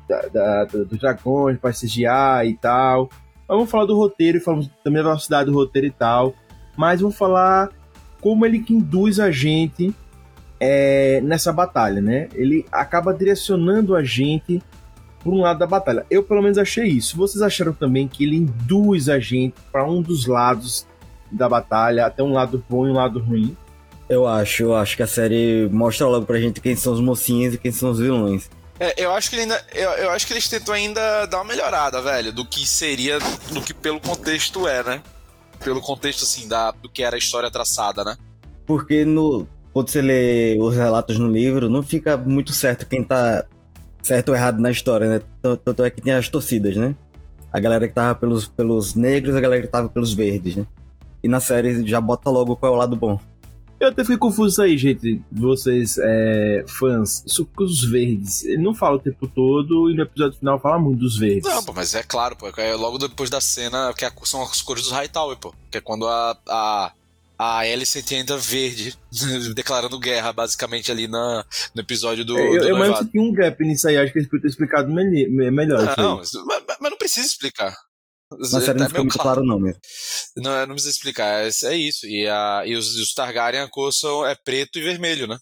[0.08, 2.06] da, da, da- dos dragões, para CGI
[2.48, 3.10] e tal.
[3.46, 6.32] Mas vamos falar do roteiro e falamos também da velocidade do roteiro e tal.
[6.78, 7.68] Mas vamos falar
[8.22, 9.94] como ele que induz a gente
[10.60, 12.28] é, nessa batalha, né?
[12.34, 14.62] Ele acaba direcionando a gente
[15.20, 16.04] por um lado da batalha.
[16.10, 17.16] Eu pelo menos achei isso.
[17.16, 20.86] Vocês acharam também que ele induz a gente para um dos lados
[21.32, 23.56] da batalha, até um lado bom e um lado ruim?
[24.08, 27.54] Eu acho, eu acho que a série mostra logo pra gente quem são os mocinhos
[27.54, 28.50] e quem são os vilões.
[28.78, 29.64] É, eu acho que ele ainda.
[29.72, 33.18] Eu, eu acho que eles tentam ainda dar uma melhorada, velho, do que seria.
[33.52, 35.02] do que pelo contexto é, né?
[35.62, 38.16] Pelo contexto, assim, da, do que era a história traçada, né?
[38.66, 43.44] Porque no, quando você lê os relatos no livro, não fica muito certo quem tá
[44.02, 45.22] certo ou errado na história, né?
[45.42, 46.94] Tanto, é que tem as torcidas, né?
[47.52, 50.66] A galera que tava pelos, pelos negros, a galera que tava pelos verdes, né?
[51.22, 53.20] E na série já bota logo qual é o lado bom.
[53.78, 55.22] Eu até fiquei confuso aí, gente.
[55.32, 58.44] Vocês, é, fãs, isso com os verdes.
[58.44, 61.50] Ele não fala o tempo todo e no episódio final fala muito dos verdes.
[61.50, 62.46] Não, pô, mas é claro, pô.
[62.58, 65.54] É logo depois da cena que são as cores dos Hightower, pô.
[65.70, 66.36] Que é quando a.
[66.46, 66.92] a
[67.42, 68.94] a Alicent entra verde,
[69.54, 71.44] declarando guerra, basicamente, ali na,
[71.74, 73.04] no episódio do, É, eu, do eu mais noivado.
[73.06, 75.88] senti um gap nisso aí, acho que eles podiam ter explicado melhor.
[75.88, 75.94] aí.
[75.96, 76.30] Não, mas,
[76.80, 77.74] mas- não precisa explicar.
[78.32, 79.80] Na série não É fica meio muito claro não mesmo.
[80.36, 82.06] Não, não precisa explicar, é, é isso.
[82.06, 85.36] E, a, e os, os Targaryen, a cor são, é preto e vermelho, né?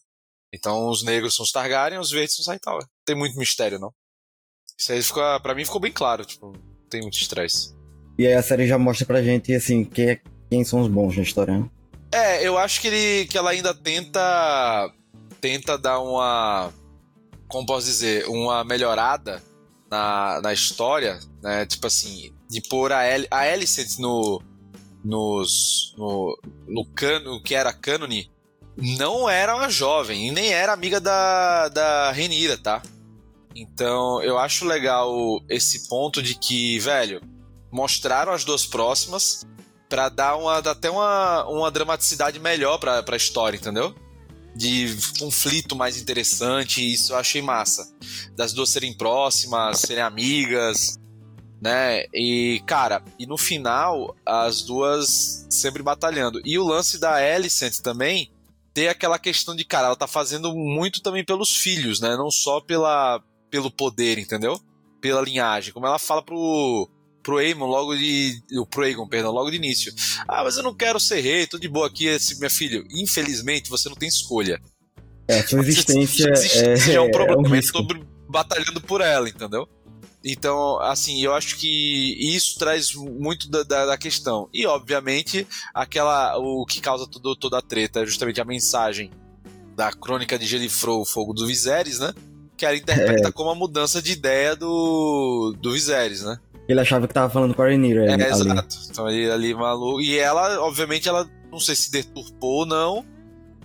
[0.55, 2.81] Então os negros são os Targaryen, os verdes são os Hightower.
[2.83, 3.93] Não tem muito mistério, não.
[4.79, 7.75] Isso aí ficou, pra mim ficou bem claro, tipo, não tem muito estresse.
[8.19, 11.15] E aí a série já mostra pra gente, assim, quem, é- quem são os bons
[11.15, 11.69] na história, né?
[12.11, 14.91] É, eu acho que, ele, que ela ainda tenta
[15.41, 16.73] tenta dar uma
[17.49, 19.43] como posso dizer, uma melhorada
[19.91, 21.65] na, na história, né?
[21.67, 24.43] Tipo assim, de pôr a, El, a Alicent no
[25.03, 28.31] nos no, no cano, que era cânone,
[28.77, 32.83] não era uma jovem e nem era amiga da da Renira, tá?
[33.55, 35.11] Então, eu acho legal
[35.49, 37.21] esse ponto de que, velho,
[37.73, 39.47] mostraram as duas próximas
[39.89, 43.95] Pra dar uma, até uma, uma dramaticidade melhor pra, pra história, entendeu?
[44.55, 47.89] De conflito mais interessante, isso eu achei massa.
[48.37, 50.99] Das duas serem próximas, serem amigas,
[51.61, 52.05] né?
[52.13, 56.41] E, cara, e no final, as duas sempre batalhando.
[56.45, 58.31] E o lance da Alicent também
[58.73, 62.17] ter aquela questão de, cara, ela tá fazendo muito também pelos filhos, né?
[62.17, 63.21] Não só pela,
[63.51, 64.61] pelo poder, entendeu?
[65.01, 65.73] Pela linhagem.
[65.73, 66.89] Como ela fala pro
[67.29, 68.43] pro Aemon logo de.
[68.71, 69.93] Pro Aegon, perdão, logo de início.
[70.27, 72.83] Ah, mas eu não quero ser rei, tô de boa aqui, esse, minha filha.
[72.91, 74.59] Infelizmente, você não tem escolha.
[75.29, 77.43] É, sua existência é, é um é problema.
[77.43, 77.87] um eu risco.
[77.87, 77.95] tô
[78.31, 79.69] batalhando por ela, entendeu?
[80.25, 84.49] Então, assim, eu acho que isso traz muito da, da, da, questão.
[84.53, 89.11] E, obviamente, aquela o que causa tudo, toda a treta é justamente a mensagem
[89.77, 92.15] da crônica de Gelifro, o Fogo do Viserys, né?
[92.57, 93.33] Que ela interpreta é.
[93.33, 96.39] como a mudança de ideia do, do Viserys, né?
[96.69, 98.05] Ele achava que tava falando com a Rhaenyra.
[98.05, 98.25] É, ali.
[98.25, 98.77] exato.
[98.91, 100.03] Então ele ali maluco.
[100.03, 103.07] E ela, obviamente, ela não sei se deturpou ou não,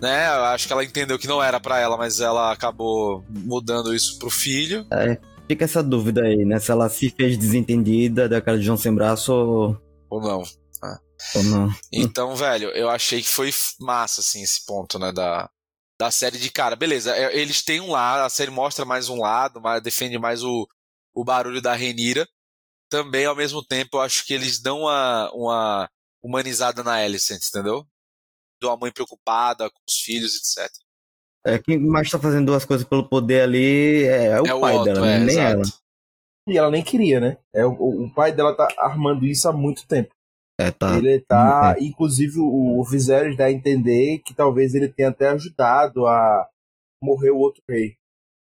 [0.00, 0.26] né?
[0.26, 4.30] Acho que ela entendeu que não era para ela, mas ela acabou mudando isso pro
[4.30, 4.86] filho.
[4.90, 6.58] É, fica essa dúvida aí, né?
[6.58, 9.78] Se ela se fez desentendida da cara de João sem braço ou.
[10.08, 10.42] Ou não.
[10.82, 10.98] Ah.
[11.34, 11.74] Ou não.
[11.92, 15.12] Então, velho, eu achei que foi massa, assim, esse ponto, né?
[15.12, 15.50] Da,
[16.00, 16.74] da série de cara.
[16.74, 20.66] Beleza, é, eles têm um lado, a série mostra mais um lado, defende mais o,
[21.14, 22.26] o barulho da Renira
[22.94, 25.90] também, ao mesmo tempo, eu acho que eles dão uma, uma
[26.22, 27.84] humanizada na Alicent, entendeu?
[28.62, 30.70] De uma mãe preocupada com os filhos, etc.
[31.44, 34.74] É, quem mais tá fazendo duas coisas pelo poder ali é, é o é pai
[34.74, 35.52] o Otto, dela, é, nem exato.
[35.52, 35.62] ela.
[36.46, 37.36] E ela nem queria, né?
[37.52, 40.14] É, o, o, pai dela tá armando isso há muito tempo.
[40.60, 40.96] É, tá.
[40.96, 41.74] Ele tá.
[41.80, 46.48] Inclusive, o, o Viserys dá a entender que talvez ele tenha até ajudado a
[47.02, 47.96] morrer o outro rei.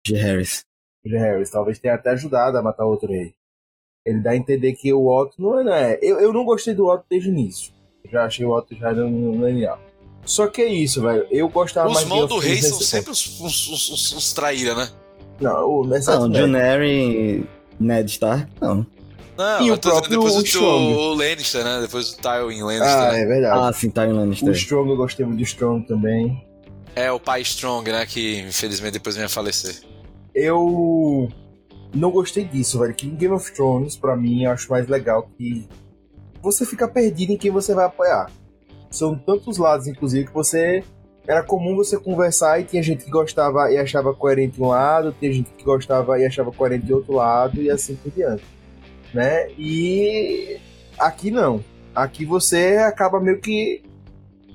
[0.06, 0.64] De Harris.
[1.04, 1.50] De Harris.
[1.50, 3.37] Talvez tenha até ajudado a matar o outro rei.
[4.08, 5.64] Ele dá a entender que o Otto não é.
[5.66, 5.98] Né?
[6.02, 7.74] Eu, eu não gostei do Otto desde o início.
[8.10, 9.78] Já achei o Otto já linear.
[10.26, 11.28] Só que é isso, velho.
[11.30, 14.74] Eu gostava os mais Os mãos do rei são sempre os, os, os, os traíra,
[14.76, 14.90] né?
[15.42, 17.44] Não, o nessa Não, Daenerys
[17.78, 18.86] Ned Stark, não.
[19.38, 20.94] Não, e o próprio depois o, Strong.
[20.94, 21.82] o Lannister, né?
[21.82, 22.88] Depois o Tywin Lannister.
[22.88, 23.60] Ah, é verdade.
[23.60, 24.50] Ah, sim, Tywin Lannister.
[24.50, 26.44] O Strong, eu gostei muito do Strong também.
[26.96, 28.06] É, o pai Strong, né?
[28.06, 29.76] Que infelizmente depois vem a falecer.
[30.34, 31.30] Eu
[31.94, 32.94] não gostei disso, velho.
[32.94, 35.68] Que em Game of Thrones, pra mim, eu acho mais legal que
[36.42, 38.30] você fica perdido em quem você vai apoiar.
[38.90, 40.84] São tantos lados, inclusive, que você.
[41.28, 45.34] Era comum você conversar e tinha gente que gostava e achava coerente um lado, tinha
[45.34, 48.46] gente que gostava e achava coerente de outro lado, e assim por diante.
[49.14, 49.50] Né?
[49.58, 50.58] E
[50.98, 51.62] aqui não.
[51.94, 53.84] Aqui você acaba meio que.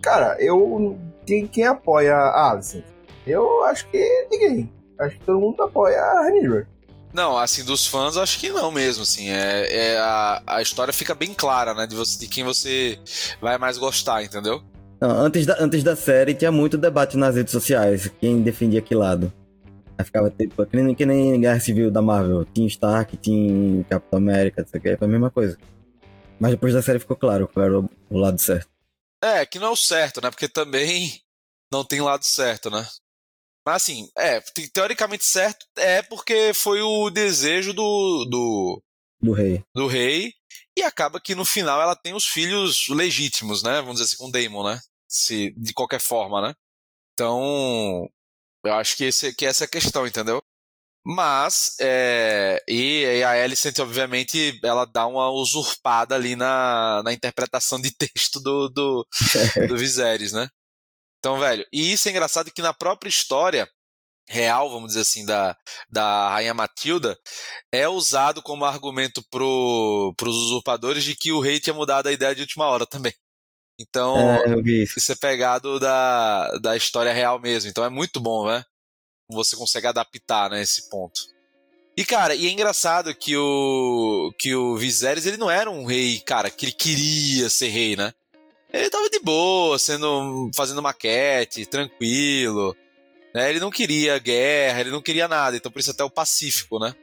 [0.02, 0.98] Cara, eu.
[1.26, 2.84] Quem, quem apoia a Alicent?
[3.26, 4.72] Eu acho que ninguém.
[4.98, 6.66] Acho que todo mundo apoia a Rhaenyra.
[7.12, 9.28] Não, assim, dos fãs, acho que não mesmo, assim.
[9.30, 11.86] É, é a, a história fica bem clara, né?
[11.86, 12.98] De, você, de quem você
[13.40, 14.62] vai mais gostar, entendeu?
[15.00, 18.94] Não, antes, da, antes da série tinha muito debate nas redes sociais, quem defendia que
[18.94, 19.32] lado.
[19.98, 24.18] Aí ficava tipo, que nem, que nem Guerra Civil da Marvel, Team Stark, Team Capitão
[24.18, 25.58] América, isso aqui, foi a mesma coisa.
[26.38, 28.68] Mas depois da série ficou claro qual era o, o lado certo.
[29.22, 30.30] É, que não é o certo, né?
[30.30, 31.20] Porque também
[31.70, 32.86] não tem lado certo, né?
[33.64, 34.40] Mas assim, é,
[34.72, 38.82] teoricamente certo é porque foi o desejo do, do.
[39.20, 39.64] Do rei.
[39.74, 40.32] Do rei.
[40.76, 43.80] E acaba que no final ela tem os filhos legítimos, né?
[43.80, 44.80] Vamos dizer assim, com Daemon, né?
[45.08, 46.54] Se, de qualquer forma, né?
[47.12, 48.08] Então.
[48.64, 50.42] Eu acho que, esse, que essa é a questão, entendeu?
[51.04, 57.80] Mas, é, e, e, a Alicent, obviamente, ela dá uma usurpada ali na, na interpretação
[57.80, 59.06] de texto do, do,
[59.68, 60.48] do Viserys, né?
[61.22, 63.70] Então, velho, e isso é engraçado que na própria história
[64.28, 65.56] real, vamos dizer assim, da,
[65.88, 67.16] da Rainha Matilda,
[67.70, 72.34] é usado como argumento pro, pros usurpadores de que o rei tinha mudado a ideia
[72.34, 73.14] de última hora também.
[73.78, 74.98] Então, é, isso.
[74.98, 77.70] isso é pegado da, da história real mesmo.
[77.70, 78.64] Então é muito bom, né?
[79.30, 81.20] Você consegue adaptar, né, esse ponto.
[81.96, 86.18] E, cara, e é engraçado que o, que o Viserys, ele não era um rei,
[86.18, 88.12] cara, que ele queria ser rei, né?
[88.72, 92.74] Ele tava de boa, sendo, fazendo maquete, tranquilo.
[93.34, 93.50] Né?
[93.50, 96.94] Ele não queria guerra, ele não queria nada, então por isso até o Pacífico, né?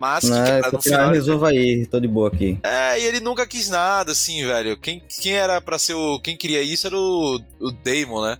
[0.00, 1.12] Mas não, que, cara, no final.
[1.12, 2.58] Resolva aí, tô de boa aqui.
[2.64, 4.76] É, e ele nunca quis nada, assim, velho.
[4.76, 6.18] Quem, quem era para ser o.
[6.18, 8.38] Quem queria isso era o, o Damon, né?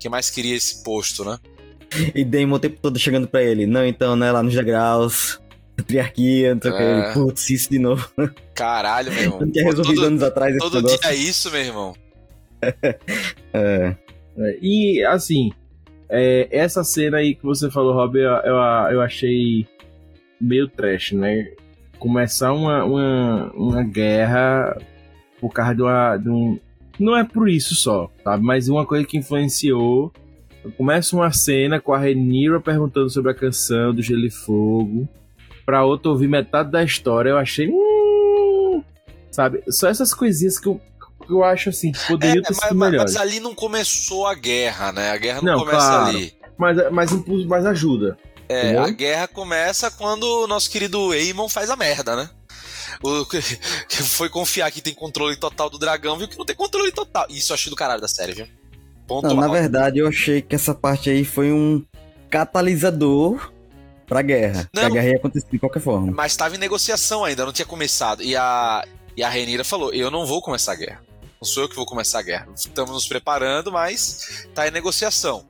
[0.00, 1.38] Quem mais queria esse posto, né?
[2.12, 3.66] E Damon o tempo todo chegando pra ele.
[3.66, 5.40] Não, então, né, lá nos degraus
[5.76, 7.08] patriarquia, não sei o é.
[7.08, 7.12] que.
[7.12, 8.08] Putz, isso de novo.
[8.54, 9.40] Caralho, meu irmão.
[9.40, 11.94] Não tinha resolvido todo, anos atrás Todo dia é isso, meu irmão.
[13.52, 13.94] é.
[14.38, 14.58] é.
[14.60, 15.52] E, assim,
[16.08, 18.54] é, essa cena aí que você falou, Rob, eu, eu,
[18.92, 19.66] eu achei
[20.40, 21.52] meio trash, né?
[21.98, 24.76] Começar uma, uma, uma guerra
[25.40, 26.58] por causa de, uma, de um.
[26.98, 28.42] Não é por isso só, sabe?
[28.42, 30.12] Mas uma coisa que influenciou.
[30.76, 35.08] Começa uma cena com a Renira perguntando sobre a canção do Gelo e Fogo
[35.66, 37.68] pra outro ouvir metade da história, eu achei.
[37.68, 38.82] Hum,
[39.32, 39.62] sabe?
[39.68, 40.80] Só essas coisinhas que eu,
[41.26, 43.12] que eu acho assim, que poderiam é, ter sido mas, melhores.
[43.12, 45.10] Mas ali não começou a guerra, né?
[45.10, 46.34] A guerra não, não começa claro, ali.
[46.56, 48.16] Mas, mas impulso, mais ajuda.
[48.48, 48.84] É, entendeu?
[48.84, 52.30] a guerra começa quando o nosso querido Eamon faz a merda, né?
[53.02, 56.92] O que foi confiar que tem controle total do dragão, viu que não tem controle
[56.92, 57.26] total.
[57.28, 58.46] Isso eu achei do caralho da série, viu?
[59.06, 61.84] Ponto não, na verdade, eu achei que essa parte aí foi um
[62.30, 63.52] catalisador
[64.06, 64.68] pra guerra.
[64.72, 66.12] Não, a guerra ia acontecer de qualquer forma.
[66.12, 68.22] Mas estava em negociação ainda, não tinha começado.
[68.22, 68.84] E a,
[69.16, 71.02] e a Renira falou: Eu não vou começar a guerra.
[71.40, 72.48] Não sou eu que vou começar a guerra.
[72.54, 75.46] Estamos nos preparando, mas tá em negociação.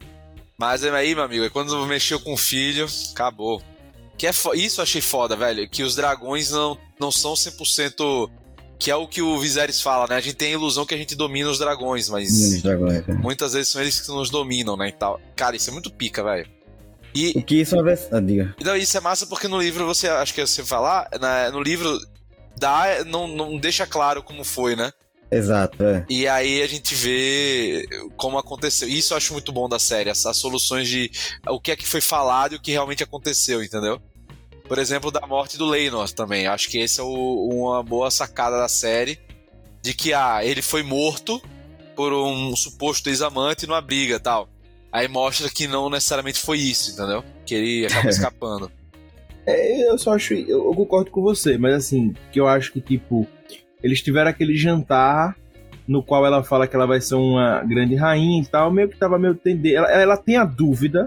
[0.58, 3.62] Mas aí, meu amigo, é quando mexeu com o filho, acabou.
[4.16, 5.68] Que é Isso eu achei foda, velho.
[5.68, 8.30] Que os dragões não, não são 100%.
[8.78, 10.16] Que é o que o Viserys fala, né?
[10.16, 12.62] A gente tem a ilusão que a gente domina os dragões, mas.
[12.62, 13.12] dragões, é.
[13.14, 14.88] Muitas vezes são eles que nos dominam, né?
[14.88, 15.20] E tal.
[15.34, 16.55] Cara, isso é muito pica, velho.
[17.16, 18.08] E, o que isso é uma vez...
[18.12, 18.54] ah, diga.
[18.62, 20.08] Não, isso é massa porque no livro você.
[20.08, 21.08] Acho que você falar.
[21.20, 21.98] Né, no livro
[22.58, 23.04] dá.
[23.04, 24.92] Não, não deixa claro como foi, né?
[25.30, 26.04] Exato, é.
[26.08, 27.86] E aí a gente vê
[28.16, 28.88] como aconteceu.
[28.88, 31.10] Isso eu acho muito bom da série, essas soluções de
[31.48, 34.00] o que é que foi falado e o que realmente aconteceu, entendeu?
[34.68, 36.46] Por exemplo, da morte do Leinor também.
[36.46, 39.18] Acho que esse é o, uma boa sacada da série.
[39.82, 41.40] De que, ah, ele foi morto
[41.94, 44.48] por um suposto ex-amante numa briga tal.
[44.96, 47.22] Aí mostra que não necessariamente foi isso, entendeu?
[47.44, 48.72] Que ele acaba escapando.
[49.44, 50.32] É, eu só acho.
[50.32, 53.26] Eu, eu, concordo com você, mas assim, que eu acho que, tipo,
[53.82, 55.36] eles tiveram aquele jantar
[55.86, 58.96] no qual ela fala que ela vai ser uma grande rainha e tal, meio que
[58.96, 59.74] tava meio tender.
[59.74, 61.06] Ela, ela tem a dúvida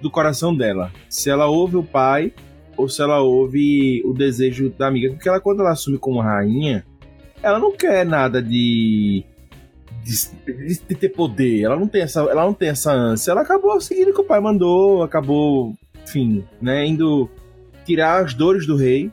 [0.00, 0.90] do coração dela.
[1.06, 2.32] Se ela ouve o pai
[2.74, 5.10] ou se ela ouve o desejo da amiga.
[5.10, 6.86] Porque ela, quando ela assume como rainha,
[7.42, 9.26] ela não quer nada de,
[10.04, 11.62] de, de, ter poder.
[11.62, 13.32] Ela não tem essa, ela não tem essa ânsia.
[13.32, 15.74] Ela acabou seguindo o que o pai mandou, acabou,
[16.04, 17.28] enfim, né, indo
[17.84, 19.10] tirar as dores do rei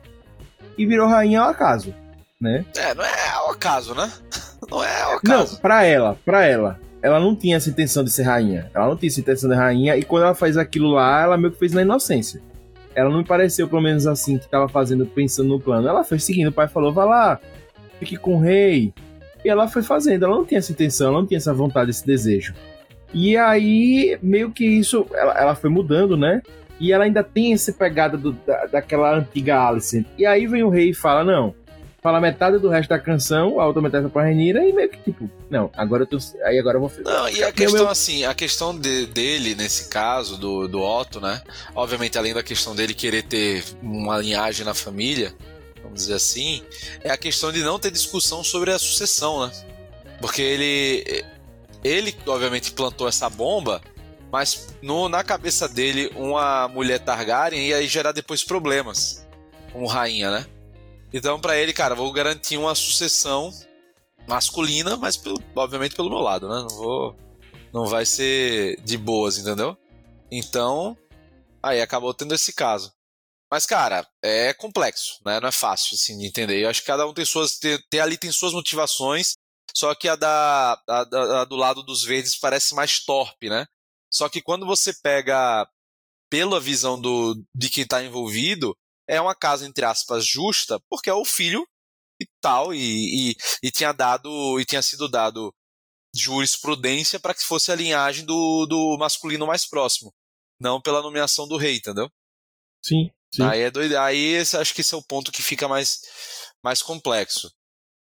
[0.76, 1.94] e virou rainha ao acaso,
[2.40, 2.64] né?
[2.76, 4.10] É, não é ao acaso, né?
[4.70, 5.54] Não é ao acaso.
[5.54, 6.78] Não, pra ela, pra ela.
[7.02, 8.70] Ela não tinha essa intenção de ser rainha.
[8.72, 9.96] Ela não tinha essa intenção de rainha.
[9.96, 12.40] E quando ela faz aquilo lá, ela meio que fez na inocência
[12.94, 15.88] ela não me pareceu, pelo menos assim, que tava fazendo, pensando no plano.
[15.88, 17.40] Ela foi seguindo, o pai falou, vá lá,
[17.98, 18.92] fique com o rei.
[19.44, 22.06] E ela foi fazendo, ela não tinha essa intenção, ela não tinha essa vontade, esse
[22.06, 22.54] desejo.
[23.12, 26.42] E aí, meio que isso, ela, ela foi mudando, né?
[26.80, 30.06] E ela ainda tem essa pegada do, da, daquela antiga Alice.
[30.18, 31.54] E aí vem o rei e fala, não,
[32.02, 35.30] fala metade do resto da canção, a outra metade pra Renira, e meio que tipo,
[35.48, 36.18] não, agora eu tô.
[36.44, 37.04] Aí agora eu vou fazer.
[37.04, 37.88] Não, e a questão, meu...
[37.88, 41.40] assim, a questão de, dele, nesse caso, do, do Otto, né?
[41.74, 45.32] Obviamente, além da questão dele querer ter uma linhagem na família,
[45.82, 46.64] vamos dizer assim,
[47.02, 49.52] é a questão de não ter discussão sobre a sucessão, né?
[50.20, 51.24] Porque ele.
[51.84, 53.82] Ele, obviamente, plantou essa bomba,
[54.30, 59.26] mas no, na cabeça dele, uma mulher Targaryen ia gerar depois problemas
[59.72, 60.46] como rainha, né?
[61.12, 63.52] Então, para ele, cara, vou garantir uma sucessão
[64.26, 66.54] masculina, mas pelo, obviamente pelo meu lado, né?
[66.60, 67.16] Não vou.
[67.72, 69.76] Não vai ser de boas, entendeu?
[70.30, 70.96] Então,
[71.62, 72.92] aí acabou tendo esse caso.
[73.52, 75.38] Mas, cara, é complexo, né?
[75.38, 76.62] Não é fácil, assim, de entender.
[76.62, 77.58] Eu acho que cada um tem suas.
[77.58, 79.34] Tem, tem ali tem suas motivações,
[79.74, 83.66] só que a, da, a, a do lado dos verdes parece mais torpe, né?
[84.10, 85.68] Só que quando você pega
[86.30, 88.74] pela visão do, de quem está envolvido,
[89.06, 91.68] é uma casa, entre aspas, justa, porque é o filho
[92.22, 95.52] e tal, e, e, e tinha dado, e tinha sido dado
[96.16, 100.10] jurisprudência para que fosse a linhagem do, do masculino mais próximo,
[100.58, 102.10] não pela nomeação do rei, entendeu?
[102.82, 103.10] Sim.
[103.34, 103.42] Sim.
[103.42, 106.00] Aí é doido, aí acho que esse é o ponto que fica mais,
[106.62, 107.50] mais complexo,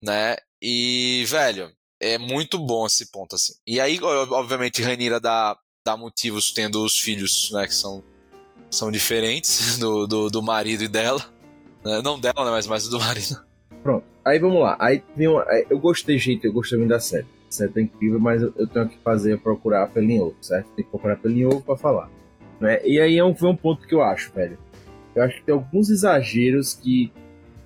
[0.03, 0.35] né?
[0.61, 3.53] E, velho, é muito bom esse ponto, assim.
[3.65, 8.03] E aí, obviamente, Ranira dá, dá motivos tendo os filhos, né, que são
[8.69, 11.23] são diferentes do, do, do marido e dela.
[11.83, 12.01] Né?
[12.03, 12.51] Não dela, né?
[12.51, 13.43] Mas mais do marido.
[13.81, 14.05] Pronto.
[14.23, 14.75] Aí vamos lá.
[14.79, 17.25] Aí vem uma, eu gostei, gente, eu gostei muito da série.
[17.47, 20.67] A série tá incrível, mas eu, eu tenho que fazer procurar pelo em ovo, certo?
[20.75, 22.09] Tem que procurar pelo em ovo pra falar.
[22.59, 22.85] Né?
[22.85, 24.59] E aí é um, foi um ponto que eu acho, velho.
[25.19, 27.11] Eu acho que tem alguns exageros que.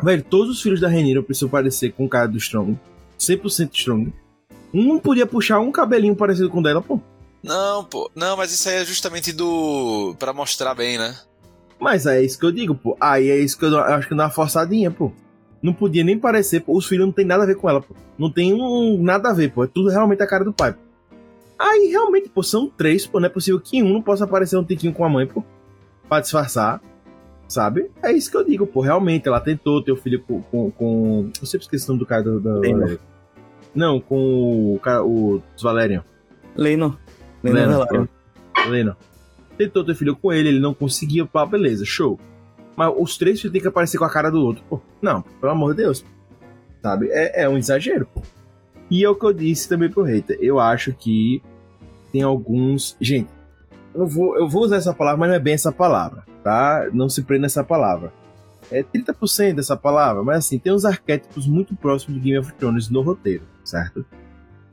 [0.02, 2.78] Velho, todos os filhos da Renira precisam parecer com o cara do Strong.
[3.20, 4.12] 100% Strong.
[4.74, 7.00] Um não podia puxar um cabelinho parecido com o dela, pô.
[7.44, 8.10] Não, pô.
[8.16, 10.16] Não, mas isso aí é justamente do.
[10.18, 11.16] para mostrar bem, né?
[11.80, 12.98] Mas é isso que eu digo, pô.
[13.00, 15.12] Aí é isso que eu, eu acho que dá uma forçadinha, pô.
[15.62, 16.76] Não podia nem parecer, pô.
[16.76, 17.94] Os filhos não tem nada a ver com ela, pô.
[18.18, 19.64] Não tem um, nada a ver, pô.
[19.64, 20.80] É tudo realmente a cara do pai, pô.
[21.60, 23.20] Aí realmente, pô, são três, pô.
[23.20, 25.44] Não é possível que um não possa aparecer um tiquinho com a mãe, pô.
[26.10, 26.82] Pra disfarçar.
[27.48, 27.91] Sabe?
[28.02, 28.82] É isso que eu digo, pô.
[28.82, 30.41] Realmente, ela tentou ter o filho com.
[30.41, 31.30] com, com...
[31.40, 32.40] Eu sempre esqueci o nome do cara do.
[32.40, 32.99] do...
[33.76, 35.03] Não, com o cara.
[35.03, 36.03] O Valerian.
[36.56, 36.98] Leno.
[37.44, 37.86] Leno.
[38.68, 38.95] Leno.
[39.57, 42.20] Tentou ter filho com ele, ele não conseguia, pá, beleza, show.
[42.76, 44.82] Mas os três filhos têm que aparecer com a cara do outro, pô.
[45.02, 46.03] Não, pelo amor de Deus.
[46.82, 47.07] Sabe?
[47.11, 48.22] É, é um exagero, pô.
[48.90, 50.38] E é o que eu disse também pro hater.
[50.41, 51.41] Eu acho que
[52.11, 52.98] tem alguns.
[52.99, 53.30] Gente,
[53.94, 56.90] eu vou, eu vou usar essa palavra, mas não é bem essa palavra, tá?
[56.94, 58.11] Não se prenda nessa palavra.
[58.72, 62.90] É 30% dessa palavra, mas assim, tem uns arquétipos muito próximos de Game of Thrones
[62.90, 64.06] no roteiro, certo?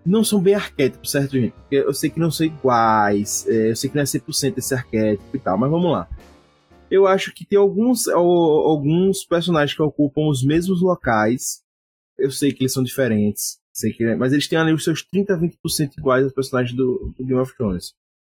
[0.05, 1.55] não são bem arquétipos, certo, gente?
[1.71, 5.37] Eu sei que não são iguais, é, eu sei que não é 100% esse arquétipo
[5.37, 6.09] e tal, mas vamos lá.
[6.91, 11.63] eu acho que tem alguns, alguns personagens que ocupam os mesmos locais.
[12.19, 15.35] Eu sei que eles são diferentes, sei que, mas eles têm ali os seus 30
[15.35, 17.95] a 20% iguais aos personagens do, do Game of Thrones.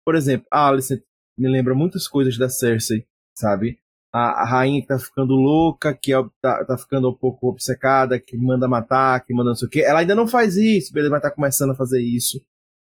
[0.05, 1.03] Por exemplo, a Alicent
[1.39, 3.07] me lembra muitas coisas da Cersei,
[3.41, 3.79] sabe?
[4.13, 8.19] A, a rainha que tá ficando louca, que é, tá, tá, ficando um pouco obcecada,
[8.19, 9.81] que manda matar, que manda não sei o quê.
[9.81, 12.41] Ela ainda não faz isso, beleza, mas tá começando a fazer isso.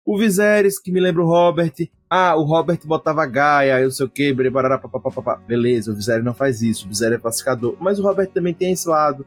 [0.06, 1.72] O Viserys, que me lembra o Robert.
[2.10, 4.34] Ah, o Robert botava Gaia, eu sei o que,
[5.48, 7.74] beleza, o Viserys não faz isso, o Viserys é pacificador.
[7.80, 9.26] Mas o Robert também tem esse lado.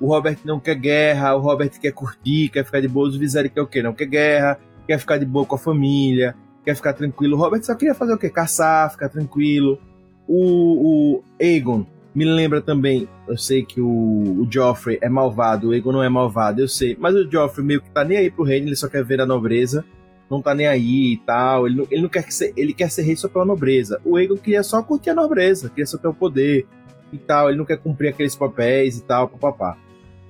[0.00, 3.06] O Robert não quer guerra, o Robert quer curtir, quer ficar de boa.
[3.06, 3.82] O Viserys quer o quê?
[3.82, 6.34] Não quer guerra, quer ficar de boa com a família,
[6.64, 7.36] quer ficar tranquilo.
[7.36, 8.30] O Robert só queria fazer o quê?
[8.30, 9.78] Caçar, ficar tranquilo.
[10.26, 15.72] O, o Aegon me lembra também, eu sei que o, o Joffrey é malvado, o
[15.72, 18.44] Aegon não é malvado, eu sei, mas o Joffrey meio que tá nem aí pro
[18.44, 19.84] reino, ele só quer ver a nobreza
[20.30, 21.66] não tá nem aí e tal.
[21.66, 24.00] Ele não, ele não quer ser, ele quer ser rei só pela nobreza.
[24.04, 26.66] O Aegon queria só curtir a nobreza, queria só ter o poder
[27.12, 27.48] e tal.
[27.48, 29.76] Ele não quer cumprir aqueles papéis e tal, papapá.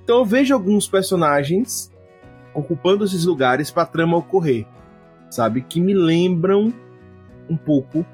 [0.03, 1.91] Então eu vejo alguns personagens
[2.53, 4.67] ocupando esses lugares para trama ocorrer,
[5.31, 5.63] sabe?
[5.63, 6.73] Que me lembram
[7.49, 8.07] um pouco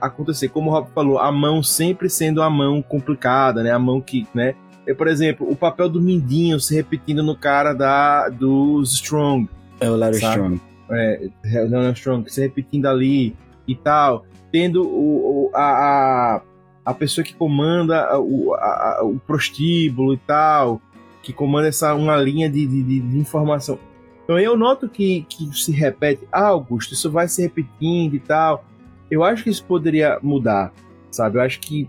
[0.00, 0.48] acontecer.
[0.48, 3.70] Como o Rob falou, a mão sempre sendo a mão complicada, né?
[3.70, 4.54] A mão que, né?
[4.86, 9.48] É, por exemplo, o papel do Mindinho se repetindo no cara da dos Strong.
[9.80, 10.60] É o Larry Strong
[10.90, 13.36] é, Leonard Strong se repetindo ali
[13.66, 16.42] e tal, tendo o, o a,
[16.84, 20.80] a, pessoa que comanda o, a, o prostíbulo e tal,
[21.22, 23.78] que comanda essa uma linha de, de, de informação.
[24.24, 28.64] Então eu noto que, que se repete, ah, Augusto, isso vai se repetindo e tal.
[29.10, 30.72] Eu acho que isso poderia mudar,
[31.10, 31.38] sabe?
[31.38, 31.88] Eu acho que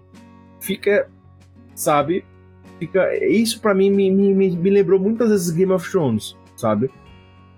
[0.60, 1.10] fica,
[1.76, 2.26] sabe?
[2.80, 6.90] Fica, isso para mim me, me, me lembrou muitas vezes Game of Thrones, sabe?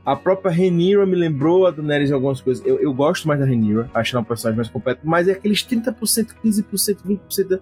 [0.03, 2.65] A própria Rhaenyra me lembrou a Daenerys em algumas coisas.
[2.65, 5.63] Eu, eu gosto mais da Rhaenyra, acho ela uma personagem mais completa, mas é aqueles
[5.63, 5.95] 30%,
[6.43, 7.59] 15%, 20%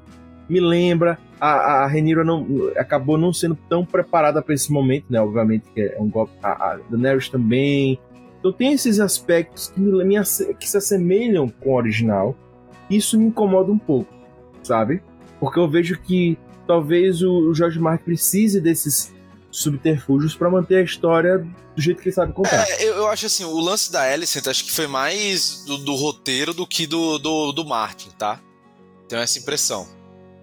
[0.49, 1.17] me lembra.
[1.39, 2.45] A, a Rhaenyra não,
[2.77, 5.21] acabou não sendo tão preparada para esse momento, né?
[5.21, 6.33] Obviamente que é um golpe.
[6.41, 7.99] A, a Daenerys também.
[8.39, 10.15] Então tem esses aspectos que, me,
[10.59, 12.35] que se assemelham com o original.
[12.89, 14.11] Isso me incomoda um pouco,
[14.63, 15.03] sabe?
[15.39, 19.13] Porque eu vejo que talvez o, George Martin precise desses
[19.51, 22.67] subterfúgios para manter a história do jeito que ele sabe contar.
[22.69, 25.95] É, eu, eu, acho assim, o lance da Alicent acho que foi mais do, do
[25.95, 28.39] roteiro do que do, do, do, Martin, tá?
[29.07, 29.87] Tenho essa impressão.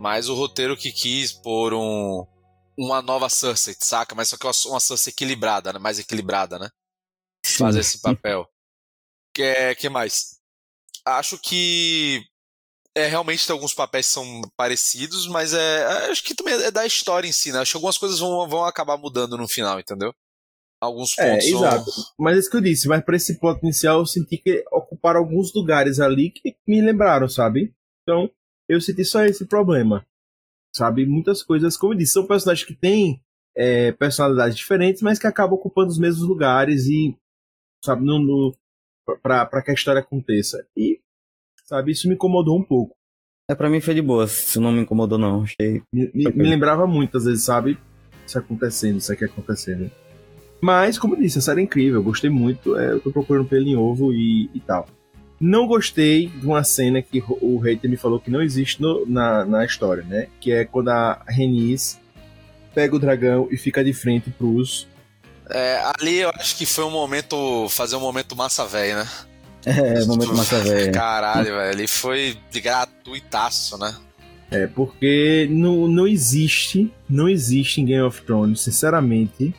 [0.01, 2.27] Mais o roteiro que quis por um,
[2.77, 4.15] uma nova Cersei, saca?
[4.15, 5.79] Mas só que uma Cersei equilibrada, né?
[5.79, 6.69] Mais equilibrada, né?
[7.57, 7.65] Sim.
[7.65, 8.49] Fazer esse papel.
[9.35, 10.39] Que, que mais?
[11.05, 12.25] Acho que
[12.97, 16.71] é, realmente tem alguns papéis que são parecidos, mas é, é, acho que também é
[16.71, 17.59] da história em si, né?
[17.59, 20.15] Acho que algumas coisas vão, vão acabar mudando no final, entendeu?
[20.81, 21.45] Alguns é, pontos.
[21.45, 21.91] É, exato.
[22.19, 25.21] Mas é isso que eu disse, mas para esse plot inicial eu senti que ocuparam
[25.21, 27.75] alguns lugares ali que me lembraram, sabe?
[28.03, 28.31] Então,
[28.69, 30.07] eu senti só esse problema.
[30.75, 31.05] Sabe?
[31.07, 33.23] Muitas coisas, como eu disse, são personagens que têm
[33.55, 37.17] é, personalidades diferentes, mas que acabam ocupando os mesmos lugares e,
[37.87, 38.55] sabe, no, no,
[39.23, 40.67] para que a história aconteça.
[40.77, 41.01] E
[41.65, 41.93] sabe?
[41.93, 42.95] Isso me incomodou um pouco.
[43.49, 45.81] É, pra mim foi de boa, isso não me incomodou não, achei...
[45.93, 47.79] Me, me, me lembrava muito, às vezes, sabe?
[48.27, 49.89] Isso acontecendo, isso aqui acontecendo.
[50.61, 53.49] Mas, como eu disse, a série é incrível, eu gostei muito, é, eu tô procurando
[53.49, 54.89] pelo em ovo e, e tal.
[55.39, 59.45] Não gostei de uma cena que o hater me falou que não existe no, na,
[59.45, 60.29] na história, né?
[60.41, 62.01] Que é quando a Renis
[62.75, 64.89] pega o dragão e fica de frente pros.
[65.51, 67.69] É, ali eu acho que foi um momento.
[67.69, 69.09] fazer um momento massa velho, né?
[69.67, 70.93] É, momento massa velho.
[70.93, 71.71] Caralho, velho.
[71.73, 73.97] Ali foi de gratuitaço, né?
[74.49, 79.53] É, porque não, não existe, não existe em Game of Thrones, sinceramente,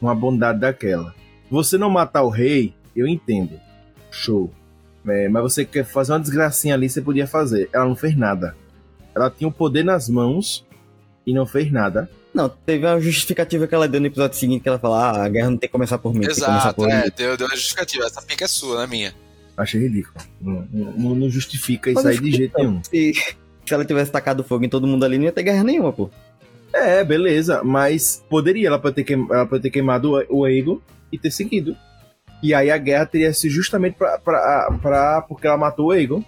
[0.00, 1.14] uma bondade daquela.
[1.50, 3.60] Você não matar o rei, eu entendo.
[4.10, 4.50] Show.
[5.06, 7.68] É, mas você quer fazer uma desgracinha ali, você podia fazer.
[7.72, 8.56] Ela não fez nada.
[9.14, 10.66] Ela tinha o poder nas mãos
[11.26, 12.10] e não fez nada.
[12.32, 15.28] Não, teve a justificativa que ela deu no episódio seguinte, que ela falou, ah, a
[15.28, 17.46] guerra não tem que começar por mim, Exato, tem que começar por é, deu, deu
[17.46, 18.04] a justificativa.
[18.04, 19.14] Essa pica é sua, não é minha.
[19.56, 20.24] Achei ridículo.
[20.40, 22.80] Não, não, não justifica isso aí de jeito nenhum.
[22.84, 23.12] Se,
[23.66, 26.08] se ela tivesse tacado fogo em todo mundo ali, não ia ter guerra nenhuma, pô.
[26.72, 30.80] É, beleza, mas poderia, ela pode ter, queim, ela pode ter queimado o Ego
[31.10, 31.76] e ter seguido.
[32.42, 36.24] E aí a guerra teria sido justamente pra, pra, pra, porque ela matou o Ego.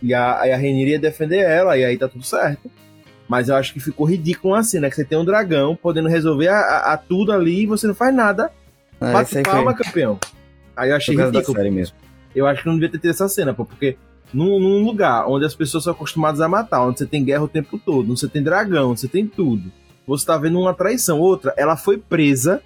[0.00, 2.70] E a, aí a Rhaenyra ia defender ela, e aí tá tudo certo.
[3.30, 4.90] Mas eu acho que ficou ridículo assim, né?
[4.90, 7.94] Que você tem um dragão podendo resolver a, a, a tudo ali e você não
[7.94, 8.50] faz nada.
[9.00, 9.84] Ah, Bate palma, foi...
[9.84, 10.18] campeão.
[10.76, 11.56] Aí eu achei ridículo.
[12.34, 13.96] eu acho que não devia ter tido essa cena, pô, porque
[14.34, 17.48] num, num, lugar onde as pessoas são acostumadas a matar, onde você tem guerra o
[17.48, 19.70] tempo todo, onde você tem dragão, onde você tem tudo,
[20.04, 21.20] você tá vendo uma traição.
[21.20, 22.60] Outra, ela foi presa,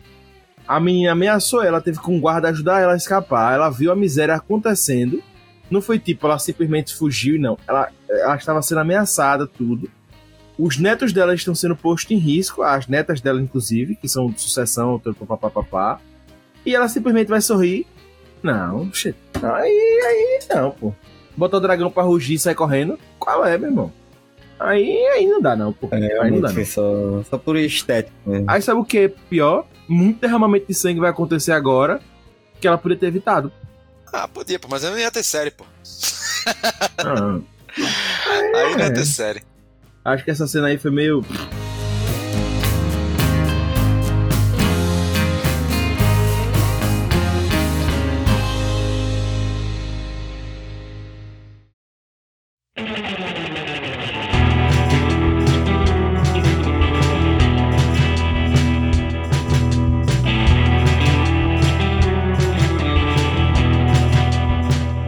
[0.66, 3.96] a menina ameaçou ela, teve que um guarda ajudar ela a escapar, ela viu a
[3.96, 5.22] miséria acontecendo,
[5.70, 7.58] Não foi tipo, ela simplesmente fugiu, não.
[7.68, 9.90] Ela, ela estava sendo ameaçada, tudo.
[10.58, 14.40] Os netos dela estão sendo postos em risco, as netas dela, inclusive, que são de
[14.40, 16.00] sucessão, papapá.
[16.64, 17.86] E ela simplesmente vai sorrir.
[18.42, 19.16] Não, shit.
[19.42, 20.94] Aí, aí, não, pô.
[21.36, 22.98] Botar o dragão pra rugir e sair correndo.
[23.18, 23.92] Qual é, meu irmão?
[24.60, 25.88] Aí, aí não dá, não, pô.
[25.90, 26.64] É, aí não dá, não.
[26.64, 28.44] Só, só por estético mesmo.
[28.48, 29.66] Aí sabe o que é pior?
[29.88, 32.00] Muito derramamento de sangue vai acontecer agora
[32.60, 33.52] que ela podia ter evitado.
[34.12, 35.64] Ah, podia, pô, mas eu não ia ter série, pô.
[36.98, 37.40] Ah,
[37.76, 38.90] Aí não ia É.
[38.90, 39.42] ter série.
[40.04, 41.24] Acho que essa cena aí foi meio.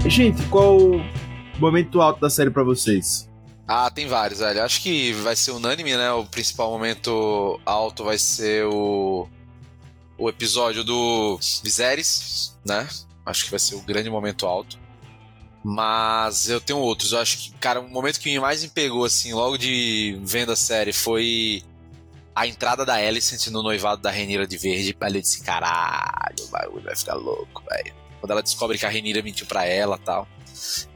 [0.09, 1.05] Gente, qual o
[1.59, 3.28] momento alto da série pra vocês?
[3.68, 4.62] Ah, tem vários, velho.
[4.62, 6.12] Acho que vai ser unânime, né?
[6.12, 9.28] O principal momento alto vai ser o,
[10.16, 12.88] o episódio do Viserys, né?
[13.24, 14.78] Acho que vai ser o grande momento alto.
[15.64, 17.10] Mas eu tenho outros.
[17.10, 20.56] Eu acho que, cara, o momento que mais me pegou, assim, logo de vendo a
[20.56, 21.64] série foi
[22.36, 24.97] a entrada da Alicent no noivado da Renira de Verde.
[25.01, 27.93] Ali eu disse, caralho, o bagulho vai ficar louco, velho.
[28.20, 30.28] Quando ela descobre que a Renira mentiu pra ela tal.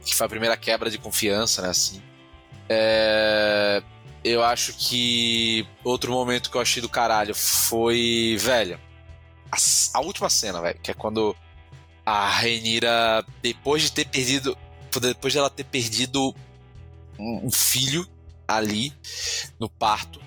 [0.05, 2.01] Que foi a primeira quebra de confiança, né, assim.
[2.73, 3.83] É,
[4.23, 8.79] eu acho que outro momento que eu achei do caralho foi, velho,
[9.51, 9.57] a,
[9.97, 11.35] a última cena, velho, que é quando
[12.05, 14.57] a Renira, depois de ter perdido,
[15.01, 16.33] depois de ela ter perdido
[17.19, 18.07] um, um filho
[18.47, 18.93] ali
[19.59, 20.21] no parto,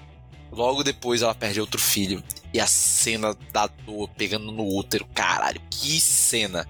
[0.52, 2.22] logo depois ela perde outro filho
[2.52, 6.68] e a cena da dor pegando no útero, caralho, que cena.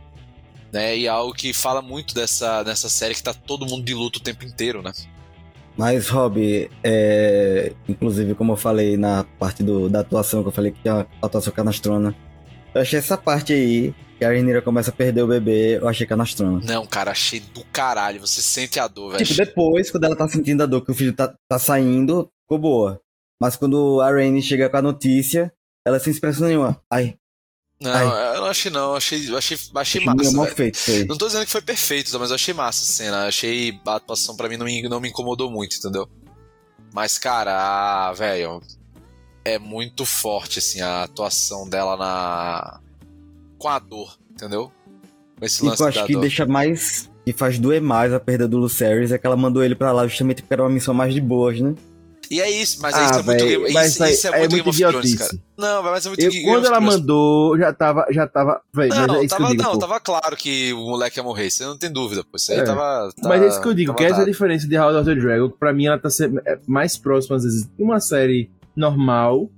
[0.72, 3.94] Né, e é algo que fala muito dessa, dessa série que tá todo mundo de
[3.94, 4.92] luto o tempo inteiro, né?
[5.76, 10.70] Mas, Rob, é, inclusive, como eu falei na parte do, da atuação, que eu falei
[10.70, 12.14] que tinha uma atuação canastrona,
[12.74, 16.06] eu achei essa parte aí, que a Renira começa a perder o bebê, eu achei
[16.06, 16.60] canastrona.
[16.64, 18.20] Não, cara, achei do caralho.
[18.20, 19.24] Você sente a dor, velho.
[19.24, 22.58] Tipo, depois, quando ela tá sentindo a dor que o filho tá, tá saindo, ficou
[22.58, 23.00] boa.
[23.40, 25.52] Mas quando a Rainy chega com a notícia,
[25.86, 26.80] ela sem expressão nenhuma.
[26.90, 27.16] Ai,
[27.84, 28.36] Não, Ai.
[28.36, 28.90] eu não achei não.
[28.90, 30.32] Eu achei, eu achei, achei é massa.
[30.32, 30.78] mal feito.
[31.06, 33.26] Não tô dizendo que foi perfeito, mas eu achei massa a cena.
[33.26, 36.08] Achei a atuação pra mim não me, não me incomodou muito, entendeu?
[36.92, 38.60] Mas, cara, a- velho,
[39.44, 42.80] é muito forte, assim, a atuação dela na.
[43.58, 44.72] com a dor, entendeu?
[45.38, 46.20] Com esse E lance que eu acho que dor.
[46.22, 47.10] deixa mais.
[47.24, 50.06] que faz doer mais a perda do Lucerys é que ela mandou ele pra lá
[50.06, 51.74] justamente porque era uma missão mais de boas, né?
[52.30, 54.72] E é isso, mas Ah, isso é muito, mas isso, isso é é muito muito
[54.76, 55.38] Game of Thrones.
[55.56, 56.94] Não, mas é muito Eu, Game quando ela Thrones.
[57.00, 58.06] mandou, já tava.
[58.10, 59.62] Já tava véi, Não, é tava, digo.
[59.62, 62.36] não tava claro que o moleque ia morrer, você não tem dúvida, pô.
[62.36, 62.64] Isso aí É.
[62.64, 65.04] tava, Mas é isso que eu digo, que essa é a diferença de House of
[65.04, 68.50] the Dragon, pra mim ela tá sendo é, mais próxima, às vezes, de uma série
[68.76, 69.50] normal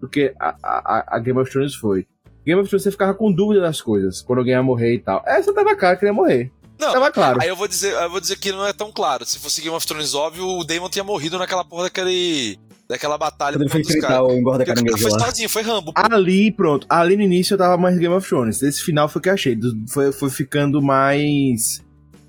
[0.00, 2.06] do que a, a, a Game of Thrones foi.
[2.44, 5.22] Game of Thrones você ficava com dúvida das coisas, quando alguém ia morrer e tal.
[5.26, 6.50] Essa tava cara que ele ia morrer.
[6.78, 7.38] Não, Tava claro.
[7.40, 9.24] Aí eu vou dizer, eu vou dizer que não é tão claro.
[9.24, 12.58] Se fosse Game of Thrones óbvio, o Daemon tinha morrido naquela porra daquele.
[12.88, 15.92] daquela batalha Quando ele foi enfrentar o engorda o caranguejo foi sozinho, foi Rambo.
[15.92, 16.00] pô.
[16.04, 16.86] Ali, pronto.
[16.90, 18.62] Ali no início eu tava mais Game of Thrones.
[18.62, 19.58] Esse final foi que eu achei.
[19.88, 21.82] Foi, foi ficando mais.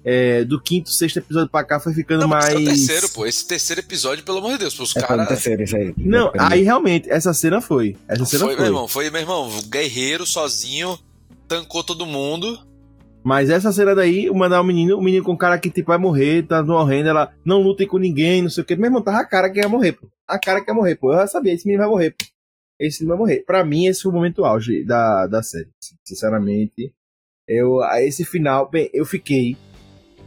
[0.06, 2.56] é, do quinto, sexto episódio pra cá foi ficando não, mas mais.
[2.56, 3.26] esse é o terceiro, pô.
[3.26, 5.28] Esse terceiro episódio, pelo amor de Deus, os É, caras.
[5.28, 5.94] terceiro isso aí.
[5.98, 7.98] Não, aí realmente, essa cena foi.
[8.08, 8.62] Essa cena Foi, foi.
[8.64, 10.98] meu irmão, foi, meu irmão, guerreiro sozinho,
[11.48, 12.66] tancou todo mundo.
[13.28, 15.98] Mas essa cena daí, o mandar o menino, o menino com cara que tipo vai
[15.98, 18.74] morrer, tá morrendo, ela não lutem com ninguém, não sei o que.
[18.78, 20.08] Meu irmão, tava a cara que ia morrer, pô.
[20.26, 21.12] A cara que ia morrer, pô.
[21.12, 22.26] Eu já sabia, esse menino vai morrer, pô.
[22.80, 23.44] Esse menino vai morrer.
[23.46, 25.68] Pra mim, esse foi o momento auge da, da série.
[26.06, 26.94] Sinceramente.
[27.46, 29.58] Eu, a esse final, bem, eu fiquei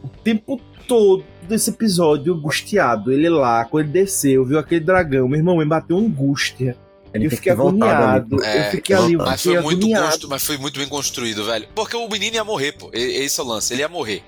[0.03, 3.11] o tempo todo desse episódio angustiado.
[3.11, 6.77] Ele lá, quando ele desceu, viu aquele dragão, meu irmão, me bateu angústia.
[7.13, 8.43] Ele eu fiquei agoniado.
[8.43, 10.05] É, eu fiquei ali, eu Mas fiquei foi, muito agoniado.
[10.11, 11.67] constru- mas foi muito bem construído, velho.
[11.75, 12.89] Porque o menino ia morrer, pô.
[12.93, 14.23] Esse é o lance, ele ia morrer.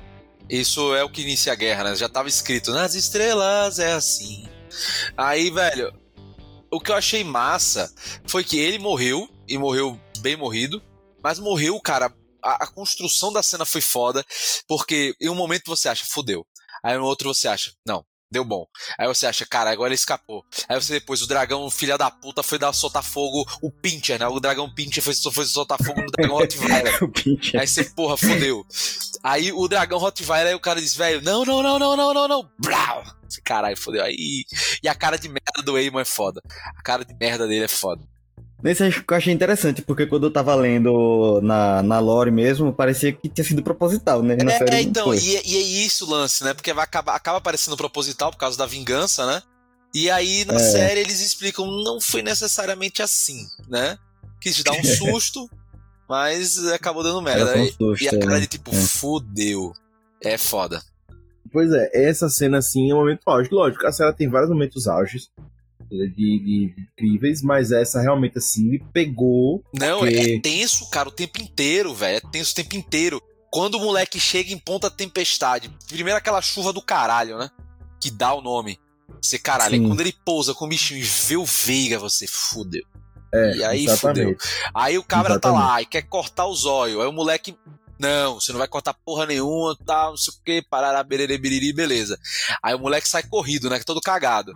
[0.49, 1.95] Isso é o que inicia a guerra, né?
[1.95, 4.45] Já tava escrito, nas estrelas é assim.
[5.15, 5.93] Aí, velho,
[6.69, 7.93] o que eu achei massa
[8.27, 10.81] foi que ele morreu, e morreu bem morrido,
[11.23, 12.13] mas morreu, cara.
[12.45, 14.21] A, a construção da cena foi foda,
[14.67, 16.45] porque em um momento você acha, fudeu.
[16.83, 18.03] Aí no outro você acha, não,
[18.33, 18.65] deu bom.
[18.97, 20.43] Aí você acha, cara, agora ele escapou.
[20.67, 24.27] Aí você depois, o dragão, filha da puta, foi dar soltar fogo, o Pincher, né?
[24.27, 27.03] O dragão Pincher foi, foi soltar fogo no dragão Rottweiler.
[27.03, 27.61] O Pincher.
[27.61, 28.65] Aí você, porra, fodeu.
[29.23, 32.27] Aí o dragão Rottweiler, aí o cara diz, velho, não, não, não, não, não, não,
[32.27, 32.51] não.
[32.59, 33.03] Brau!
[33.43, 34.03] Caralho, fodeu.
[34.03, 34.43] Aí.
[34.83, 36.41] E a cara de merda do Eamon é foda.
[36.77, 38.03] A cara de merda dele é foda.
[38.63, 43.27] Nesse eu achei interessante, porque quando eu tava lendo na, na lore mesmo, parecia que
[43.27, 44.37] tinha sido proposital, né?
[44.37, 45.17] Na É, série não então, foi.
[45.17, 46.53] e, e é isso o lance, né?
[46.53, 49.41] Porque vai acabar, acaba parecendo proposital por causa da vingança, né?
[49.93, 50.59] E aí na É.
[50.59, 53.97] série eles explicam, não foi necessariamente assim, né?
[54.39, 55.49] Quis dar um susto,
[56.07, 57.57] mas acabou dando merda.
[57.57, 58.39] Um E- susto, e a cara né?
[58.39, 58.75] de tipo, É.
[58.75, 59.73] fudeu.
[60.23, 60.81] É foda.
[61.51, 63.49] Pois é, essa cena assim é um momento auge.
[63.51, 65.29] Lógico, a série tem vários momentos auges
[65.97, 66.39] de, de-
[66.75, 69.63] de incríveis, mas essa realmente assim me pegou.
[69.73, 72.17] Não, Porque- é tenso, cara, o tempo inteiro, velho.
[72.17, 73.21] É tenso o tempo inteiro.
[73.51, 77.49] Quando o moleque chega em ponta tempestade, primeiro aquela chuva do caralho, né?
[78.01, 78.79] Que dá o nome.
[79.21, 79.87] Você, caralho, aí Sim.
[79.87, 82.83] quando ele pousa com o bichinho e vê o Veiga, você fudeu.
[83.33, 84.37] É, E aí exatamente.
[84.73, 85.69] Aí o cabra tá Exatamente.
[85.71, 86.99] lá e quer cortar os olhos.
[86.99, 87.55] Aí o moleque,
[87.99, 92.17] não, você não vai cortar porra nenhuma, tá, não sei o que, parará, bererê, beleza.
[92.61, 94.53] Aí o moleque sai corrido, né, que todo cagado.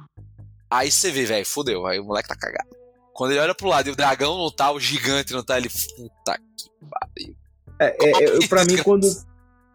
[0.69, 2.69] Aí você vê, velho, fodeu, aí o moleque tá cagado.
[3.13, 5.69] Quando ele olha pro lado e o dragão não tá, o gigante não tá, ele,
[5.69, 7.35] puta que pariu.
[7.79, 9.07] É, é, é, pra mim, quando,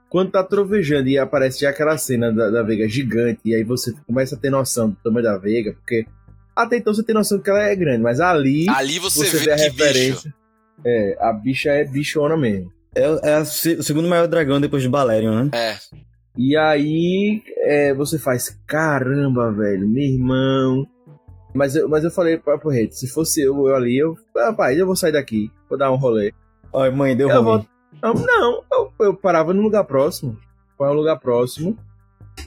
[0.08, 3.92] quando tá trovejando e aparece já aquela cena da, da Veiga gigante, e aí você
[4.06, 6.06] começa a ter noção do tamanho da Veiga, porque
[6.54, 9.44] até então você tem noção que ela é grande, mas ali Ali você, você, vê,
[9.46, 9.84] vê a que bicho.
[9.84, 10.34] referência.
[10.84, 12.72] É, a bicha é bichona mesmo.
[12.94, 15.50] É, é a o segundo maior dragão depois de Balerion, né?
[15.52, 15.78] É,
[16.36, 20.86] E aí é, você faz, caramba, velho, meu irmão.
[21.54, 24.86] Mas eu, mas eu falei pra Rede, se fosse eu, eu ali, eu, rapaz, eu
[24.86, 26.32] vou sair daqui, vou dar um rolê.
[26.72, 27.66] Olha, mãe, deu Eu vou-
[28.02, 30.38] Não, não eu, eu parava no lugar próximo.
[30.78, 31.76] Para um lugar próximo.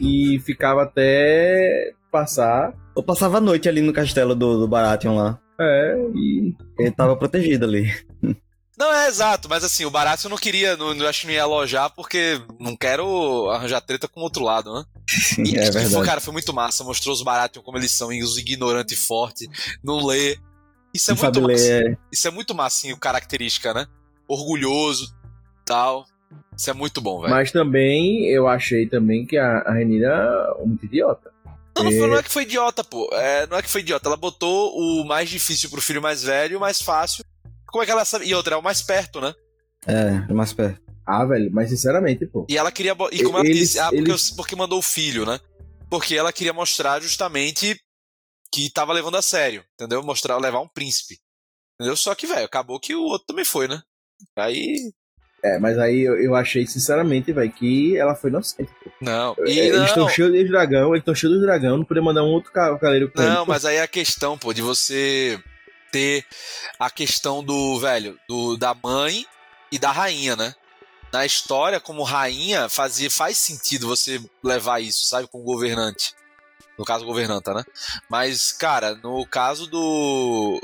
[0.02, 2.74] E ficava até passar.
[2.98, 5.40] Eu passava a noite ali no castelo do, do Baratheon lá.
[5.62, 6.56] É, e.
[6.80, 7.86] Ele tava protegido ali.
[8.78, 11.34] Não, é exato, mas assim, o barato eu não queria, não, não acho que não
[11.34, 14.84] ia alojar porque não quero arranjar treta com o outro lado, né?
[15.46, 16.06] E, é e foi, verdade.
[16.06, 19.48] cara, foi muito massa, mostrou os baratos como eles são, e os ignorantes fortes,
[19.84, 20.38] não lê.
[20.94, 21.64] Isso é Não muito massa.
[21.64, 22.00] ler.
[22.12, 23.86] Isso é muito massinho, característica, né?
[24.28, 25.14] Orgulhoso,
[25.66, 26.06] tal.
[26.58, 27.34] Isso é muito bom, velho.
[27.34, 31.32] Mas também eu achei também que a, a Renira é muito idiota.
[31.78, 31.98] Não, não, É.
[32.00, 33.10] foi- não é que foi idiota, pô.
[33.14, 34.08] É, não é que foi idiota.
[34.08, 37.24] Ela botou o mais difícil pro filho mais velho o mais fácil.
[37.76, 38.26] Como é que ela sabe?
[38.26, 39.36] E outra, é o mais perto, né?
[39.86, 40.80] É, é mais perto.
[41.06, 42.48] Ah, velho, mas sinceramente, pô.
[42.50, 42.96] E ela queria.
[43.12, 45.42] E como ela Eles- disse, ah, porque, eles- porque mandou o filho, né?
[45.90, 47.78] Porque ela queria mostrar justamente
[48.50, 50.02] que tava levando a sério, entendeu?
[50.02, 51.20] Mostrar, levar um príncipe.
[51.78, 51.98] Entendeu?
[51.98, 53.82] Só que, velho, acabou que o outro também foi, né?
[54.38, 54.94] Aí.
[55.44, 58.72] É, mas aí eu, eu achei, sinceramente, velho, que ela foi inocente.
[58.82, 58.90] pô.
[59.02, 59.36] Não.
[59.40, 62.00] É, E eles estão não, cheios de dragão, eles estão cheios de dragão, não poder
[62.00, 63.52] mandar um outro ca- cavaleiro com ele, não, pô.
[63.52, 65.38] mas aí é a questão, pô, de você
[65.96, 66.26] ter
[66.78, 69.26] a questão do, velho, do, da mãe
[69.72, 70.54] e da rainha, né?
[71.14, 75.26] Na história, como rainha, fazia, faz sentido você levar isso, sabe?
[75.30, 76.14] Com governante.
[76.78, 77.64] No caso, governanta, né?
[78.10, 80.60] Mas, cara, no caso do.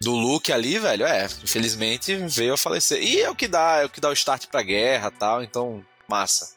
[0.00, 3.02] Do Luke ali, velho, é, infelizmente veio a falecer.
[3.02, 5.84] E é o que dá, é o que dá o start pra guerra tal, então,
[6.08, 6.54] massa.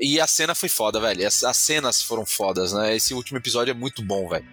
[0.00, 1.26] E a cena foi foda, velho.
[1.26, 2.94] As, as cenas foram fodas, né?
[2.96, 4.44] Esse último episódio é muito bom, velho.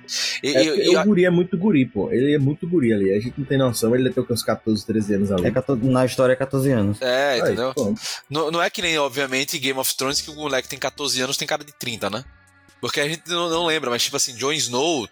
[0.44, 2.12] E- É e- e- o guri é muito guri, pô.
[2.12, 3.12] Ele é muito guri ali.
[3.14, 5.48] A gente não tem noção, ele tem uns 14, 13 anos ali.
[5.48, 7.02] É 14 na história é 14 anos.
[7.02, 7.74] É, Aí, entendeu?
[8.30, 11.38] Não, não é que nem, obviamente, Game of Thrones que o moleque tem 14 anos
[11.38, 12.24] tem cara de 30, né?
[12.82, 15.08] Porque a gente não, não lembra, mas tipo assim, Jon Snow,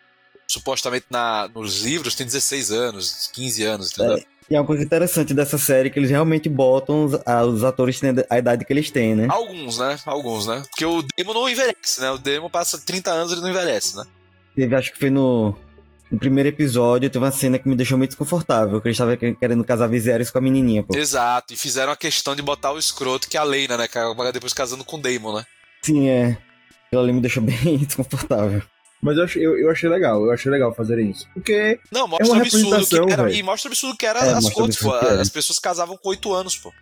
[0.48, 4.24] supostamente na, nos livros, tem 16 anos, 15 anos, entendeu?
[4.50, 8.00] E é uma coisa interessante dessa série que eles realmente botam os, a- os atores
[8.00, 9.28] tendo a idade que eles têm, né?
[9.30, 9.98] Alguns, né?
[10.06, 10.64] Alguns, né?
[10.70, 12.12] Porque o Demon não envelhece, né?
[12.12, 14.06] O Demon passa 30 anos e ele não envelhece, né?
[14.56, 15.54] Teve, acho que foi no,
[16.10, 19.64] no primeiro episódio, teve uma cena que me deixou muito desconfortável, que eles estavam querendo
[19.66, 20.96] casar Viserys com a menininha, pô.
[20.98, 23.88] Exato, e fizeram a questão de botar o escroto, que é a Leina, né?
[23.88, 25.46] Que acaba depois casando com o Daemon, né?
[25.82, 26.38] Sim, é.
[26.88, 28.62] Aquilo ali me deixou bem desconfortável.
[29.02, 31.28] Mas eu achei, eu, eu achei legal, eu achei legal fazerem isso.
[31.34, 33.24] Porque Não, mostra É uma o absurdo que era.
[33.24, 33.36] velho.
[33.36, 34.94] E mostra o absurdo que era É, as coisas, pô.
[34.94, 36.74] As pessoas casavam com 8 anos, pô.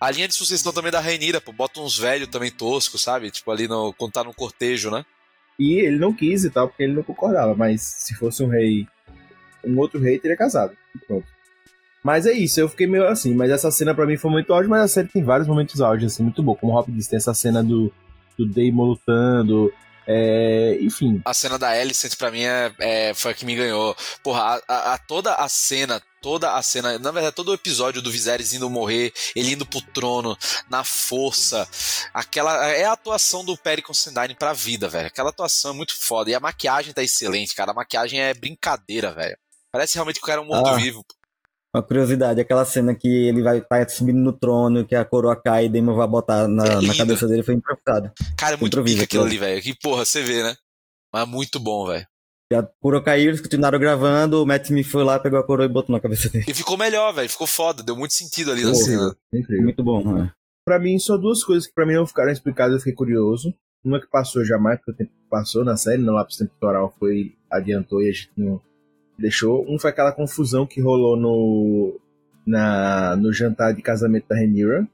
[0.00, 1.52] A linha de sucessão também da Rainira, pô.
[1.52, 3.30] Bota uns velhos também toscos, sabe?
[3.30, 5.04] Tipo, ali no, quando tá no cortejo, né?
[5.58, 7.54] E ele não quis e tal, porque ele não concordava.
[7.54, 8.86] Mas se fosse um rei,
[9.64, 10.76] um outro rei teria casado.
[11.06, 11.26] Pronto.
[12.02, 13.34] Mas é isso, eu fiquei meio assim.
[13.34, 16.12] Mas essa cena pra mim foi muito áudio, mas a série tem vários momentos áudios,
[16.12, 16.54] assim, muito bom.
[16.54, 17.90] Como o Hop disse, tem essa cena do,
[18.36, 19.72] do Daemon lutando.
[20.06, 23.96] É, enfim, A cena da Alicent, pra mim, é, é- foi a que me ganhou.
[24.22, 28.10] Porra, a, a- toda a cena, toda a cena, na verdade, todo o episódio do
[28.10, 30.36] Viserys indo morrer, ele indo pro trono,
[30.68, 31.66] na força,
[32.12, 35.06] aquela, é a atuação do Perry Considine pra vida, velho.
[35.06, 36.30] Aquela atuação é muito foda.
[36.30, 37.70] E a maquiagem tá excelente, cara.
[37.70, 39.36] A maquiagem é brincadeira, velho.
[39.72, 40.76] Parece realmente que o cara é um Ah.
[41.74, 45.64] Uma curiosidade, aquela cena que ele vai tá subindo no trono, que a coroa cai
[45.64, 48.12] e Daemon vai botar na, É na cabeça dele, foi improvisado.
[48.36, 49.60] Cara, é muito pica aquilo ali, velho.
[49.60, 50.54] Que porra, você vê, né?
[51.12, 52.06] Mas é muito bom, velho.
[52.52, 55.66] E a coroa caiu, eles continuaram gravando, o Matt Smith foi lá, pegou a coroa
[55.66, 56.44] e botou na cabeça dele.
[56.46, 57.28] E ficou melhor, velho.
[57.28, 57.82] Ficou foda.
[57.82, 59.16] Deu muito sentido ali na Pô, cena.
[59.32, 59.64] Incrível.
[59.64, 60.30] Muito bom, né?
[60.64, 63.52] Pra mim, só duas coisas que pra mim não ficaram explicadas, eu fiquei curioso.
[63.84, 68.00] Uma que passou jamais, porque o tempo passou na série, no lápis temporal foi, adiantou
[68.00, 68.60] e a gente não
[69.18, 69.64] deixou.
[69.68, 72.00] Um foi aquela confusão que rolou no,
[72.46, 74.86] na, no jantar de casamento da Rhaenyra.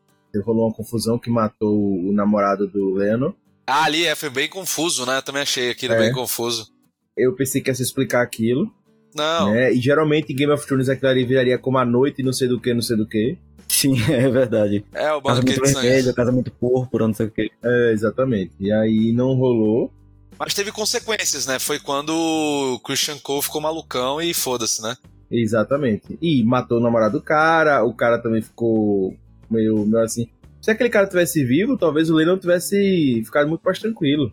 [0.44, 3.34] Rolou uma confusão que matou o namorado do Leno.
[3.66, 5.18] Ah, ali é, foi bem confuso, né?
[5.18, 5.98] Eu também achei aquilo É.
[5.98, 6.68] bem confuso.
[7.16, 8.72] Eu pensei que ia se explicar aquilo.
[9.14, 9.50] Não.
[9.52, 9.72] Né?
[9.72, 12.60] E geralmente em Game of Thrones aquilo ali viraria como a noite, não sei do
[12.60, 13.36] que, não sei do que.
[13.66, 14.84] Sim, é verdade.
[14.94, 15.86] É, o Casamento banquete de sangue.
[15.88, 17.50] vermelho, casamento púrpura, não sei o que.
[17.62, 18.52] É, exatamente.
[18.60, 19.92] E aí não rolou.
[20.40, 21.58] Mas teve consequências, né?
[21.58, 24.96] Foi quando o Christian Cole ficou malucão e foda-se, né?
[25.30, 26.18] Exatamente.
[26.20, 29.14] E matou o namorado do cara, o cara também ficou
[29.50, 30.30] meio, meio assim.
[30.62, 34.32] Se aquele cara tivesse vivo, talvez o Lennon tivesse ficado muito mais tranquilo.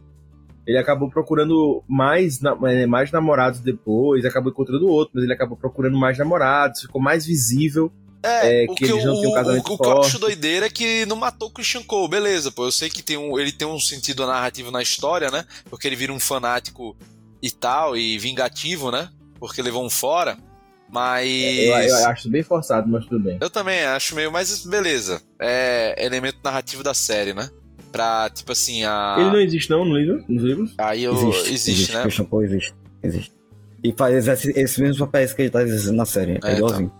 [0.65, 5.97] Ele acabou procurando mais, eh, mais namorados depois, acabou encontrando outro, mas ele acabou procurando
[5.97, 7.91] mais namorados, ficou mais visível.
[8.23, 10.01] É, É, o que que, eles não têm um o- casamento o, o que eu
[10.01, 12.65] acho doideira é que não matou o Christian Cole, beleza, pô.
[12.65, 15.45] Eu sei que tem um, ele tem um sentido narrativo na história, né?
[15.69, 16.95] Porque ele vira um fanático
[17.41, 19.09] e tal, e vingativo, né?
[19.39, 20.37] Porque levou um fora.
[20.89, 21.29] Mas.
[21.29, 23.37] Eu, eu acho bem forçado, mas tudo bem.
[23.41, 25.21] Eu também acho meio, mas beleza.
[25.39, 27.49] É elemento narrativo da série, né?
[27.91, 29.15] Pra, tipo assim, a.
[29.19, 30.73] Ele não existe não no livro, nos livros?
[30.77, 31.13] Aí eu.
[31.13, 32.01] Existe, Existe, né?
[32.03, 32.73] Christian Cole existe.
[33.03, 33.31] Existe.
[33.83, 36.39] E faz esse- mesmos papéis que ele tá exercendo na série.
[36.43, 36.91] É, É, igualzinho.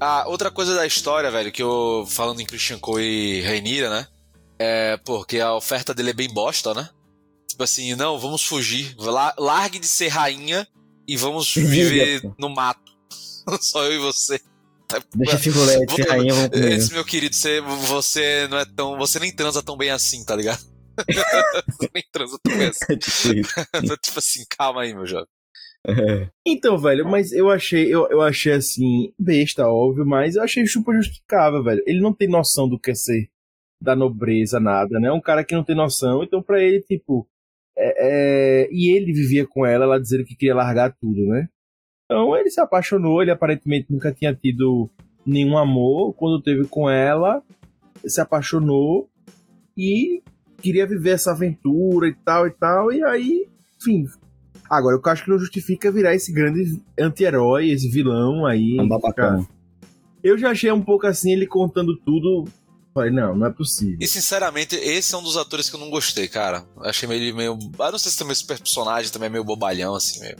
[0.00, 2.06] Ah, outra coisa da história, velho, que eu.
[2.08, 4.06] Falando em Christian Cole e Rainira, né?
[4.58, 6.88] É porque a oferta dele é bem bosta, né?
[7.48, 8.94] Tipo assim, não, vamos fugir.
[8.98, 10.66] La- Largue de ser rainha
[11.08, 12.92] e vamos viver no mato.
[13.60, 14.40] Só eu e você.
[15.14, 16.50] Deixa esse rolê de ser rainha, vamos.
[16.52, 18.96] Esse meu querido, você, você não é tão.
[18.98, 20.62] Você nem transa tão bem assim, tá ligado?
[21.68, 22.96] você nem transa tão bem assim.
[22.98, 25.26] tipo tipo assim, calma aí, meu jovem.
[25.88, 26.28] É.
[26.46, 30.94] Então, velho, mas eu achei, eu, eu achei assim, besta, óbvio, mas eu achei super
[30.96, 31.82] justificável, velho.
[31.86, 33.28] Ele não tem noção do que é ser
[33.80, 35.12] da nobreza, nada, né?
[35.12, 37.28] Um cara que não tem noção, então pra ele, tipo.
[37.76, 41.48] é- é, E ele vivia com ela, ela dizendo que queria largar tudo, né?
[42.04, 44.88] Então ele se apaixonou, ele aparentemente nunca tinha tido
[45.26, 46.14] nenhum amor.
[46.14, 47.42] Quando teve com ela,
[48.04, 49.08] se apaixonou
[49.76, 50.22] e
[50.62, 52.92] queria viver essa aventura e tal e tal.
[52.92, 53.46] E aí,
[53.78, 54.06] enfim.
[54.68, 58.76] Agora, o que eu acho que não justifica virar esse grande anti-herói, esse vilão aí.
[58.80, 59.46] Um babacão.
[60.22, 62.44] Eu já achei um pouco assim, ele contando tudo.
[62.92, 63.98] Falei, não, não é possível.
[64.00, 66.64] E sinceramente, esse é um dos atores que eu não gostei, cara.
[66.80, 67.34] Achei meio.
[67.36, 70.36] meio ah, não sei se também esse personagem também é meio bobalhão, assim, meio.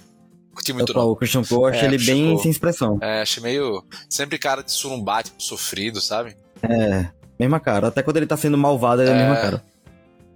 [0.54, 1.10] Curti muito Eu, não.
[1.10, 2.98] o Christian eu achei É, ele bem sem expressão.
[3.02, 3.84] É, achei meio.
[4.08, 6.34] Sempre cara de surumbático, sofrido, sabe?
[6.62, 7.08] É,
[7.38, 7.88] mesma cara.
[7.88, 9.42] Até quando ele tá sendo malvado, ele é a mesma É.
[9.42, 9.64] cara.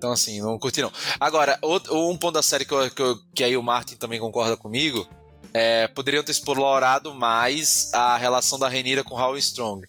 [0.00, 0.90] Então, assim, não curti não.
[1.20, 4.18] Agora, outro- um ponto da série que, eu- que, eu- que aí o Martin também
[4.18, 5.06] concorda comigo
[5.52, 9.86] é poderiam ter explorado mais a relação da Renira com Howie Strong.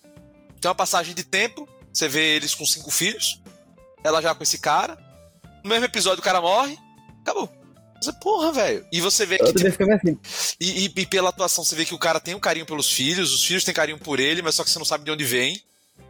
[0.59, 3.41] Tem uma passagem de tempo, você vê eles com cinco filhos,
[4.03, 4.97] ela já com esse cara.
[5.63, 6.77] No mesmo episódio o cara morre,
[7.21, 7.49] acabou.
[8.01, 8.85] Você, porra, velho.
[8.91, 9.53] E você vê que.
[9.53, 10.19] Tipo, assim.
[10.59, 13.31] e, e- e pela atuação você vê que o cara tem um carinho pelos filhos,
[13.33, 15.61] os filhos têm carinho por ele, mas só que você não sabe de onde vem,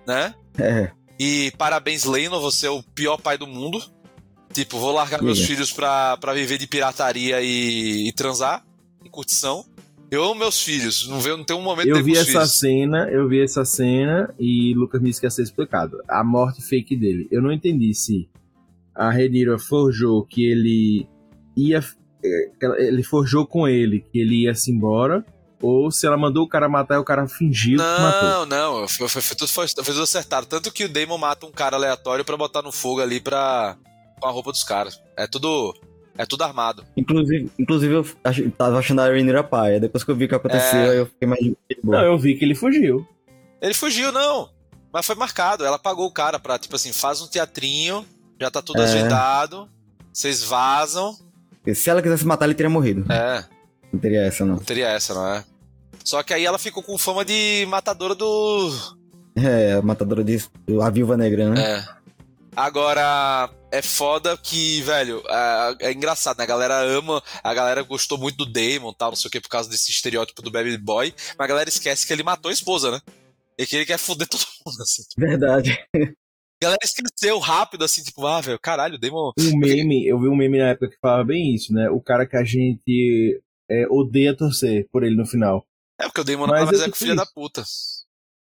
[0.08, 0.34] né?
[0.58, 0.90] É,
[1.24, 3.80] E parabéns, Leno, você é o pior pai do mundo.
[4.52, 5.50] Tipo, vou largar meus Diga.
[5.50, 8.66] filhos pra, pra viver de pirataria e, e transar,
[9.06, 9.64] e curtição.
[10.10, 12.60] Eu amo meus filhos, não, vejo, não tem um momento de Eu vi essa filhos.
[12.60, 16.02] cena, eu vi essa cena e Lucas me disse que ia ser explicado.
[16.08, 17.28] A morte fake dele.
[17.32, 18.28] Eu não entendi se
[18.96, 21.08] a Renira forjou que ele
[21.56, 21.80] ia.
[22.26, 22.52] eh,
[22.88, 25.24] Ele forjou com ele que ele ia se embora.
[25.62, 28.46] Ou se ela mandou o cara matar e o cara fingiu que matou.
[28.46, 28.46] Não,
[28.82, 30.48] não, foi, foi, foi tudo, foi, foi tudo acertado.
[30.48, 33.78] Tanto que o Damon mata um cara aleatório pra botar no fogo ali pra,
[34.20, 35.00] com a roupa dos caras.
[35.16, 35.74] É tudo.
[36.18, 36.84] É tudo armado.
[36.98, 39.80] inclusive, inclusive eu ach- tava achando a Rhaenyra paia.
[39.80, 41.00] Depois que eu vi o que aconteceu, É.
[41.00, 41.42] eu fiquei mais.
[41.84, 43.08] Não, eu vi que ele fugiu.
[43.62, 44.50] Ele fugiu, não.
[44.92, 45.64] Mas foi marcado.
[45.64, 48.06] Ela pagou o cara pra, tipo assim, faz um teatrinho,
[48.40, 48.84] já tá tudo É.
[48.86, 49.70] ajeitado,
[50.12, 51.16] vocês vazam.
[51.56, 53.06] Porque Se ela quisesse matar, ele teria morrido.
[53.12, 53.46] É,
[53.94, 54.56] Não teria essa, não.
[54.56, 55.44] não teria essa, não é?
[56.04, 58.72] Só que aí ela ficou com fama de matadora do.
[59.36, 60.44] É, matadora de
[60.82, 61.62] a viúva negra, né?
[61.62, 62.02] É.
[62.56, 66.44] Agora, é foda que, velho, é, é engraçado, né?
[66.44, 69.50] A galera ama, a galera gostou muito do Damon tal, não sei o que, por
[69.50, 72.92] causa desse estereótipo do Baby Boy, mas a galera esquece que ele matou a esposa,
[72.92, 73.00] né?
[73.58, 75.04] E que ele quer foder todo mundo, assim.
[75.18, 75.80] Verdade.
[75.96, 79.32] A galera esqueceu rápido, assim, tipo, ah, velho, caralho, o Damon.
[79.40, 81.90] Um meme, eu vi um meme na época que falava bem isso, né?
[81.90, 85.66] O cara que a gente é, odeia torcer por ele no final.
[86.02, 87.64] É porque o Damon mais é tipo filho da puta.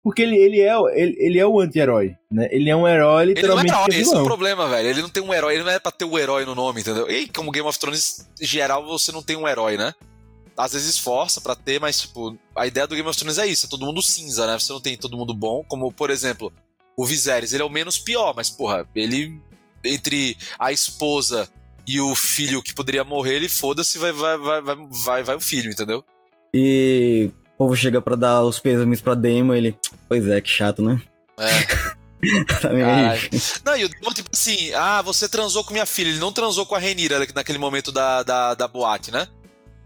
[0.02, 2.48] Porque ele, ele, é, o- ele, ele é o anti-herói, né?
[2.52, 4.88] Ele é um herói Ele não é literalmente herói, é esse é o problema, velho.
[4.90, 7.10] Ele não tem um herói, ele não é pra ter o herói no nome, entendeu?
[7.12, 9.94] E como Game of Thrones, em geral, você não tem um herói, né?
[10.58, 13.66] às vezes esforça pra ter, mas, tipo, a ideia do Game of Thrones é isso,
[13.66, 14.60] é todo mundo cinza, né?
[14.60, 16.52] Você não tem todo mundo bom, como, por exemplo,
[16.98, 19.40] o Viserys, ele é o menos pior, mas, porra, ele,
[19.86, 21.48] entre a esposa
[21.88, 25.40] e o filho que poderia morrer, ele foda-se, vai, vai, vai, vai, vai, vai o
[25.40, 26.04] filho, entendeu?
[26.54, 29.78] E o povo chega pra dar os pêsames pra Damon, ele.
[30.08, 31.00] Pois é, que chato, né?
[31.38, 31.90] É.
[32.62, 32.70] Tá.
[33.64, 36.10] Não, e o Demon, tipo assim, ah, você transou com minha filha.
[36.10, 39.26] Ele não transou com a Renira naquele momento da, da, da boate, né?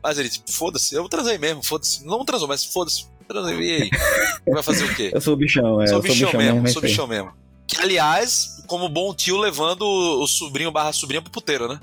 [0.02, 2.04] Mas ele, tipo, foda-se, eu transei mesmo, foda-se.
[2.04, 3.06] Não transou, mas foda-se.
[3.28, 3.56] transei.
[3.56, 3.90] E aí?
[4.52, 5.12] Vai fazer o quê?
[5.14, 5.86] Eu sou o bichão, é.
[5.86, 6.90] sou eu bichão mesmo, é sou aí.
[6.90, 7.32] bichão mesmo.
[7.68, 11.80] Que, aliás, como bom tio, levando o sobrinho barra sobrinha pro puteiro, né?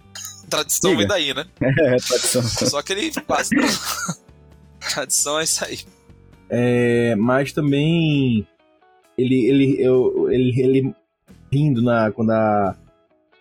[0.48, 0.98] Tradição Diga.
[0.98, 1.46] vem daí, né?
[1.62, 2.42] É, tradição.
[2.42, 3.50] Só que ele quase.
[4.92, 5.80] Tradição é isso aí.
[6.48, 8.46] É, mas também
[9.16, 10.94] ele ele, eu, ele ele
[11.52, 12.76] rindo na quando a,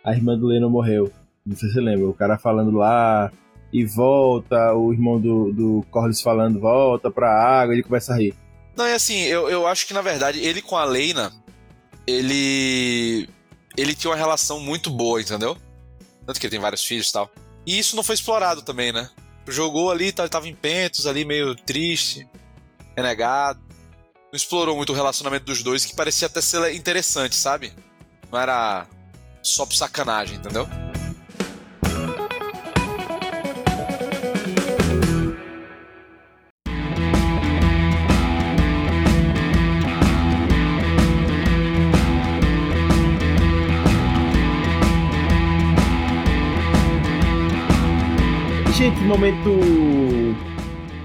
[0.03, 1.11] a irmã do Leno morreu.
[1.45, 3.31] Não sei se você lembra, o cara falando lá
[3.71, 8.35] e volta, o irmão do, do Corlys falando volta pra água, ele começa a rir.
[8.75, 11.31] Não, é assim, eu, eu acho que na verdade ele com a Leina,
[12.05, 13.29] ele.
[13.77, 15.55] Ele tinha uma relação muito boa, entendeu?
[16.25, 17.31] Tanto que ele tem vários filhos e tal.
[17.65, 19.09] E isso não foi explorado também, né?
[19.47, 22.27] Jogou ali, tá- tava em pentos ali, meio triste,
[22.95, 23.59] renegado.
[24.31, 27.73] Não explorou muito o relacionamento dos dois, que parecia até ser interessante, sabe?
[28.31, 28.85] Não era
[29.41, 30.67] só por sacanagem, entendeu?
[48.79, 49.49] Gente, momento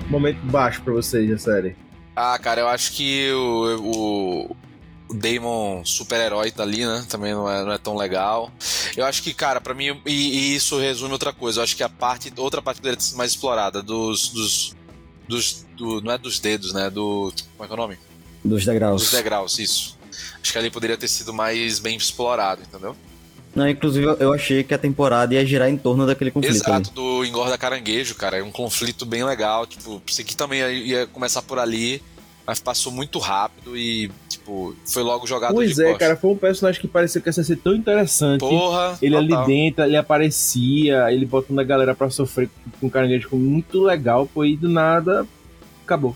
[0.09, 1.77] momento baixo pra vocês da série.
[2.15, 4.57] Ah, cara, eu acho que o, o,
[5.09, 7.05] o Damon super-herói tá ali, né?
[7.09, 8.53] Também não é, não é tão legal.
[8.97, 11.59] Eu acho que, cara, pra mim, e, e isso resume outra coisa.
[11.59, 14.29] Eu acho que a parte, outra parte poderia ter sido mais explorada, dos.
[14.29, 14.77] dos,
[15.27, 16.89] dos do, não é dos dedos, né?
[16.89, 17.35] Do.
[17.57, 17.99] Como é que é o nome?
[18.45, 19.03] Dos degraus.
[19.03, 19.99] Dos degraus, isso.
[20.41, 22.95] Acho que ali poderia ter sido mais bem explorado, entendeu?
[23.55, 26.55] Não, inclusive eu- achei que a temporada ia girar em torno daquele conflito.
[26.57, 26.95] Exato, ali.
[26.95, 28.39] do engorda caranguejo, cara.
[28.39, 29.67] É um conflito bem legal.
[29.67, 32.03] Tipo, pensei que também ia, começar por ali,
[32.47, 35.99] mas passou muito rápido e, tipo, foi logo jogado Pois de é, costas.
[35.99, 38.41] cara, foi um personagem que parecia que ia ser tão interessante.
[38.41, 39.39] Porra, Ele total.
[39.43, 42.51] ali dentro, ele aparecia, ele botando a galera pra sofrer
[42.81, 45.27] com caranguejo, ficou muito legal, pô, e do nada,
[45.85, 46.15] acabou.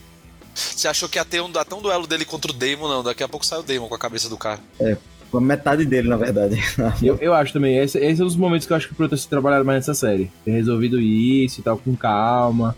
[0.54, 3.02] Você achou que ia ter um, até um duelo dele contra o Damon, não.
[3.04, 4.58] Daqui a pouco sai o Damon com a cabeça do cara.
[4.76, 4.96] Foi
[5.40, 6.58] metade dele, na verdade.
[7.02, 9.10] Eu, eu acho também, esse, esse é um dos momentos que eu acho que podia
[9.10, 10.30] ter se trabalhado mais nessa série.
[10.44, 12.74] Ter resolvido isso e tal, com calma.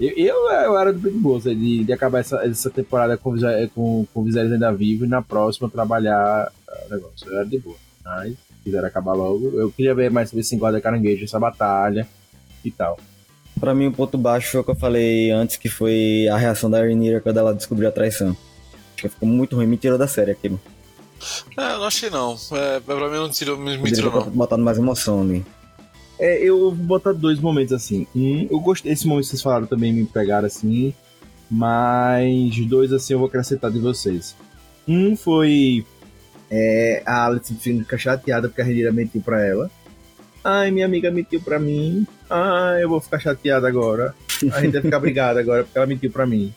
[0.00, 3.34] Eu, eu, eu era do Big Boss, né, de, de acabar essa, essa temporada com,
[3.34, 7.28] o com, com o Viserys ainda vivo e na próxima trabalhar ah, o negócio.
[7.28, 7.76] Eu era de boa.
[8.04, 9.50] Mas quiseram acabar logo.
[9.54, 12.06] Eu queria ver mais sobre esse engorda caranguejo, essa batalha
[12.64, 12.98] e tal.
[13.60, 16.70] Pra mim, o ponto baixo foi o que eu falei antes, que foi a reação
[16.70, 18.30] da Rhaenyra quando ela descobriu a traição.
[18.94, 20.60] Acho que ficou muito ruim, me tirou da série aquilo.
[21.56, 22.36] É, eu não achei não.
[22.52, 24.30] É, pra mim não tirou, me, me tirou não.
[24.30, 25.44] botado mais emoção ali.
[26.18, 28.06] É, eu vou botar dois momentos assim.
[28.14, 30.94] Um, eu gostei, esse momento que vocês falaram também me pegaram assim,
[31.50, 34.36] mas dois assim eu vou acrescentar de vocês.
[34.86, 35.84] Um foi
[36.50, 39.70] é, a Alice fica chateada porque a Renira mentiu pra ela.
[40.44, 42.06] Ai, minha amiga mentiu pra mim.
[42.28, 44.14] Ai, eu vou ficar chateada agora.
[44.52, 46.52] A gente vai ficar brigada agora porque ela mentiu pra mim.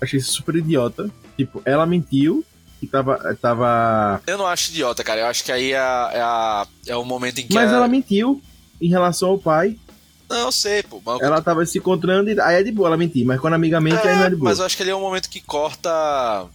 [0.00, 1.10] Achei isso super idiota.
[1.36, 2.44] Tipo, ela mentiu
[2.80, 3.36] que tava.
[3.40, 4.20] tava...
[4.26, 5.20] Eu não acho idiota, cara.
[5.22, 7.54] Eu acho que aí é, a- é, é o momento em que.
[7.54, 8.40] Mas a- ela mentiu
[8.80, 9.76] em relação ao pai.
[10.28, 11.00] Não, eu sei, pô.
[11.04, 11.20] Mas...
[11.20, 13.96] Ela tava se encontrando e aí é de boa ela mentir, mas quando amiga mente,
[14.06, 14.50] aí não é de boa.
[14.50, 16.46] mas eu acho que ali é um momento que corta.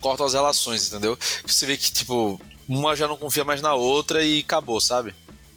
[0.00, 1.18] Corta as relações, entendeu?
[1.44, 5.12] Você vê que, tipo, uma já não confia mais na outra e acabou, sabe?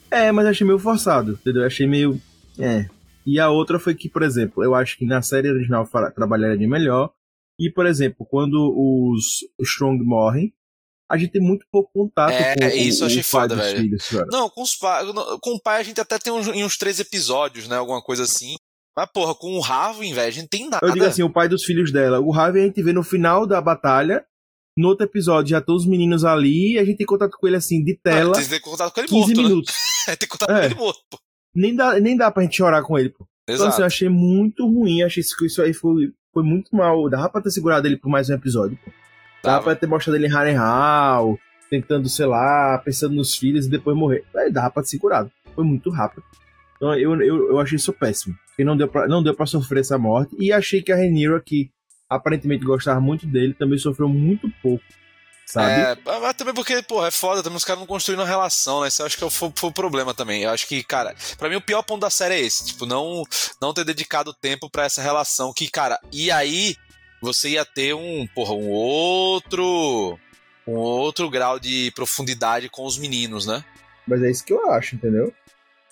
[0.10, 1.62] É, mas eu achei meio forçado, entendeu?
[1.62, 2.20] Eu achei meio.
[2.58, 2.88] É.
[3.24, 6.66] E a outra foi que, por exemplo, eu acho que na série original trabalharia de
[6.66, 7.12] melhor.
[7.62, 10.54] E, por exemplo, quando os Strong morrem,
[11.10, 13.78] a gente tem muito pouco contato É, com isso eu o, achei foda, velho.
[13.82, 14.08] filhos.
[14.32, 15.02] Não, com, os pa...
[15.42, 17.76] com o pai a gente até tem uns, em uns três episódios, né?
[17.76, 18.56] Alguma coisa assim.
[18.98, 20.86] Mas, porra, com o Raven, velho, a gente tem nada.
[20.86, 22.20] Eu digo assim, o pai dos filhos dela.
[22.20, 24.26] O Harvey a gente vê no final da batalha.
[24.78, 27.58] No outro episódio já estão os meninos ali e a gente tem contato com ele
[27.58, 29.76] assim, de tela, Tem que ter contato com ele 15 morto, minutos.
[30.08, 30.16] né?
[30.16, 30.60] tem contato É.
[30.60, 31.20] com ele morto, pô.
[31.54, 33.28] Nem dá, nem dá pra gente chorar com ele, pô.
[33.44, 33.70] Então, Exato.
[33.72, 35.04] assim, eu achei muito ruim.
[35.04, 37.10] Achei isso, isso aí foi, foi muito mal.
[37.10, 38.78] Dava pra ter segurado ele por mais um episódio.
[39.44, 39.64] Dava Dava.
[39.64, 41.38] pra ter mostrado ele em Harrenhal,
[41.70, 44.24] tentando, sei lá, pensando nos filhos e depois morrer.
[44.36, 45.32] Aí dava pra ter segurado.
[45.56, 46.24] Foi muito rápido.
[46.76, 48.36] Então eu, eu, eu achei isso péssimo.
[48.48, 50.36] Porque não deu, pra, não deu pra sofrer essa morte.
[50.40, 51.70] E achei que a Rhaenyra, que
[52.10, 54.84] aparentemente gostava muito dele, também sofreu muito pouco
[55.52, 55.72] sabe?
[55.72, 58.88] É, mas também porque, pô, é foda, também os caras não construíram relação, né?
[58.88, 60.44] Isso eu acho que foi, foi o problema também.
[60.44, 63.24] Eu acho que, cara, pra mim o pior ponto da série é esse, tipo, não,
[63.62, 66.76] não ter dedicado tempo para essa relação que, cara, e aí
[67.22, 70.18] você ia ter um, porra, um outro
[70.66, 73.64] um outro grau de profundidade com os meninos, né?
[74.08, 75.34] Mas é isso que eu acho, entendeu?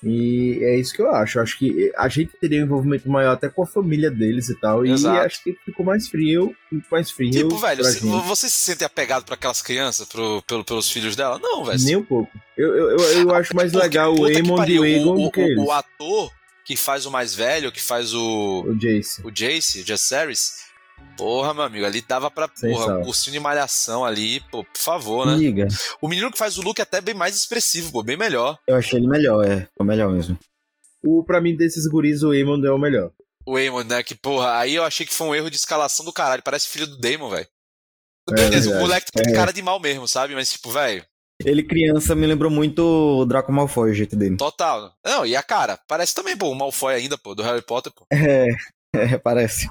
[0.03, 1.39] E é isso que eu acho.
[1.39, 4.85] Acho que a gente teria um envolvimento maior até com a família deles e tal.
[4.85, 5.17] Exato.
[5.17, 6.55] E acho que ficou mais frio,
[6.91, 7.31] mais frio.
[7.31, 11.37] Tipo, velho, você, você se sente apegado para aquelas crianças, pro, pelo, pelos filhos dela?
[11.41, 11.83] Não, velho.
[11.83, 12.31] Nem um pouco.
[12.57, 15.41] Eu, eu, eu, eu acho mais legal o Aemon e o Aegon o, do que
[15.41, 15.57] eles.
[15.57, 16.31] o ator
[16.63, 19.21] que faz o mais velho, que faz o, O Jace.
[19.25, 20.68] o Jace, o Jaceres,
[21.17, 22.99] porra, meu amigo, ali dava pra, Sem porra, sal.
[22.99, 25.35] um cursinho de malhação ali, pô, por favor, né?
[25.35, 25.67] Liga.
[26.01, 28.57] O menino que faz o Luke é até bem mais expressivo, pô, bem melhor.
[28.67, 29.67] Eu achei ele melhor, é.
[29.77, 30.37] Foi melhor mesmo.
[31.03, 33.11] O, pra mim, desses guris, o Aemon é o melhor.
[33.45, 36.13] O Eamon, né, que, porra, aí eu achei que foi um erro de escalação do
[36.13, 37.47] caralho, parece filho do Damon, velho.
[38.29, 38.79] É Beleza, o verdade.
[38.79, 39.35] moleque tem É.
[39.35, 40.35] cara de mal mesmo, sabe?
[40.35, 41.03] Mas, tipo, velho,
[41.43, 42.79] Ele criança me lembrou muito
[43.21, 44.35] o Draco Malfoy, o jeito dele.
[44.37, 44.93] total.
[45.05, 45.79] Não, e a cara?
[45.87, 48.05] Parece também, pô, o Malfoy ainda, pô, do Harry Potter, pô.
[48.11, 48.45] É,
[48.93, 49.67] é, parece.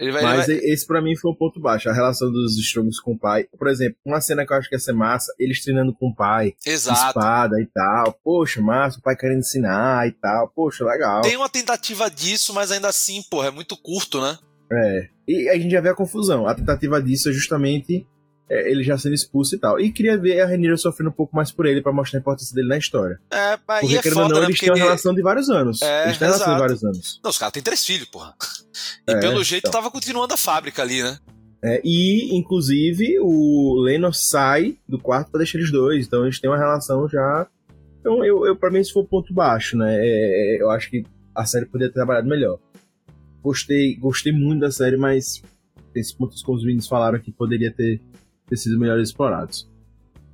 [0.00, 1.88] Vai, Mas vai- esse pra mim foi um ponto baixo.
[1.90, 3.44] A relação dos Strongos com o pai.
[3.58, 6.14] Por exemplo, uma cena que eu acho que ia ser massa, eles treinando com o
[6.14, 6.54] pai.
[6.66, 7.08] Exato.
[7.18, 8.18] Espada e tal.
[8.24, 10.48] Poxa, massa, o pai querendo ensinar e tal.
[10.48, 11.20] Poxa, legal.
[11.20, 14.38] Tem uma tentativa disso, mas ainda assim, porra, é muito curto, né?
[14.72, 15.08] É.
[15.28, 16.46] E a gente já vê a confusão.
[16.46, 18.06] A tentativa disso é justamente
[18.50, 19.78] é, ele já sendo expulso e tal.
[19.78, 22.54] E queria ver a Renira sofrendo um pouco mais por ele pra mostrar a importância
[22.54, 23.20] dele na história.
[23.30, 24.46] É, mas Porque, e é querendo ou foda, não, né?
[24.48, 25.82] eles têm uma relação de vários anos.
[25.82, 27.20] É, eles têm uma relação de vários anos.
[27.22, 28.34] Não, os caras têm três filhos, porra.
[29.08, 29.80] E É, pelo jeito então.
[29.80, 31.18] tava continuando a fábrica ali, né?
[31.62, 36.06] É, e, inclusive, o Lenor sai do quarto pra deixar eles dois.
[36.06, 37.46] Então eles têm uma relação já.
[38.00, 39.94] Então, eu, eu, pra mim, esse foi o ponto baixo, né?
[39.94, 41.04] É, é, eu acho que
[41.34, 42.58] a série poderia ter trabalhado melhor.
[43.42, 45.42] Gostei, gostei muito da série, mas
[45.94, 48.00] esses pontos que os meninos falaram que poderia ter,
[48.50, 49.66] ter sido melhor explorados.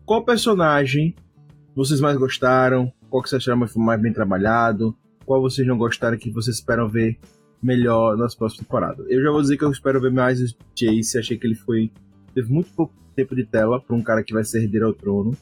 [0.05, 1.15] Qual personagem
[1.75, 2.93] vocês mais gostaram?
[3.11, 4.97] Qual que vocês acharam mais, mais bem trabalhado?
[5.25, 7.19] Qual vocês não gostaram que vocês esperam ver
[7.63, 9.07] melhor nas próximas temporadas?
[9.09, 11.19] Eu já vou dizer que eu espero ver mais o Jace.
[11.19, 11.91] Achei que ele foi.
[12.35, 15.37] Teve muito pouco tempo de tela para um cara que vai ser herdeiro ao trono.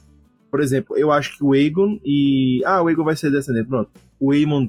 [0.51, 2.63] Por exemplo, eu acho que o Aegon e.
[2.65, 3.91] Ah, o Aegon vai ser descendente, pronto.
[4.21, 4.67] O Aemon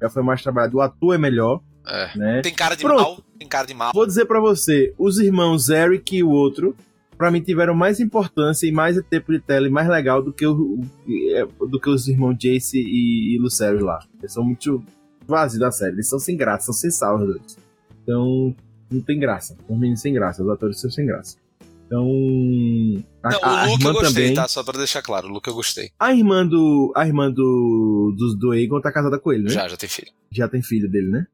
[0.00, 0.76] já foi mais trabalhado.
[0.78, 2.16] O ator é melhor, É.
[2.18, 2.40] né?
[2.42, 3.02] Tem cara de Pronto.
[3.02, 3.92] mal, tem cara de mal.
[3.94, 6.74] Vou dizer pra você, os irmãos Eric e o outro,
[7.18, 10.46] pra mim tiveram mais importância e mais tempo de tela e mais legal do que,
[10.46, 10.80] o,
[11.68, 13.98] do que os irmãos Jace e, e Lucerys lá.
[14.20, 14.82] Eles são muito
[15.26, 17.58] vazios da série, eles são sem graça, são sem sal os dois.
[18.02, 18.54] Então,
[18.90, 19.56] não tem graça.
[19.66, 21.36] São meninos sem graça, os atores são sem graça.
[21.86, 22.06] Então,
[23.22, 24.46] a, Não, a o Luke irmã eu gostei, também, tá?
[24.46, 25.90] Só pra deixar claro, o Luke eu gostei.
[25.98, 29.50] a irmã do a irmã do, do, do Aegon tá casada com ele, né?
[29.50, 30.12] Já, já tem filho.
[30.30, 31.26] Já tem filho dele, né?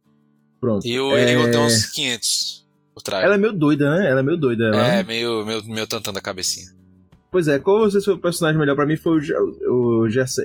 [0.61, 0.87] Pronto.
[0.87, 2.64] E o É, Egon tem uns 500
[2.95, 3.25] por trás.
[3.25, 4.09] Ela é meio doida, né?
[4.09, 4.65] Ela é meio doida.
[4.67, 6.69] Ela É, meio, meio, meio tantando a cabecinha.
[7.31, 9.19] Pois é, qual você foi o personagem melhor pra mim foi
[9.67, 10.41] o, o Jace,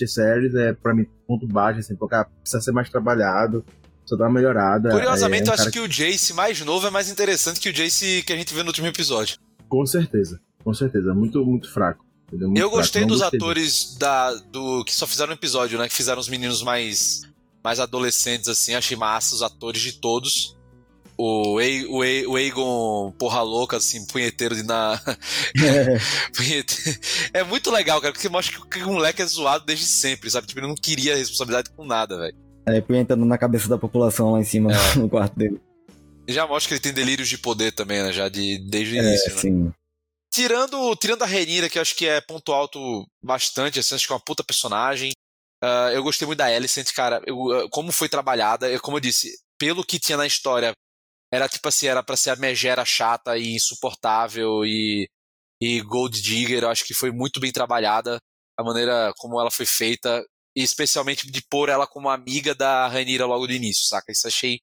[0.00, 3.62] Jaceres, é pra mim ponto baixo, assim, porque ah, precisa ser mais trabalhado,
[4.06, 4.90] só dar uma melhorada.
[4.90, 7.68] Curiosamente, é, eu um acho cara que o Jace mais novo é mais interessante que
[7.68, 9.36] o Jace que a gente viu no último episódio.
[9.68, 12.02] Com certeza, com certeza, muito, muito fraco.
[12.32, 15.86] Muito eu gostei dos gostei atores da, do que só fizeram um episódio, né?
[15.86, 17.22] Que fizeram os meninos mais,
[17.62, 18.74] mais adolescentes, assim.
[18.74, 20.56] Achei massa os atores de todos.
[21.24, 25.00] O, Ei- o, Ei- o Aegon porra louca, assim, punheteiro de na.
[26.34, 26.98] punhete-
[27.32, 30.30] é muito legal, cara, porque mostra que o- que o moleque é zoado desde sempre,
[30.30, 30.46] sabe?
[30.46, 32.36] Tipo, ele não queria responsabilidade com nada, velho.
[32.66, 34.74] É, punhetando na cabeça da população lá em cima, É.
[34.98, 35.60] no quarto dele.
[36.26, 38.12] E já mostra que ele tem delírios de poder também, né?
[38.12, 39.40] Já de, desde o É, início, né?
[39.40, 39.72] sim.
[40.32, 44.12] Tirando, tirando a Renira, que eu acho que é ponto alto bastante, assim, acho que
[44.12, 45.12] é uma puta personagem.
[45.62, 47.20] Ah, eu gostei muito da Alicent, cara.
[47.26, 50.72] Eu, ah, como foi trabalhada, eu, como eu disse, pelo que tinha na história,
[51.32, 55.08] era tipo assim, era pra ser a megera chata e insuportável e,
[55.60, 56.64] e Gold Digger.
[56.64, 58.18] Eu acho que foi muito bem trabalhada
[58.58, 60.22] a maneira como ela foi feita,
[60.54, 64.12] e especialmente de pôr ela como amiga da Renira logo do início, saca?
[64.12, 64.60] Isso achei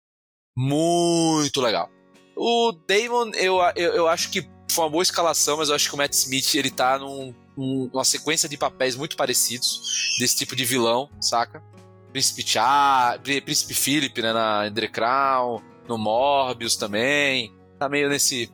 [0.56, 1.90] muito legal.
[2.36, 5.96] O Damon, eu, eu, eu acho que foi uma boa escalação, mas eu acho que
[5.96, 9.82] o Matt Smith, ele tá num, numa sequência de papéis muito parecidos
[10.20, 11.64] desse tipo de vilão, saca?
[12.12, 17.54] Príncipe Char, Prí- Príncipe Philip, né, na The Crown, no Morbius também.
[17.78, 18.50] Tá meio nesse...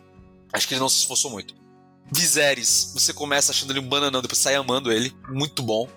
[0.51, 1.53] Acho que ele não se esforçou muito.
[2.11, 5.87] Viserys, você começa achando ele um bananão, depois sai amando ele, muito bom.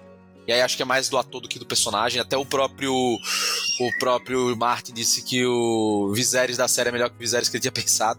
[0.46, 2.20] E aí acho que é mais do ator do que do personagem.
[2.20, 7.16] Até o próprio o próprio Martin disse que o Viserys da série é melhor que
[7.16, 8.18] o Viserys que ele tinha pensado.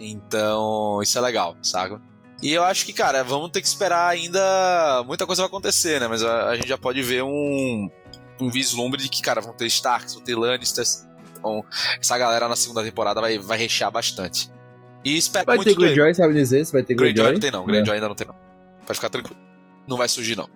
[0.00, 2.00] Então, isso é legal, sabe?
[2.42, 5.04] E eu acho que, cara, vamos ter que esperar ainda.
[5.06, 6.08] Muita coisa vai acontecer, né?
[6.08, 7.88] Mas a, a gente já pode ver um,
[8.40, 11.06] um vislumbre de que, cara, vão ter Starks, vão ter Lannisters.
[11.42, 11.64] Então,
[12.00, 14.48] essa galera na segunda temporada vai, vai rechear bastante.
[15.04, 15.76] E espero Vai muito ter.
[15.76, 16.64] Greyjoy, sabe dizer?
[16.64, 17.32] Se vai ter Greyjoy Greyjoy?
[17.32, 18.34] não tem não, Greyjoy ainda não tem não.
[18.86, 19.36] Pode ficar tranquilo.
[19.88, 20.48] Não vai surgir não.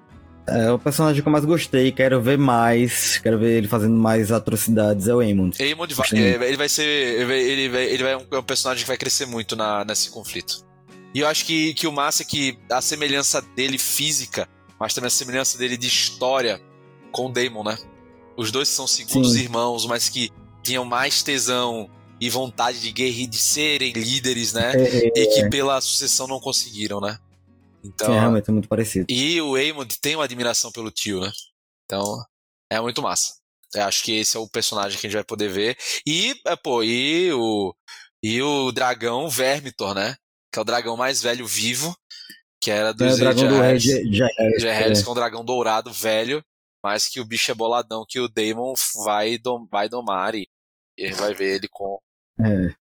[0.49, 4.31] É o personagem que eu mais gostei, quero ver mais, quero ver ele fazendo mais
[4.31, 5.61] atrocidades, é o Aemond.
[5.61, 6.85] Aemond vai, é, ele vai ser.
[6.85, 10.09] Ele vai, ele vai, é um, é um personagem que vai crescer muito na, nesse
[10.09, 10.65] conflito.
[11.13, 14.49] E eu acho que, que o massa é que a semelhança dele física,
[14.79, 16.61] mas também a semelhança dele de história
[17.11, 17.77] com o Daemon, né?
[18.37, 19.41] Os dois são segundos Sim.
[19.41, 20.31] irmãos, mas que
[20.67, 21.89] tinham mais tesão
[22.21, 24.73] e vontade de guerra de serem líderes, né?
[24.75, 27.19] É, é, E que pela sucessão não conseguiram, né?
[27.85, 29.07] Então, sim, realmente é muito parecido.
[29.09, 31.31] e o Aemond tem uma admiração pelo tio, né?
[31.85, 32.21] Então,
[32.71, 33.35] é muito massa.
[33.73, 35.77] Eu acho que esse é o personagem que a gente vai poder ver.
[36.05, 37.75] E, é, pô, e o,
[38.23, 40.17] e o dragão Vermitor, né?
[40.53, 41.97] Que é o dragão mais velho vivo,
[42.61, 43.79] que era É dos o dragão do é.
[43.79, 46.43] que é um dragão dourado velho,
[46.83, 48.75] mas que o bicho é boladão, que o Daemon
[49.05, 50.49] vai, dom, vai domar e,
[50.99, 51.99] e a gente vai ver ele com...
[52.41, 52.75] É.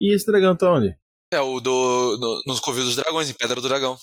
[0.00, 0.96] E esse dragão tá onde?
[1.32, 3.96] É o do, no, nos Covis dos Dragões, em Pedra do Dragão.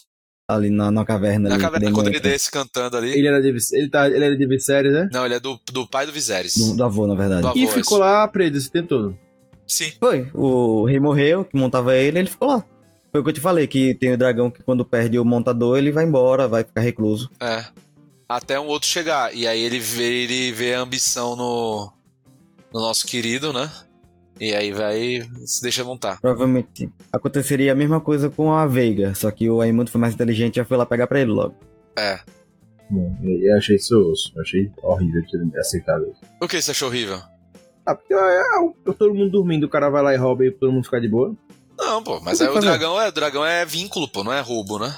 [0.49, 1.49] Ali na, na caverna.
[1.49, 2.31] Na ali, caverna, quando ele entra.
[2.31, 3.11] desce cantando ali.
[3.11, 5.09] Ele era de, ele tá, ele era de Viserys, né?
[5.11, 6.55] Não, ele é do, do pai do Viserys.
[6.55, 7.41] Do, do avô, na verdade.
[7.41, 7.57] Do avô.
[7.57, 7.97] E ficou isso.
[7.97, 9.19] lá preso esse tempo todo.
[9.67, 9.91] Sim.
[9.99, 10.29] Foi.
[10.33, 12.63] O rei morreu, que montava ele, ele ficou lá.
[13.11, 15.77] Foi o que eu te falei, que tem o dragão que quando perde o montador,
[15.77, 17.29] ele vai embora, vai ficar recluso.
[17.41, 17.65] É.
[18.29, 19.35] Até um outro chegar.
[19.35, 21.91] E aí ele vê, ele vê a ambição no,
[22.73, 23.71] no nosso querido, né?
[24.39, 26.21] E aí vai se deixa montar.
[26.21, 30.55] Provavelmente aconteceria a mesma coisa com a Veiga, só que o Aemund foi mais inteligente
[30.55, 31.55] e já foi lá pegar pra ele logo.
[31.97, 32.19] É.
[32.89, 34.31] Bom, eu achei isso osso.
[34.35, 36.21] Eu achei horrível ter aceitado isso.
[36.41, 37.19] O que você achou horrível?
[37.85, 40.71] Ah, porque é, é, todo mundo dormindo, o cara vai lá e rouba e todo
[40.71, 41.35] mundo fica de boa.
[41.77, 44.79] Não, pô, mas aí o dragão é, o dragão é vínculo, pô, não é roubo,
[44.79, 44.93] né?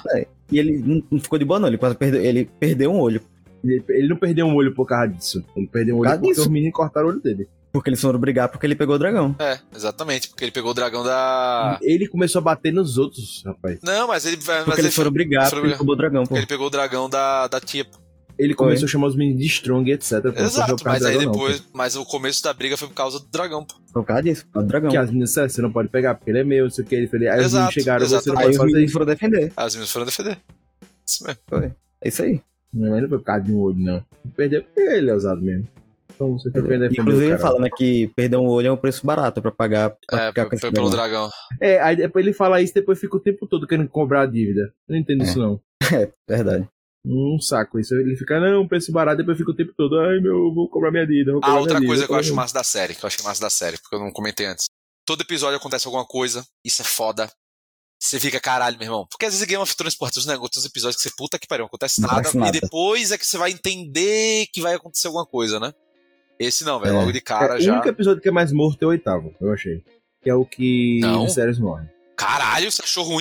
[0.50, 1.68] E ele não, ficou de boa, não.
[1.68, 2.22] Ele quase perdeu.
[2.22, 3.22] Ele perdeu um olho.
[3.62, 5.44] Ele, ele não perdeu um olho por causa disso.
[5.54, 6.42] Ele perdeu um Por olho causa porque disso?
[6.42, 7.48] os meninos cortaram o olho dele.
[7.72, 9.34] Porque eles foram brigar porque ele pegou o dragão.
[9.38, 11.78] É, exatamente, porque ele pegou o dragão da.
[11.82, 13.78] Ele começou a bater nos outros, rapaz.
[13.82, 14.36] Não, mas ele.
[14.44, 16.28] Mas Porque ele, eles foram brigar foram porque ele roubou o dragão, pô.
[16.30, 17.84] porque ele pegou o dragão da, da tia.
[17.84, 17.98] pô.
[18.38, 18.66] Ele Foi.
[18.66, 20.20] começou a chamar os meninos de Strong, etc.
[20.22, 20.28] pô.
[20.30, 21.60] Não Exato, mas aí dragão, não, depois.
[21.60, 21.68] pô.
[21.74, 23.74] mas o começo da briga foi por causa do dragão, pô.
[23.92, 24.90] Por causa disso, por causa do dragão.
[24.90, 26.86] Que as meninas disseram, você não pode pegar porque ele é meu, não sei o
[26.88, 26.94] que.
[26.96, 28.40] Ele falou, aí os Exato, meninos chegaram, você não exatamente.
[28.40, 29.52] Aí pode os fazer foram defender.
[29.56, 30.38] As meninas foram defender.
[31.06, 31.40] Isso mesmo.
[31.46, 31.72] Foi.
[32.02, 32.40] É isso aí.
[32.72, 34.04] Não, mas não foi por causa de um olho, não.
[34.36, 35.68] Perdeu porque ele é usado mesmo.
[36.20, 37.38] Então você foi defender Inclusive cara.
[37.40, 39.96] fala, né, que perder um olho é um preço barato pra pagar.
[40.06, 41.30] Pra É, ficar com foi esse pelo dragão.
[41.60, 44.60] É, aí depois ele fala isso, depois fica o tempo todo querendo cobrar a dívida.
[44.86, 45.24] Eu não entendo É.
[45.24, 45.60] isso, não.
[45.92, 46.68] É, verdade.
[47.06, 47.94] Um saco isso.
[47.94, 50.90] Ele fica, não, preço barato, depois fica o tempo todo, ai meu, eu vou cobrar
[50.90, 51.32] minha dívida.
[51.32, 53.02] Vou Ah, cobrar outra minha coisa dívida, que eu acho cobrar massa da série, que
[53.02, 54.66] eu acho massa da série, porque eu não comentei antes.
[55.06, 57.30] Todo episódio acontece alguma coisa, isso é foda.
[58.02, 59.06] Você fica, caralho, meu irmão.
[59.10, 61.62] Porque às vezes Game of Thrones, tem uns negócios, episódios que você puta que pariu,
[61.62, 62.56] não acontece Não nada, acontece nada.
[62.56, 65.72] e depois é que você vai entender que vai acontecer alguma coisa, né?
[66.40, 66.98] Esse não, velho, É.
[66.98, 67.72] logo de cara É, O já.
[67.74, 69.82] único episódio que é mais morto é o oitavo, eu achei.
[70.22, 71.24] Que é o que Não.
[71.24, 71.86] o Sérios morre.
[72.16, 73.20] Caralho, você achou ruim?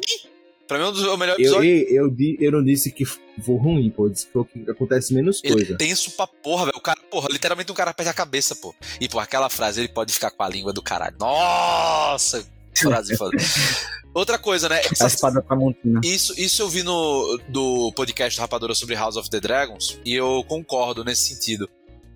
[0.68, 3.58] Pra mim é um dos é o melhor Eu, eu, eu, não disse que foi
[3.58, 4.06] ruim, pô.
[4.06, 5.74] Eu disse que foi o que acontece menos Ele coisa.
[5.74, 6.78] é tenso pra porra, velho.
[6.78, 8.74] O cara, porra, literalmente um cara perde a cabeça, pô.
[9.02, 11.16] E, pô, aquela frase, ele pode ficar com a língua do caralho.
[11.20, 12.46] Nossa!
[12.76, 13.36] Frase foda.
[14.14, 14.78] Outra coisa, né?
[14.78, 16.02] A Essa- espada tramontina.
[16.04, 20.44] Isso, isso eu vi no do podcast Rapadura sobre House of the Dragons e eu
[20.48, 21.70] concordo nesse sentido.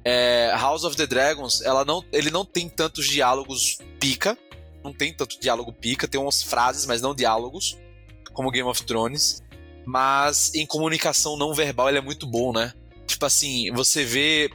[0.05, 4.37] É, House of the Dragons, ela não, ele não tem tantos diálogos pica,
[4.83, 7.77] não tem tanto diálogo pica, tem umas frases, mas não diálogos,
[8.33, 9.41] como Game of Thrones.
[9.85, 12.73] Mas em comunicação não verbal ele é muito bom, né?
[13.05, 14.49] Tipo assim, você vê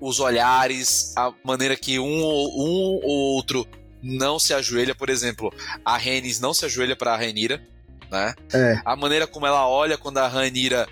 [0.00, 3.66] os olhares, a maneira que um ou um ou outro
[4.02, 5.52] não se ajoelha, por exemplo,
[5.84, 7.62] a Rhaenys não se ajoelha pra Rhaenyra,
[8.10, 8.34] né?
[8.52, 8.80] É.
[8.84, 10.86] A maneira como ela olha quando a Rhaenyra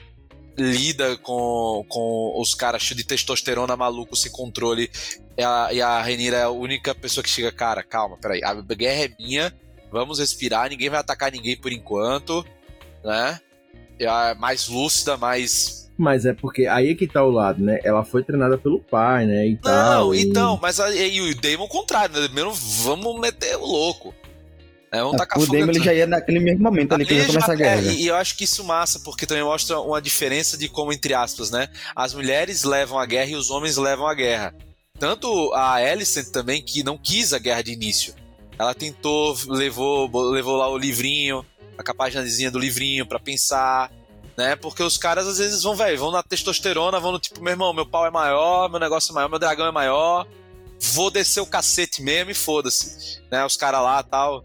[0.57, 4.91] lida com, com os caras cheios de testosterona maluco sem controle
[5.37, 8.55] e a, e a Rhaenyra é a única pessoa que chega, cara, calma, peraí, a
[8.55, 9.53] guerra é minha,
[9.91, 12.45] vamos respirar, ninguém vai atacar ninguém por enquanto,
[13.05, 13.41] né?
[13.99, 17.79] E a mais lúcida, mais Mas é porque aí é que tá o lado, né?
[17.85, 19.47] Ela foi treinada pelo pai, né?
[19.47, 22.27] E tal, Não, e- então, mas aí o Damon contrário, né?
[22.27, 24.15] Primeiro vamos meter o louco.
[24.95, 27.27] É, vamos tacar o Damon ele já ia naquele mesmo momento ali que Ali já
[27.27, 27.81] começa a guerra.
[27.81, 31.13] é, e, eu acho que isso massa, porque também mostra uma diferença de como, entre
[31.13, 31.69] aspas, né?
[31.97, 34.55] As mulheres levam a guerra e os homens levam a guerra.
[34.97, 38.15] Tanto a Alicent também, que não quis a guerra de início.
[38.57, 41.45] Ela tentou, levou, levou lá o livrinho,
[41.77, 43.91] a capaginazinha do livrinho pra pensar,
[44.37, 44.55] né?
[44.55, 47.75] Porque os caras às vezes vão, velho, vão na testosterona, vão no tipo, meu irmão,
[47.75, 50.25] meu pau é maior, meu negócio é maior, meu dragão é maior,
[50.79, 53.45] vou descer o cacete mesmo e foda-se, né?
[53.45, 54.45] Os caras lá tal.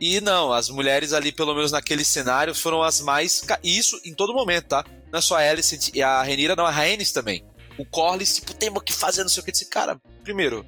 [0.00, 3.42] E não, as mulheres ali, pelo menos naquele cenário, foram as mais.
[3.62, 4.84] Isso em todo momento, tá?
[5.10, 7.44] Não é só a Alicent e a Renira, não, a Rhaenys também.
[7.78, 9.52] O Corlys, tipo, tem o que fazer, não sei o que.
[9.52, 10.66] Disse, cara, primeiro,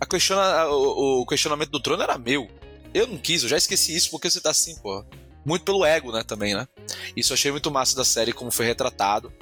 [0.00, 2.48] a questiona, o, o questionamento do trono era meu.
[2.94, 5.06] Eu não quis, eu já esqueci isso porque você tá assim, porra.
[5.44, 6.66] Muito pelo ego, né, também, né?
[7.16, 9.32] Isso eu achei muito massa da série, como foi retratado.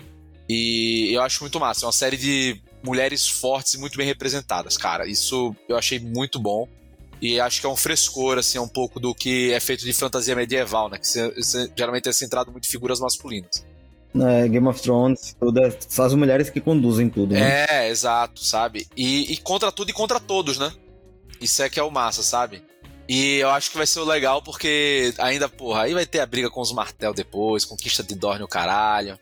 [0.48, 1.84] E eu acho muito massa.
[1.84, 5.06] É uma série de mulheres fortes e muito bem representadas, cara.
[5.06, 6.68] Isso eu achei muito bom.
[7.20, 10.36] E acho que é um frescor, assim, um pouco do que é feito de fantasia
[10.36, 10.98] medieval, né?
[10.98, 13.64] Que se, se, geralmente é centrado muito em figuras masculinas.
[14.14, 17.66] É, Game of Thrones, todas, são as mulheres que conduzem tudo, né?
[17.68, 18.86] É, exato, sabe?
[18.96, 20.72] E, e contra tudo e contra todos, né?
[21.40, 22.62] Isso é que é o massa, sabe?
[23.08, 26.26] E eu acho que vai ser o legal porque ainda, porra, aí vai ter a
[26.26, 29.18] briga com os Martel depois, conquista de Dorne o caralho.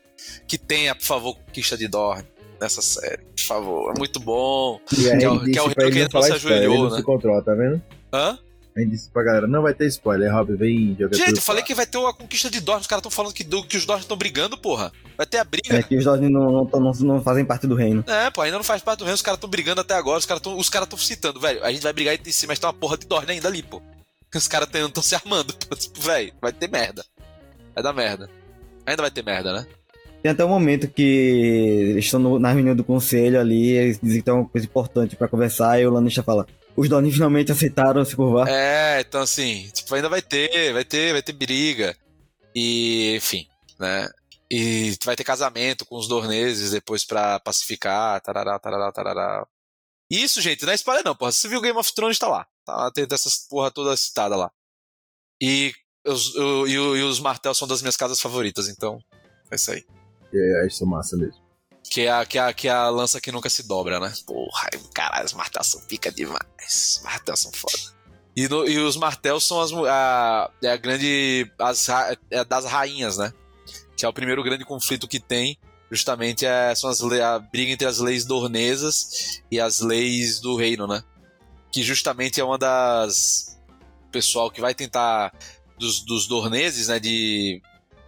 [0.49, 2.27] Que tenha, por favor, conquista de Dorne
[2.65, 3.93] nessa série, por favor.
[3.95, 4.81] É muito bom.
[4.99, 6.85] E aí, que é, o- que é o pra Rio ele que não se ajoelhou,
[6.85, 6.97] não né?
[6.97, 7.81] se controla, tá vendo?
[8.13, 8.39] Hã?
[8.77, 11.63] A gente disse pra galera, não vai ter spoiler, Rob, vem joga Gente, eu falei
[11.63, 12.81] que vai ter a conquista de Dorne.
[12.81, 14.91] Os caras estão falando que, que os Dorne estão brigando, porra.
[15.17, 15.77] Vai ter a briga.
[15.77, 18.03] É que os Dorne não, não, não, não fazem parte do reino.
[18.09, 20.27] É, pô, ainda não faz parte do reino, os caras estão brigando até agora, os
[20.27, 21.63] caras estão os caras tão citando, velho.
[21.65, 23.81] A gente vai brigar entre si, mas tem uma porra de Dorne ainda ali, pô.
[24.35, 25.77] Os caras estão se armando, pô.
[25.77, 27.05] Tipo, velho, vai ter merda.
[27.77, 28.29] Vai dar merda.
[28.85, 29.67] Ainda vai ter merda, né?
[30.25, 34.25] Tem até um momento que eles estão na reunião do conselho ali, eles dizem que
[34.25, 38.17] tem uma coisa importante pra conversar, e o Lannister fala: Os Dorne finalmente aceitaram se
[38.17, 38.49] curvar.
[38.49, 41.95] É, então assim, tipo, ainda vai ter, vai ter, vai ter briga.
[42.55, 43.47] E, enfim,
[43.79, 44.09] né?
[44.51, 49.47] E vai ter casamento com os dorneses depois pra pacificar, tarará, tarará, tarará.
[50.11, 51.33] Isso, gente, não é spoiler não, porra.
[51.33, 52.47] Se você viu Game of Thrones, tá lá.
[52.65, 54.51] Tá, tem essas porra toda citada lá.
[55.39, 55.71] E
[56.07, 58.99] os, o- e, o- e os Martel são das minhas casas favoritas, então
[59.51, 59.85] é isso aí.
[60.35, 61.43] É, acho massa mesmo.
[61.91, 64.13] Que é, a, que, é a, que é a lança que nunca se dobra, né?
[64.27, 66.41] Porra, caralho, os martel são pica demais.
[66.67, 67.79] Os martel são foda.
[68.37, 71.49] E, no- e os martéis são as, a, é a grande.
[71.59, 71.87] As,
[72.31, 73.33] é das rainhas, né?
[73.97, 75.57] Que é o primeiro grande conflito que tem.
[75.91, 80.87] Justamente é, são as, a briga entre as leis dornesas e as leis do reino,
[80.89, 81.05] né?
[81.71, 83.57] Que justamente é uma das.
[84.11, 85.33] Pessoal que vai tentar.
[85.79, 86.99] Dos, dos dorneses, né?
[86.99, 87.61] De.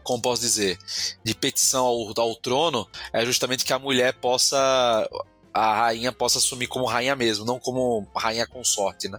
[0.06, 0.78] Como posso dizer?
[1.24, 4.56] De petição ao, ao trono é justamente que a mulher possa.
[5.52, 9.18] A rainha possa assumir como rainha mesmo, não como rainha consorte, né?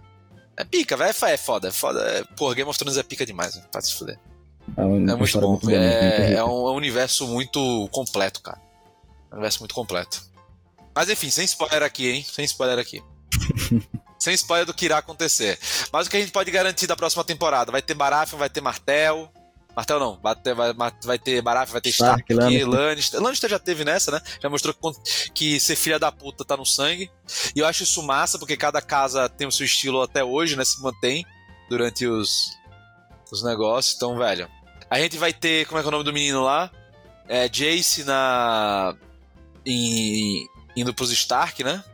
[0.56, 1.10] É pica, velho.
[1.10, 2.00] É foda, é foda.
[2.00, 3.68] É, porra, Game of Thrones é pica demais, velho.
[3.68, 4.18] Pra se fuder.
[4.76, 5.52] É, uma É muito bom.
[5.62, 8.60] muito é, é um, é um universo muito completo, cara.
[9.30, 10.22] É um universo muito completo.
[10.94, 12.24] Mas enfim, sem spoiler aqui, hein?
[12.26, 13.02] Sem spoiler aqui.
[14.18, 15.58] sem spoiler do que irá acontecer.
[15.92, 17.70] Mas o que a gente pode garantir da próxima temporada?
[17.70, 19.30] Vai ter Baratheon, vai ter Martel.
[19.78, 20.74] Martel não, vai ter, vai,
[21.04, 22.68] vai ter Baratheon, vai ter Stark, Stark, Lannister.
[22.68, 23.22] Lannister.
[23.22, 24.20] Lannister já teve nessa, né?
[24.42, 27.08] Já mostrou que, que ser filha da puta tá no sangue.
[27.54, 30.64] E eu acho isso massa, porque cada casa tem o seu estilo até hoje, né?
[30.64, 31.24] Se mantém
[31.70, 32.58] durante os,
[33.30, 33.94] os negócios.
[33.94, 34.48] Então, velho.
[34.90, 35.64] A gente vai ter.
[35.66, 36.72] Como é que é o nome do menino lá?
[37.28, 38.96] É Jace na.
[39.64, 40.44] Em,
[40.74, 41.84] indo pros Stark, né?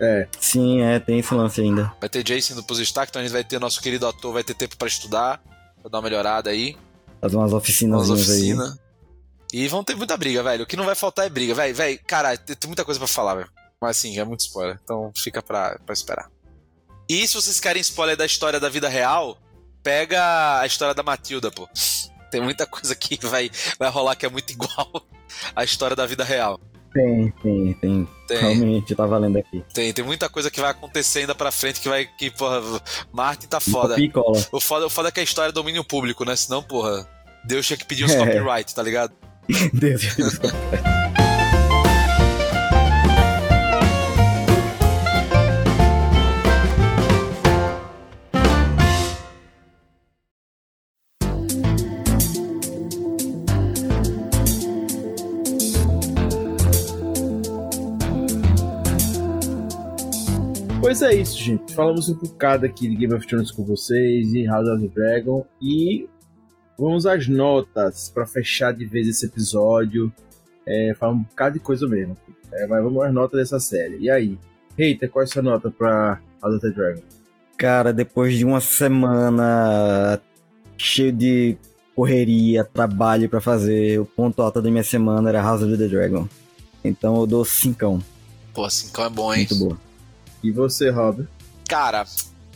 [0.00, 1.92] É, Sim, é, tem esse lance ainda.
[2.00, 4.42] Vai ter Jace indo pros Stark, então a gente vai ter nosso querido ator, vai
[4.42, 5.38] ter tempo pra estudar,
[5.82, 6.74] pra dar uma melhorada aí,
[7.20, 8.24] Fazer umas oficinas umas aí.
[8.24, 8.78] oficinas.
[9.52, 10.64] E vão ter muita briga, velho.
[10.64, 11.74] O que não vai faltar é briga, velho.
[11.74, 13.50] Velho, cara, tem, muita coisa pra falar, velho.
[13.80, 14.78] Mas assim, é muito spoiler.
[14.82, 16.30] Então fica pra, pra esperar.
[17.08, 19.38] E se vocês querem spoiler da história da vida real,
[19.82, 21.68] pega a história da Matilda, pô.
[22.30, 25.06] Tem muita coisa que vai, vai rolar que é muito igual
[25.54, 26.60] à história da vida real.
[26.96, 28.08] Tem, tem, tem.
[28.26, 28.38] Tem.
[28.38, 29.62] Realmente, tá valendo aqui.
[29.74, 32.06] Tem, tem muita coisa que vai acontecer ainda pra frente que vai.
[32.06, 32.62] Que, porra,
[33.12, 33.96] Martin tá foda.
[34.50, 36.34] O foda, o foda é que a história é domínio público, né?
[36.34, 37.06] Senão, porra,
[37.44, 38.18] Deus tinha que pedir os É.
[38.18, 39.12] copyright, tá ligado?
[39.74, 40.02] Deus.
[60.98, 61.74] Pois é isso, gente.
[61.74, 65.44] Falamos um bocado aqui de Game of Thrones com vocês e House of the Dragon.
[65.60, 66.08] E
[66.78, 70.10] vamos às notas para fechar de vez esse episódio.
[70.66, 72.16] É, falar um bocado de coisa mesmo.
[72.50, 73.98] É, mas vamos às notas dessa série.
[73.98, 74.38] E aí?
[74.78, 77.02] Eita, qual é a sua nota pra House of the Dragon?
[77.58, 80.18] Cara, depois de uma semana
[80.78, 81.58] cheio de
[81.94, 86.26] correria, trabalho pra fazer, o ponto alto da minha semana era House of the Dragon.
[86.82, 88.02] Então eu dou cincão.
[88.54, 89.40] Pô, 5 é bom, hein?
[89.40, 89.85] Muito boa.
[90.42, 91.26] E você, Rob?
[91.68, 92.06] Cara,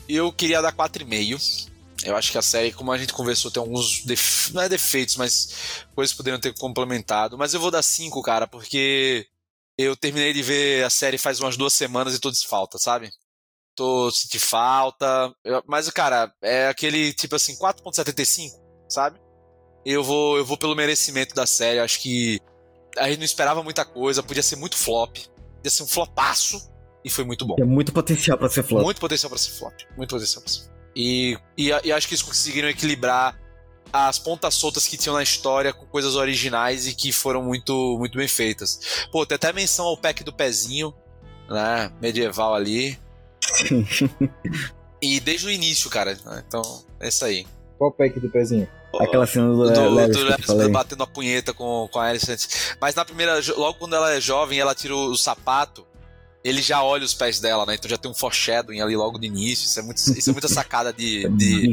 [0.08, 1.68] eu queria dar 4,5.
[2.04, 4.50] Eu acho que a série, como a gente conversou, tem alguns def...
[4.52, 7.36] não é defeitos, mas coisas poderiam ter complementado.
[7.36, 9.26] Mas eu vou dar 5, cara, porque
[9.76, 13.10] eu terminei de ver a série faz umas duas semanas e tô de falta, sabe?
[13.76, 15.32] Tô sentindo falta.
[15.44, 18.50] Eu- Mas, cara, é aquele tipo assim, 4,75,
[18.88, 19.20] sabe?
[19.84, 21.78] Eu vou, eu vou pelo merecimento da série.
[21.80, 22.40] Eu Acho que
[22.96, 25.16] a gente não esperava muita coisa, podia ser muito flop.
[25.56, 26.70] Podia ser um flopaço.
[27.04, 27.56] E foi muito bom.
[27.56, 28.82] Tem muito potencial pra ser flop.
[28.82, 29.74] Muito potencial pra ser flop.
[29.96, 30.70] Muito potencial pra ser flop.
[30.94, 33.38] E, e, e acho que eles conseguiram equilibrar
[33.92, 38.16] as pontas soltas que tinham na história com coisas originais e que foram muito, muito
[38.16, 39.06] bem feitas.
[39.10, 40.94] Pô, tem até menção ao pack do pezinho,
[41.48, 41.90] né?
[42.00, 42.98] Medieval ali.
[45.02, 46.16] e desde o início, cara.
[46.46, 46.62] Então,
[47.00, 47.46] é isso aí.
[47.78, 48.68] Qual pack do pezinho?
[48.98, 50.68] Aquela cena do, do, Larry do falei.
[50.68, 52.74] batendo a punheta com, com a Alice.
[52.80, 55.86] Mas na primeira, logo quando ela é jovem, ela tira o, o sapato,
[56.42, 57.74] ele já olha os pés dela, né?
[57.74, 59.64] Então já tem um foreshadowing ali logo no início.
[59.66, 61.72] Isso é, muito, isso é muita sacada de, É de,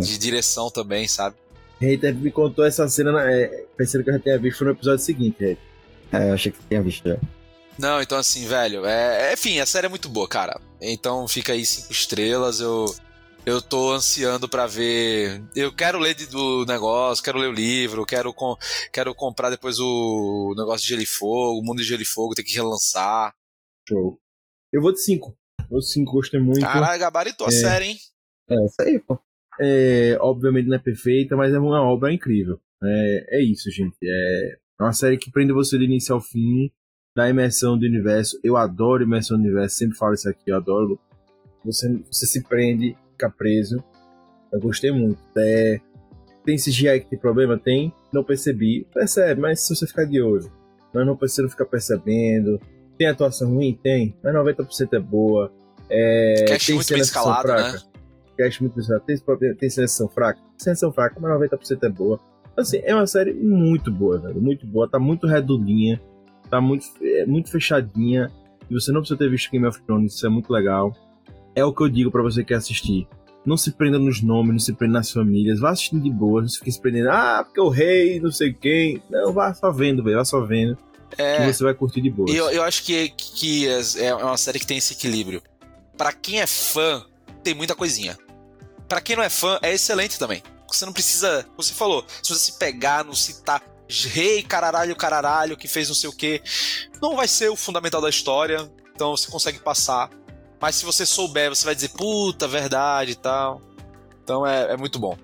[0.00, 1.36] de direção também, sabe?
[1.80, 4.72] Hater me contou essa cena, na- é, pensando que eu já tinha visto foi no
[4.72, 5.58] episódio seguinte.
[6.12, 7.16] É, eu achei que você tinha visto já.
[7.76, 10.60] Não, então assim, velho, é, é- enfim, a série é muito boa, cara.
[10.80, 12.94] Então fica aí cinco estrelas, eu
[13.46, 15.42] eu tô ansiando pra ver.
[15.54, 18.56] Eu quero ler do negócio, quero ler o livro, quero com,
[18.92, 22.34] quero comprar depois o negócio de Gelo e Fogo, o Mundo de Gelo e Fogo,
[22.34, 23.34] tem que relançar.
[23.88, 24.18] Show.
[24.72, 25.36] Eu vou de 5.
[25.70, 26.60] Vou de 5, gostei muito.
[26.60, 27.52] Caralho, gabaritou a É.
[27.52, 27.96] série, hein?
[28.50, 29.18] É, isso aí, pô.
[29.60, 32.60] É, obviamente não é perfeita, mas é uma obra incrível.
[32.82, 33.96] É, é isso, gente.
[34.02, 36.70] É uma série que prende você do início ao fim,
[37.16, 38.38] da imersão do universo.
[38.42, 40.98] Eu adoro imersão do universo, sempre falo isso aqui, eu adoro.
[41.64, 43.82] Você, você se prende, fica preso.
[44.52, 45.18] Eu gostei muito.
[45.38, 45.80] É,
[46.44, 47.58] tem CGI que tem problema?
[47.58, 47.92] Tem.
[48.12, 48.86] Não percebi.
[48.92, 50.52] Percebe, mas se você ficar de olho.
[50.92, 52.60] Mas não você não fica percebendo.
[52.98, 53.78] Tem atuação ruim?
[53.82, 54.14] Tem.
[54.22, 55.52] Mas 90% é boa.
[55.90, 57.78] É, tem muito bem escalado, né?
[58.36, 59.38] Cast muito bem escalado.
[59.38, 60.40] Tem, tem seleção fraca?
[60.56, 62.20] Seleção fraca, mas 90% é boa.
[62.56, 64.40] Assim, é uma série muito boa, velho.
[64.40, 64.88] Muito boa.
[64.88, 66.00] Tá muito redondinha.
[66.48, 68.30] Tá muito, é, muito fechadinha.
[68.70, 70.14] E você não precisa ter visto Game of Thrones.
[70.14, 70.94] Isso é muito legal.
[71.54, 73.06] É o que eu digo pra você que quer assistir.
[73.44, 75.60] Não se prenda nos nomes, não se prenda nas famílias.
[75.60, 76.40] Vá assistindo de boa.
[76.40, 77.10] Não se fique se prendendo.
[77.10, 79.02] Ah, porque o rei, não sei quem.
[79.10, 80.16] Não, vá só vendo, velho.
[80.16, 80.78] Vá só vendo.
[81.16, 82.30] Que É, você vai curtir de boa.
[82.30, 85.42] eu, eu acho que, que é é uma série que tem esse equilíbrio.
[85.96, 87.04] Pra quem é fã,
[87.42, 88.18] tem muita coisinha.
[88.88, 90.42] Pra quem não é fã, é excelente também.
[90.68, 91.46] Você não precisa.
[91.56, 96.08] Você falou, se você se pegar no citar rei, caralho, caralho, que fez não sei
[96.08, 96.42] o que,
[97.02, 98.70] não vai ser o fundamental da história.
[98.94, 100.10] Então você consegue passar.
[100.60, 103.60] Mas se você souber, você vai dizer, puta, verdade e tal.
[104.22, 105.16] Então é, é muito bom.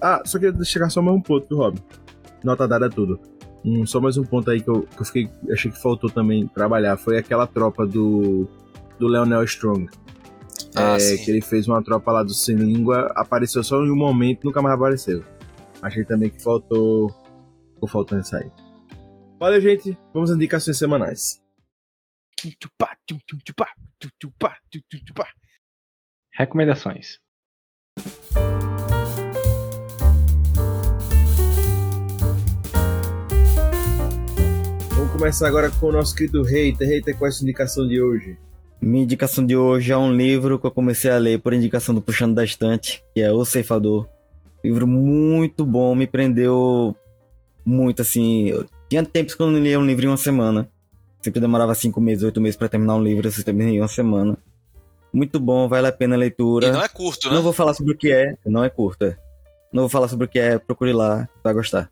[0.00, 1.82] Ah, só queria chegar só mais um ponto Rob.
[2.42, 3.18] Nota dada tudo.
[3.64, 6.46] Um, só mais um ponto aí que eu, que eu fiquei, achei que faltou também
[6.48, 6.96] trabalhar.
[6.98, 8.46] Foi aquela tropa do,
[8.98, 9.88] do Leonel Strong.
[10.76, 11.24] Ah, É, sim.
[11.24, 14.60] que ele fez uma tropa lá do Sem Língua, apareceu só em um momento, nunca
[14.60, 15.24] mais apareceu.
[15.80, 17.10] Achei também que faltou.
[17.74, 18.50] Ficou faltando isso aí.
[19.38, 19.96] Valeu, gente.
[20.12, 21.42] Vamos às indicações semanais.
[26.32, 27.18] Recomendações.
[35.14, 36.88] Começar agora com o nosso querido Hater.
[36.88, 38.36] Hater, qual é a sua indicação de hoje?
[38.80, 42.02] Minha indicação de hoje é um livro que eu comecei a ler por indicação do
[42.02, 44.08] Puxando da Estante, que é O Ceifador.
[44.64, 46.96] Livro muito bom, me prendeu
[47.64, 48.48] muito, assim.
[48.48, 50.68] Eu tinha tempos que eu não lia um livro em uma semana.
[51.22, 54.36] Sempre demorava cinco meses, oito meses pra terminar um livro, eu terminei em uma semana.
[55.12, 56.66] Muito bom, vale a pena a leitura.
[56.66, 57.36] E não é curto, né?
[57.36, 59.16] Não vou falar sobre o que é, não é curta.
[59.72, 61.88] Não vou falar sobre o que é, procure lá, vai gostar.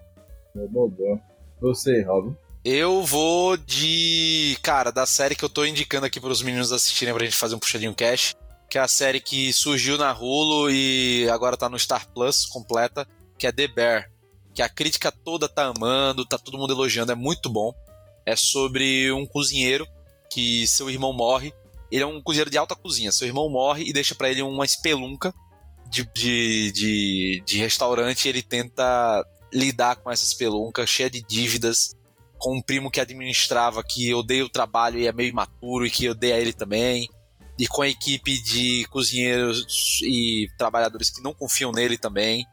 [0.54, 1.20] Bom, bom.
[1.60, 2.34] Você, Rob.
[2.64, 4.56] Eu vou de.
[4.62, 7.56] Cara, da série que eu tô indicando aqui para os meninos assistirem pra gente fazer
[7.56, 8.36] um puxadinho cash.
[8.70, 13.06] Que é a série que surgiu na Hulu e agora tá no Star Plus completa,
[13.36, 14.10] que é The Bear.
[14.54, 17.74] Que a crítica toda tá amando, tá todo mundo elogiando, é muito bom.
[18.24, 19.86] É sobre um cozinheiro
[20.30, 21.52] que seu irmão morre.
[21.90, 23.10] Ele é um cozinheiro de alta cozinha.
[23.10, 25.34] Seu irmão morre e deixa pra ele uma espelunca
[25.90, 28.28] de, de, de, de restaurante.
[28.28, 31.94] Ele tenta lidar com essa espelunca cheia de dívidas
[32.42, 36.08] com um primo que administrava que odeia o trabalho e é meio imaturo e que
[36.08, 37.08] odeia ele também.
[37.56, 42.44] E com a equipe de cozinheiros e trabalhadores que não confiam nele também.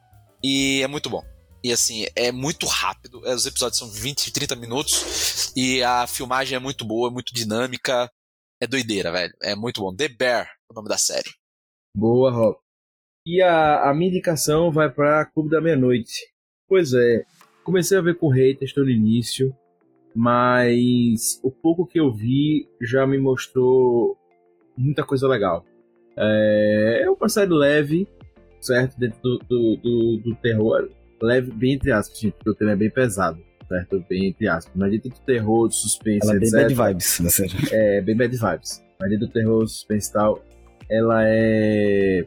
[0.44, 1.24] E é muito bom.
[1.64, 3.20] E assim, é muito rápido.
[3.22, 5.52] Os episódios são 20, 30 minutos.
[5.56, 8.12] E a filmagem é muito boa, é muito dinâmica.
[8.62, 9.34] É doideira, velho.
[9.42, 9.96] É muito bom.
[9.96, 11.32] The Bear, o nome da série.
[11.98, 12.58] Boa, Rob.
[13.26, 16.28] E a, a minha indicação vai para Clube da Meia-Noite.
[16.68, 17.26] Pois é,
[17.64, 19.56] comecei a ver com haters no início,
[20.20, 24.18] mas o pouco que eu vi já me mostrou
[24.78, 25.66] muita coisa legal.
[26.18, 28.06] É, é uma série leve,
[28.60, 29.00] certo?
[29.00, 30.90] Dentro do, do, do, do terror.
[31.22, 34.04] Leve, bem entre aspas, gente, porque o tema é bem pesado, certo?
[34.10, 34.74] Bem entre aspas.
[34.76, 36.60] Mas dentro do terror, do suspense, Ela é bem etc.
[36.60, 37.54] bad vibes, na série.
[37.72, 38.84] É, bem bad vibes.
[39.00, 40.44] Mas dentro do terror, suspense e tal,
[40.92, 42.26] ela é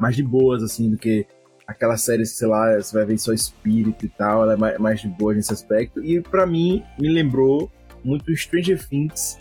[0.00, 1.24] mais de boas, assim, do que
[1.68, 5.00] aquela série, sei lá, você vai ver só espírito e tal, ela é mais, mais
[5.02, 6.02] de boa nesse aspecto.
[6.02, 7.70] E pra mim, me lembrou
[8.02, 9.36] muito Stranger Things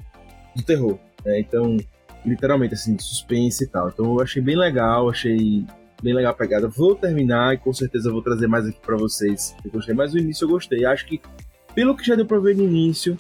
[0.54, 1.40] do terror, né?
[1.40, 1.78] Então,
[2.26, 3.88] literalmente, assim, suspense e tal.
[3.88, 5.66] Então eu achei bem legal, achei
[6.04, 6.68] bem legal a pegada.
[6.68, 9.56] Vou terminar e com certeza vou trazer mais aqui para vocês.
[9.64, 10.86] Eu gostei, mas o início eu gostei.
[10.86, 11.22] Acho que,
[11.74, 13.18] pelo que já deu pra ver no início,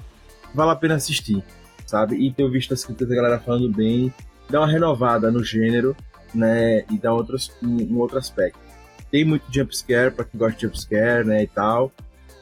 [0.53, 1.41] vale a pena assistir,
[1.85, 2.17] sabe?
[2.17, 4.13] E ter visto as críticas da galera falando bem,
[4.49, 5.95] dá uma renovada no gênero,
[6.35, 6.83] né?
[6.91, 8.66] E dá outros, um, um outro aspecto.
[9.11, 11.43] Tem muito jumpscare pra quem gosta de jumpscare, né?
[11.43, 11.91] E tal.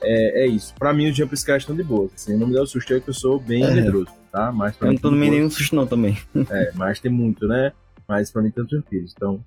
[0.01, 0.73] É, é isso.
[0.77, 2.09] Pra mim, os jumpscares estão de boa.
[2.13, 3.71] Assim, não me deu susto, é que eu sou bem É.
[3.73, 4.51] medroso, tá?
[4.51, 5.37] Mas pra Eu mim não tô tomei boa.
[5.39, 6.17] nenhum susto não também.
[6.49, 7.71] É, mas tem muito, né?
[8.07, 9.13] Mas pra mim estão tranquilos.
[9.15, 9.43] Então,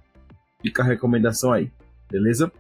[0.63, 1.71] fica a recomendação aí,
[2.11, 2.51] beleza?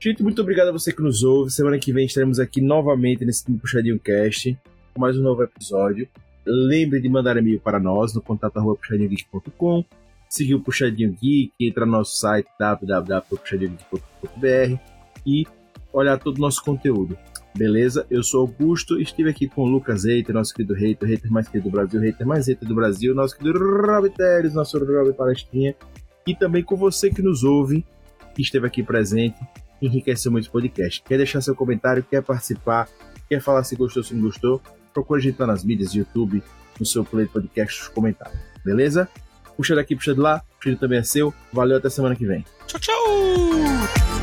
[0.00, 1.50] Gente, muito obrigado a você que nos ouve.
[1.50, 4.56] Semana que vem estaremos aqui novamente nesse Puxadinho Cast
[4.94, 6.06] com mais um novo episódio.
[6.46, 9.84] Lembre de mandar e-mail para nós no contato arroba puxadinhogeek.com.
[10.34, 14.80] Seguir o Puxadinho Geek, entra no nosso site www.puxadinhogeek.com.br
[15.24, 15.46] e
[15.92, 17.16] olhar todo o nosso conteúdo.
[17.56, 18.04] Beleza?
[18.10, 21.70] Eu sou Augusto, estive aqui com o Lucas Hater, nosso querido hater, hater mais querido
[21.70, 25.76] do Brasil, hater mais hater do Brasil, nosso querido Rob Teres, nosso Rob Palestrinha,
[26.26, 27.86] e também com você que nos ouve,
[28.34, 29.38] que esteve aqui presente,
[29.80, 31.00] enriqueceu muito o podcast.
[31.04, 32.88] Quer deixar seu comentário, quer participar,
[33.28, 34.60] quer falar se gostou, se não gostou,
[34.92, 36.42] procura a gente lá nas mídias, YouTube,
[36.80, 38.40] no seu play podcast, os comentários.
[38.64, 39.08] Beleza?
[39.56, 41.32] Puxa daqui, puxa de lá, puxa também é seu.
[41.52, 42.44] Valeu, até semana que vem.
[42.66, 44.13] Tchau, tchau!